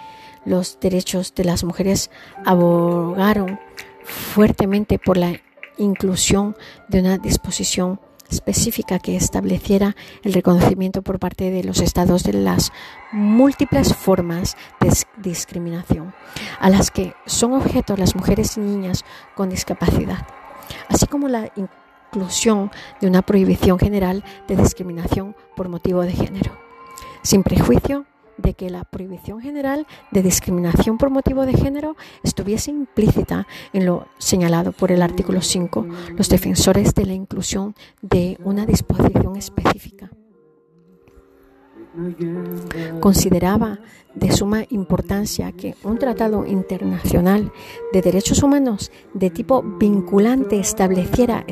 los 0.46 0.80
derechos 0.80 1.34
de 1.36 1.46
las 1.46 1.64
mujeres 1.64 2.12
abogaron 2.46 3.60
fuertemente 4.04 5.00
por 5.00 5.18
la 5.18 5.34
inclusión 5.78 6.56
de 6.88 7.00
una 7.00 7.18
disposición 7.18 8.00
específica 8.30 9.00
que 9.00 9.16
estableciera 9.16 9.96
el 10.24 10.34
reconocimiento 10.34 11.02
por 11.02 11.20
parte 11.20 11.52
de 11.52 11.64
los 11.64 11.80
estados 11.80 12.24
de 12.24 12.34
las 12.34 12.72
múltiples 13.12 13.94
formas 13.94 14.58
de 14.80 14.92
discriminación 15.18 16.14
a 16.60 16.70
las 16.70 16.92
que 16.92 17.14
son 17.26 17.54
objeto 17.54 17.96
las 17.98 18.16
mujeres 18.16 18.58
y 18.58 18.62
niñas 18.62 19.04
con 19.36 19.50
discapacidad, 19.50 20.26
así 20.90 21.06
como 21.06 21.28
la 21.28 21.52
inclusión 22.16 22.72
de 23.02 23.08
una 23.08 23.22
prohibición 23.22 23.78
general 23.78 24.24
de 24.48 24.56
discriminación 24.56 25.36
por 25.56 25.70
motivo 25.70 26.02
de 26.02 26.14
género, 26.14 26.58
sin 27.22 27.44
prejuicio 27.44 28.06
de 28.38 28.54
que 28.54 28.70
la 28.70 28.84
prohibición 28.84 29.42
general 29.42 29.88
de 30.12 30.22
discriminación 30.22 30.98
por 30.98 31.10
motivo 31.10 31.46
de 31.46 31.54
género 31.54 31.96
estuviese 32.24 32.72
implícita 32.72 33.48
en 33.74 33.86
lo 33.86 34.08
señalado 34.18 34.72
por 34.72 34.92
el 34.92 35.02
artículo 35.02 35.42
5, 35.42 35.88
los 36.18 36.30
defensores 36.30 36.94
de 36.96 37.06
la 37.06 37.14
inclusión 37.14 37.76
de 38.02 38.38
una 38.44 38.66
disposición 38.66 39.36
específica. 39.36 40.10
Consideraba 43.00 43.80
de 44.14 44.32
suma 44.32 44.66
importancia 44.70 45.54
que 45.54 45.76
un 45.84 45.98
tratado 45.98 46.46
internacional 46.46 47.54
de 47.94 48.02
derechos 48.02 48.44
humanos 48.44 48.92
de 49.14 49.30
tipo 49.30 49.62
vinculante 49.62 50.60
estableciera 50.60 51.46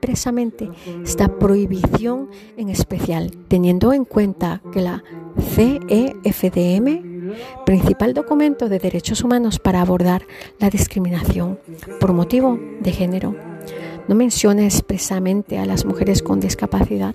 expresamente 0.00 0.70
esta 1.04 1.28
prohibición 1.38 2.30
en 2.56 2.70
especial, 2.70 3.30
teniendo 3.48 3.92
en 3.92 4.06
cuenta 4.06 4.62
que 4.72 4.80
la 4.80 5.04
CEFDM, 5.38 7.34
principal 7.66 8.14
documento 8.14 8.70
de 8.70 8.78
derechos 8.78 9.22
humanos 9.22 9.58
para 9.58 9.82
abordar 9.82 10.22
la 10.58 10.70
discriminación 10.70 11.58
por 12.00 12.14
motivo 12.14 12.58
de 12.80 12.92
género, 12.92 13.36
no 14.08 14.14
menciona 14.14 14.64
expresamente 14.64 15.58
a 15.58 15.66
las 15.66 15.84
mujeres 15.84 16.22
con 16.22 16.40
discapacidad. 16.40 17.14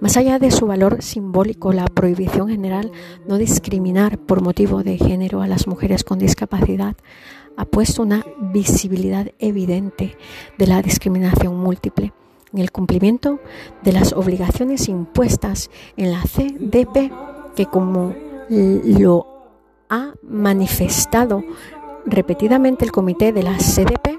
Más 0.00 0.16
allá 0.16 0.38
de 0.38 0.50
su 0.50 0.66
valor 0.66 1.02
simbólico, 1.02 1.72
la 1.72 1.86
prohibición 1.86 2.48
general 2.48 2.92
no 3.26 3.38
discriminar 3.38 4.18
por 4.18 4.42
motivo 4.42 4.82
de 4.82 4.98
género 4.98 5.42
a 5.42 5.46
las 5.46 5.66
mujeres 5.66 6.04
con 6.04 6.18
discapacidad 6.18 6.96
ha 7.56 7.64
puesto 7.64 8.02
una 8.02 8.24
visibilidad 8.52 9.28
evidente 9.38 10.16
de 10.58 10.66
la 10.66 10.82
discriminación 10.82 11.56
múltiple 11.56 12.12
en 12.52 12.60
el 12.60 12.70
cumplimiento 12.70 13.40
de 13.82 13.92
las 13.92 14.12
obligaciones 14.12 14.88
impuestas 14.88 15.70
en 15.96 16.12
la 16.12 16.22
CDP, 16.22 17.12
que 17.54 17.66
como 17.66 18.14
lo 18.48 19.26
ha 19.88 20.14
manifestado 20.22 21.42
repetidamente 22.06 22.84
el 22.84 22.92
comité 22.92 23.32
de 23.32 23.42
la 23.42 23.56
CDP, 23.56 24.18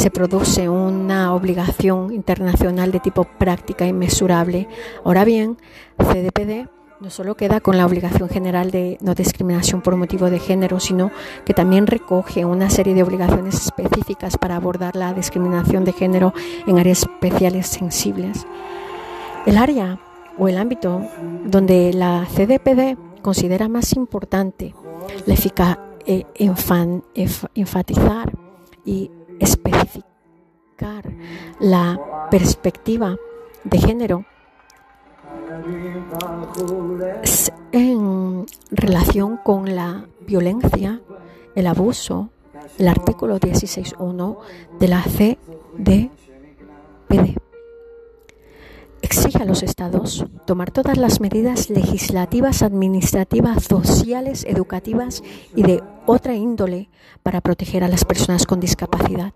se 0.00 0.10
produce 0.10 0.66
una 0.70 1.34
obligación 1.34 2.10
internacional 2.14 2.90
de 2.90 3.00
tipo 3.00 3.24
práctica 3.24 3.86
inmesurable. 3.86 4.66
Ahora 5.04 5.26
bien, 5.26 5.58
CDPD 5.98 6.70
no 7.00 7.10
solo 7.10 7.36
queda 7.36 7.60
con 7.60 7.76
la 7.76 7.84
obligación 7.84 8.30
general 8.30 8.70
de 8.70 8.96
no 9.02 9.14
discriminación 9.14 9.82
por 9.82 9.96
motivo 9.96 10.30
de 10.30 10.38
género, 10.38 10.80
sino 10.80 11.10
que 11.44 11.52
también 11.52 11.86
recoge 11.86 12.46
una 12.46 12.70
serie 12.70 12.94
de 12.94 13.02
obligaciones 13.02 13.56
específicas 13.56 14.38
para 14.38 14.56
abordar 14.56 14.96
la 14.96 15.12
discriminación 15.12 15.84
de 15.84 15.92
género 15.92 16.32
en 16.66 16.78
áreas 16.78 17.02
especiales 17.02 17.66
sensibles. 17.66 18.46
El 19.44 19.58
área 19.58 20.00
o 20.38 20.48
el 20.48 20.56
ámbito 20.56 21.02
donde 21.44 21.92
la 21.92 22.26
CDPD 22.34 22.96
considera 23.20 23.68
más 23.68 23.92
importante 23.92 24.74
la 25.26 25.34
eficacia 25.34 25.90
eh, 26.06 26.24
enfatizar 27.54 28.32
y 28.86 29.10
especificar 29.40 31.04
la 31.58 32.28
perspectiva 32.30 33.16
de 33.64 33.78
género 33.78 34.24
en 37.72 38.46
relación 38.70 39.36
con 39.36 39.74
la 39.74 40.06
violencia, 40.26 41.00
el 41.54 41.66
abuso, 41.66 42.30
el 42.78 42.88
artículo 42.88 43.38
16.1 43.38 44.38
de 44.78 44.88
la 44.88 45.02
CDPD. 45.02 46.10
Exige 49.02 49.42
a 49.42 49.44
los 49.44 49.62
estados 49.62 50.26
tomar 50.46 50.70
todas 50.70 50.98
las 50.98 51.20
medidas 51.20 51.70
legislativas, 51.70 52.62
administrativas, 52.62 53.64
sociales, 53.64 54.44
educativas 54.46 55.22
y 55.54 55.62
de 55.62 55.82
otra 56.06 56.34
índole 56.34 56.90
para 57.22 57.40
proteger 57.40 57.84
a 57.84 57.88
las 57.88 58.04
personas 58.04 58.46
con 58.46 58.60
discapacidad, 58.60 59.32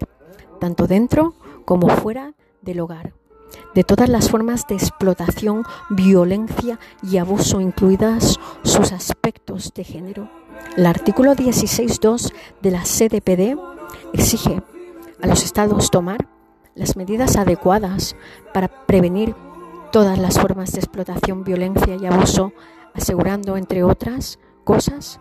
tanto 0.61 0.87
dentro 0.87 1.35
como 1.65 1.89
fuera 1.89 2.35
del 2.63 2.81
hogar 2.81 3.15
de 3.75 3.85
todas 3.85 4.09
las 4.09 4.31
formas 4.31 4.67
de 4.67 4.75
explotación, 4.77 5.65
violencia 5.91 6.79
y 7.03 7.19
abuso, 7.19 7.61
incluidas 7.61 8.39
sus 8.63 8.93
aspectos 8.93 9.73
de 9.75 9.85
género. 9.85 10.31
El 10.77 10.87
artículo 10.87 11.35
16.2 11.35 12.33
de 12.63 12.71
la 12.71 12.83
CDPD 12.83 13.59
exige 14.13 14.63
a 15.21 15.27
los 15.27 15.45
estados 15.45 15.91
tomar 15.91 16.29
las 16.75 16.97
medidas 16.97 17.37
adecuadas 17.37 18.17
para 18.53 18.69
prevenir 18.69 19.35
todas 19.95 20.19
las 20.19 20.41
formas 20.41 20.73
de 20.73 20.81
explotación, 20.81 21.45
violencia 21.45 21.95
y 21.95 22.05
abuso, 22.05 22.53
asegurando, 22.95 23.57
entre 23.57 23.85
otras 23.85 24.41
cosas, 24.65 25.21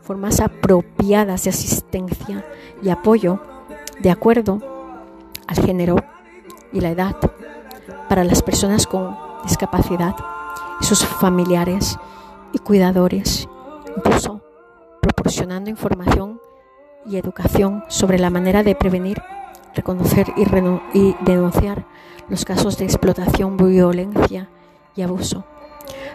formas 0.00 0.40
apropiadas 0.40 1.44
de 1.44 1.50
asistencia 1.50 2.44
y 2.82 2.88
apoyo 2.88 3.40
de 4.00 4.10
acuerdo 4.10 4.58
al 5.46 5.64
género 5.64 5.94
y 6.72 6.80
la 6.80 6.90
edad 6.90 7.14
para 8.08 8.24
las 8.24 8.42
personas 8.42 8.88
con 8.88 9.16
discapacidad 9.44 10.16
sus 10.80 11.06
familiares 11.06 11.96
y 12.52 12.58
cuidadores, 12.58 13.48
incluso 13.96 14.40
proporcionando 15.00 15.70
información 15.70 16.40
y 17.06 17.18
educación 17.18 17.84
sobre 17.86 18.18
la 18.18 18.30
manera 18.30 18.64
de 18.64 18.74
prevenir, 18.74 19.22
reconocer 19.76 20.26
y, 20.36 20.42
y 20.98 21.16
denunciar 21.20 21.86
los 22.28 22.44
casos 22.44 22.78
de 22.78 22.84
explotación, 22.84 23.56
violencia 23.56 24.48
y 24.94 25.02
abuso, 25.02 25.44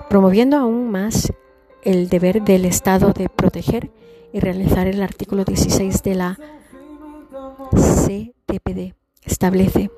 promoviendo 0.10 0.58
aún 0.58 0.92
más 0.92 1.34
el 1.84 2.10
deber 2.10 2.42
del 2.44 2.66
Estado 2.66 3.14
de 3.14 3.30
proteger 3.30 3.92
y 4.32 4.40
realizar 4.40 4.88
el 4.88 5.02
artículo 5.02 5.44
16 5.44 6.04
de 6.04 6.16
la 6.16 6.40
CTPD. 7.72 8.94
Establece 9.24 9.92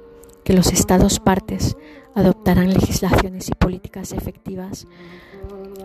que 0.43 0.53
los 0.53 0.71
Estados 0.71 1.19
partes 1.19 1.77
adoptarán 2.13 2.73
legislaciones 2.73 3.49
y 3.49 3.51
políticas 3.53 4.13
efectivas, 4.13 4.87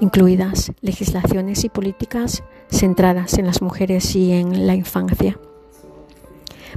incluidas 0.01 0.73
legislaciones 0.81 1.65
y 1.65 1.69
políticas 1.69 2.43
centradas 2.71 3.39
en 3.39 3.47
las 3.47 3.63
mujeres 3.63 4.15
y 4.15 4.33
en 4.33 4.67
la 4.67 4.75
infancia, 4.75 5.39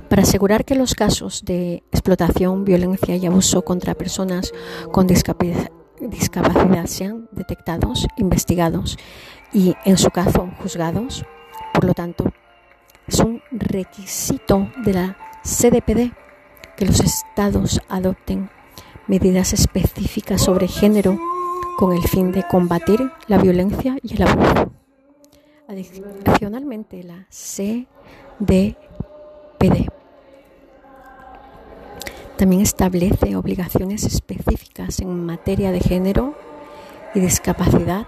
para 0.09 0.23
asegurar 0.23 0.65
que 0.65 0.75
los 0.75 0.95
casos 0.95 1.43
de 1.45 1.83
explotación, 1.91 2.65
violencia 2.65 3.15
y 3.15 3.25
abuso 3.25 3.63
contra 3.63 3.93
personas 3.93 4.51
con 4.91 5.07
discapacidad, 5.07 6.85
sean 6.85 7.29
detectados, 7.31 8.07
investigados 8.17 8.97
y, 9.51 9.75
en 9.85 9.97
su 9.97 10.09
caso, 10.09 10.49
juzgados. 10.61 11.25
Por 11.73 11.85
lo 11.85 11.93
tanto, 11.93 12.25
es 13.07 13.19
un 13.19 13.41
requisito 13.51 14.69
de 14.83 14.93
la 14.93 15.17
CDPD 15.43 16.13
que 16.75 16.85
los 16.85 16.99
estados 16.99 17.81
adopten 17.89 18.49
medidas 19.07 19.53
específicas 19.53 20.41
sobre 20.41 20.67
género 20.67 21.19
con 21.77 21.93
el 21.93 22.03
fin 22.03 22.31
de 22.31 22.43
combatir 22.47 22.99
la 23.27 23.37
violencia 23.37 23.97
y 24.01 24.15
el 24.15 24.23
abuso. 24.23 24.71
Adicionalmente, 25.67 27.03
la 27.03 27.27
CDPD 27.29 28.77
también 32.37 32.61
establece 32.61 33.35
obligaciones 33.35 34.03
específicas 34.03 34.99
en 34.99 35.25
materia 35.25 35.71
de 35.71 35.79
género 35.79 36.35
y 37.15 37.21
discapacidad 37.21 38.05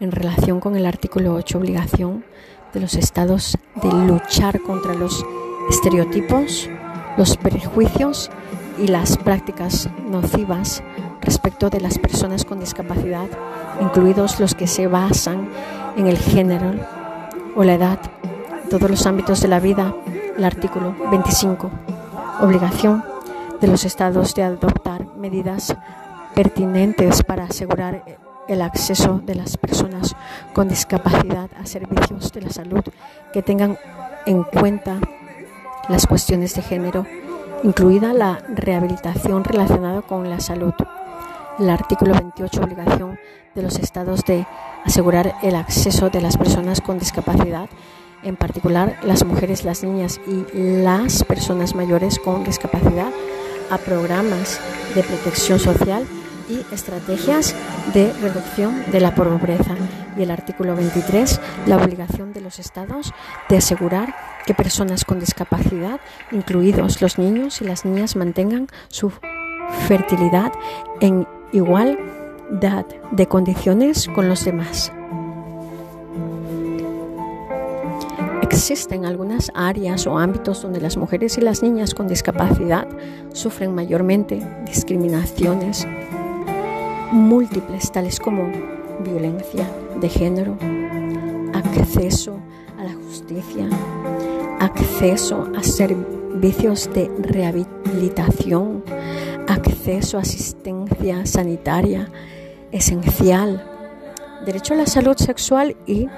en 0.00 0.12
relación 0.12 0.60
con 0.60 0.76
el 0.76 0.86
artículo 0.86 1.34
8, 1.34 1.58
obligación 1.58 2.24
de 2.72 2.80
los 2.80 2.94
estados 2.94 3.58
de 3.82 3.92
luchar 3.92 4.62
contra 4.62 4.94
los 4.94 5.24
estereotipos, 5.68 6.70
los 7.16 7.36
prejuicios 7.36 8.30
y 8.78 8.86
las 8.86 9.18
prácticas 9.18 9.90
nocivas 10.08 10.82
respecto 11.20 11.68
de 11.68 11.80
las 11.80 11.98
personas 11.98 12.44
con 12.44 12.60
discapacidad, 12.60 13.26
incluidos 13.80 14.40
los 14.40 14.54
que 14.54 14.66
se 14.66 14.86
basan 14.86 15.50
en 15.96 16.06
el 16.06 16.16
género 16.16 16.72
o 17.56 17.64
la 17.64 17.74
edad, 17.74 17.98
todos 18.70 18.88
los 18.88 19.04
ámbitos 19.06 19.40
de 19.42 19.48
la 19.48 19.60
vida, 19.60 19.94
el 20.38 20.44
artículo 20.44 20.94
25, 21.10 21.68
obligación 22.40 23.04
de 23.60 23.66
los 23.66 23.84
estados 23.84 24.34
de 24.36 24.44
adoptar 24.44 25.04
medidas 25.16 25.76
pertinentes 26.34 27.24
para 27.24 27.44
asegurar 27.44 28.04
el 28.46 28.62
acceso 28.62 29.20
de 29.24 29.34
las 29.34 29.56
personas 29.56 30.14
con 30.54 30.68
discapacidad 30.68 31.50
a 31.60 31.66
servicios 31.66 32.32
de 32.32 32.42
la 32.42 32.50
salud 32.50 32.84
que 33.32 33.42
tengan 33.42 33.76
en 34.26 34.44
cuenta 34.44 34.98
las 35.88 36.06
cuestiones 36.06 36.54
de 36.54 36.62
género 36.62 37.04
incluida 37.64 38.12
la 38.12 38.38
rehabilitación 38.48 39.42
relacionada 39.42 40.02
con 40.02 40.30
la 40.30 40.38
salud. 40.38 40.74
El 41.58 41.68
artículo 41.68 42.14
28, 42.14 42.62
obligación 42.62 43.18
de 43.56 43.62
los 43.62 43.76
estados 43.80 44.24
de 44.24 44.46
asegurar 44.84 45.34
el 45.42 45.56
acceso 45.56 46.10
de 46.10 46.20
las 46.20 46.36
personas 46.36 46.80
con 46.80 47.00
discapacidad, 47.00 47.68
en 48.22 48.36
particular 48.36 48.98
las 49.02 49.24
mujeres, 49.24 49.64
las 49.64 49.82
niñas 49.82 50.20
y 50.26 50.82
las 50.82 51.24
personas 51.24 51.74
mayores 51.74 52.18
con 52.18 52.44
discapacidad, 52.44 53.12
a 53.70 53.78
programas 53.78 54.60
de 54.94 55.02
protección 55.02 55.58
social 55.58 56.06
y 56.48 56.60
estrategias 56.74 57.54
de 57.92 58.12
reducción 58.14 58.90
de 58.90 59.00
la 59.00 59.14
pobreza. 59.14 59.76
Y 60.16 60.22
el 60.22 60.30
artículo 60.30 60.74
23, 60.74 61.40
la 61.66 61.76
obligación 61.76 62.32
de 62.32 62.40
los 62.40 62.58
estados 62.58 63.12
de 63.48 63.58
asegurar 63.58 64.14
que 64.46 64.54
personas 64.54 65.04
con 65.04 65.20
discapacidad, 65.20 66.00
incluidos 66.32 67.00
los 67.00 67.18
niños 67.18 67.60
y 67.60 67.64
las 67.64 67.84
niñas, 67.84 68.16
mantengan 68.16 68.68
su 68.88 69.12
fertilidad 69.86 70.52
en 71.00 71.26
igualdad 71.52 72.86
de 73.12 73.26
condiciones 73.26 74.08
con 74.08 74.28
los 74.28 74.44
demás. 74.44 74.92
Existen 78.50 79.04
algunas 79.04 79.52
áreas 79.54 80.06
o 80.06 80.18
ámbitos 80.18 80.62
donde 80.62 80.80
las 80.80 80.96
mujeres 80.96 81.36
y 81.36 81.42
las 81.42 81.62
niñas 81.62 81.94
con 81.94 82.08
discapacidad 82.08 82.88
sufren 83.34 83.74
mayormente 83.74 84.40
discriminaciones 84.64 85.86
múltiples, 87.12 87.92
tales 87.92 88.18
como 88.18 88.50
violencia 89.04 89.68
de 90.00 90.08
género, 90.08 90.56
acceso 91.52 92.38
a 92.78 92.84
la 92.84 92.94
justicia, 92.94 93.68
acceso 94.60 95.46
a 95.54 95.62
servicios 95.62 96.90
de 96.94 97.10
rehabilitación, 97.20 98.82
acceso 99.46 100.16
a 100.16 100.22
asistencia 100.22 101.26
sanitaria 101.26 102.10
esencial, 102.72 103.62
derecho 104.46 104.72
a 104.72 104.78
la 104.78 104.86
salud 104.86 105.16
sexual 105.16 105.76
y 105.86 106.08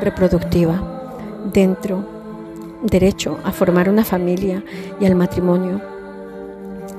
reproductiva, 0.00 0.99
dentro, 1.52 2.04
derecho 2.82 3.38
a 3.44 3.52
formar 3.52 3.88
una 3.88 4.04
familia 4.04 4.62
y 5.00 5.06
al 5.06 5.14
matrimonio, 5.14 5.80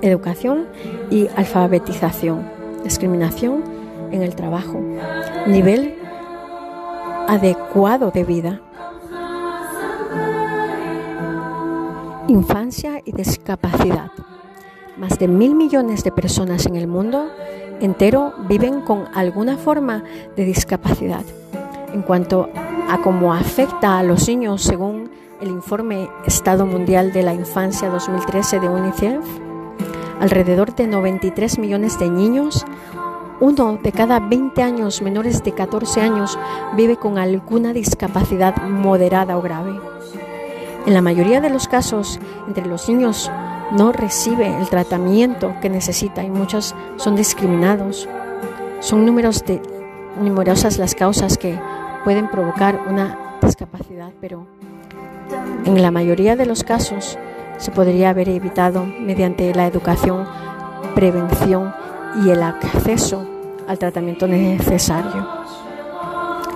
educación 0.01 0.67
y 1.09 1.27
alfabetización 1.35 2.61
discriminación 2.83 3.63
en 4.11 4.21
el 4.21 4.35
trabajo, 4.35 4.79
nivel 5.47 5.95
adecuado 7.27 8.11
de 8.11 8.23
vida, 8.23 8.61
infancia 12.27 13.01
y 13.05 13.11
discapacidad. 13.11 14.11
Más 14.97 15.17
de 15.17 15.27
mil 15.27 15.55
millones 15.55 16.03
de 16.03 16.11
personas 16.11 16.65
en 16.65 16.75
el 16.75 16.87
mundo 16.87 17.29
entero 17.79 18.33
viven 18.47 18.81
con 18.81 19.05
alguna 19.13 19.57
forma 19.57 20.03
de 20.35 20.45
discapacidad. 20.45 21.23
En 21.93 22.01
cuanto 22.03 22.49
cómo 22.99 23.33
afecta 23.33 23.97
a 23.97 24.03
los 24.03 24.27
niños 24.27 24.61
según 24.61 25.09
el 25.39 25.49
informe 25.49 26.09
Estado 26.25 26.65
Mundial 26.65 27.13
de 27.13 27.23
la 27.23 27.33
Infancia 27.33 27.89
2013 27.89 28.59
de 28.59 28.67
UNICEF, 28.67 29.23
alrededor 30.19 30.75
de 30.75 30.87
93 30.87 31.57
millones 31.57 31.97
de 31.99 32.09
niños, 32.09 32.65
uno 33.39 33.79
de 33.81 33.91
cada 33.91 34.19
20 34.19 34.61
años 34.61 35.01
menores 35.01 35.43
de 35.43 35.53
14 35.53 36.01
años 36.01 36.37
vive 36.75 36.97
con 36.97 37.17
alguna 37.17 37.73
discapacidad 37.73 38.55
moderada 38.63 39.37
o 39.37 39.41
grave. 39.41 39.79
En 40.85 40.93
la 40.93 41.01
mayoría 41.01 41.41
de 41.41 41.49
los 41.49 41.67
casos, 41.67 42.19
entre 42.47 42.65
los 42.65 42.89
niños 42.89 43.31
no 43.71 43.91
recibe 43.91 44.47
el 44.47 44.67
tratamiento 44.67 45.55
que 45.61 45.69
necesita 45.69 46.23
y 46.23 46.29
muchos 46.29 46.75
son 46.97 47.15
discriminados. 47.15 48.07
Son 48.79 49.05
números 49.05 49.43
de, 49.45 49.61
numerosas 50.21 50.77
las 50.77 50.93
causas 50.93 51.37
que 51.37 51.57
pueden 52.03 52.29
provocar 52.29 52.79
una 52.87 53.37
discapacidad, 53.41 54.11
pero 54.19 54.47
en 55.65 55.81
la 55.81 55.91
mayoría 55.91 56.35
de 56.35 56.45
los 56.45 56.63
casos 56.63 57.17
se 57.57 57.71
podría 57.71 58.09
haber 58.09 58.29
evitado 58.29 58.85
mediante 58.85 59.53
la 59.53 59.67
educación, 59.67 60.27
prevención 60.95 61.73
y 62.25 62.29
el 62.29 62.43
acceso 62.43 63.25
al 63.67 63.77
tratamiento 63.77 64.27
necesario. 64.27 65.27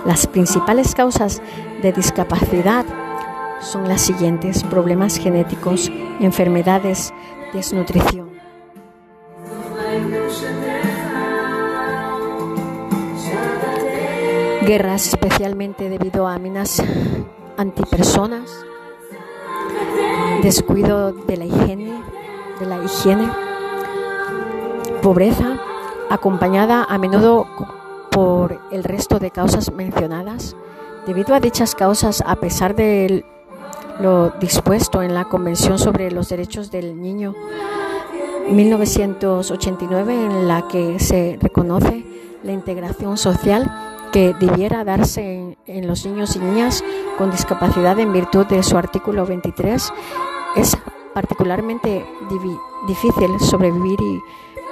Las 0.04 0.26
principales 0.26 0.94
causas 0.94 1.40
de 1.82 1.92
discapacidad 1.92 2.84
son 3.60 3.88
las 3.88 4.02
siguientes, 4.02 4.62
problemas 4.64 5.18
genéticos, 5.18 5.90
enfermedades, 6.20 7.12
desnutrición. 7.52 8.45
Guerras 14.66 15.06
especialmente 15.06 15.88
debido 15.88 16.26
a 16.26 16.38
minas 16.40 16.82
antipersonas, 17.56 18.50
descuido 20.42 21.12
de 21.12 21.36
la 21.36 21.44
higiene, 21.44 22.02
de 22.58 22.66
la 22.66 22.82
higiene, 22.82 23.30
pobreza, 25.02 25.56
acompañada 26.10 26.82
a 26.82 26.98
menudo 26.98 27.46
por 28.10 28.60
el 28.72 28.82
resto 28.82 29.20
de 29.20 29.30
causas 29.30 29.70
mencionadas. 29.72 30.56
Debido 31.06 31.36
a 31.36 31.40
dichas 31.40 31.76
causas, 31.76 32.24
a 32.26 32.34
pesar 32.34 32.74
de 32.74 33.24
lo 34.00 34.30
dispuesto 34.40 35.00
en 35.00 35.14
la 35.14 35.26
Convención 35.26 35.78
sobre 35.78 36.10
los 36.10 36.28
Derechos 36.28 36.72
del 36.72 37.00
Niño 37.00 37.36
1989, 38.50 40.12
en 40.12 40.48
la 40.48 40.66
que 40.66 40.98
se 40.98 41.38
reconoce 41.40 42.04
la 42.42 42.50
integración 42.52 43.16
social 43.16 43.95
que 44.12 44.34
debiera 44.34 44.84
darse 44.84 45.56
en, 45.66 45.86
los 45.86 46.06
niños 46.06 46.36
y 46.36 46.38
niñas 46.38 46.84
con 47.18 47.30
discapacidad 47.30 47.98
en 47.98 48.12
virtud 48.12 48.46
de 48.46 48.62
su 48.62 48.76
artículo 48.76 49.26
23, 49.26 49.92
es 50.56 50.76
particularmente 51.14 52.04
difícil 52.86 53.40
sobrevivir 53.40 53.98
y 54.00 54.20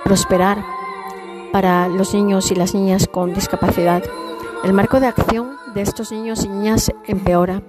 prosperar 0.05 0.65
para 1.53 1.89
los 1.89 2.15
niños 2.15 2.51
y 2.51 2.55
las 2.55 2.75
niñas 2.75 3.09
con 3.11 3.33
discapacidad. 3.33 4.03
El 4.63 4.73
marco 4.73 5.01
de 5.01 5.07
acción 5.07 5.57
de 5.75 5.83
estos 5.83 6.13
niños 6.13 6.45
y 6.45 6.49
niñas 6.49 6.93
empeora 7.07 7.63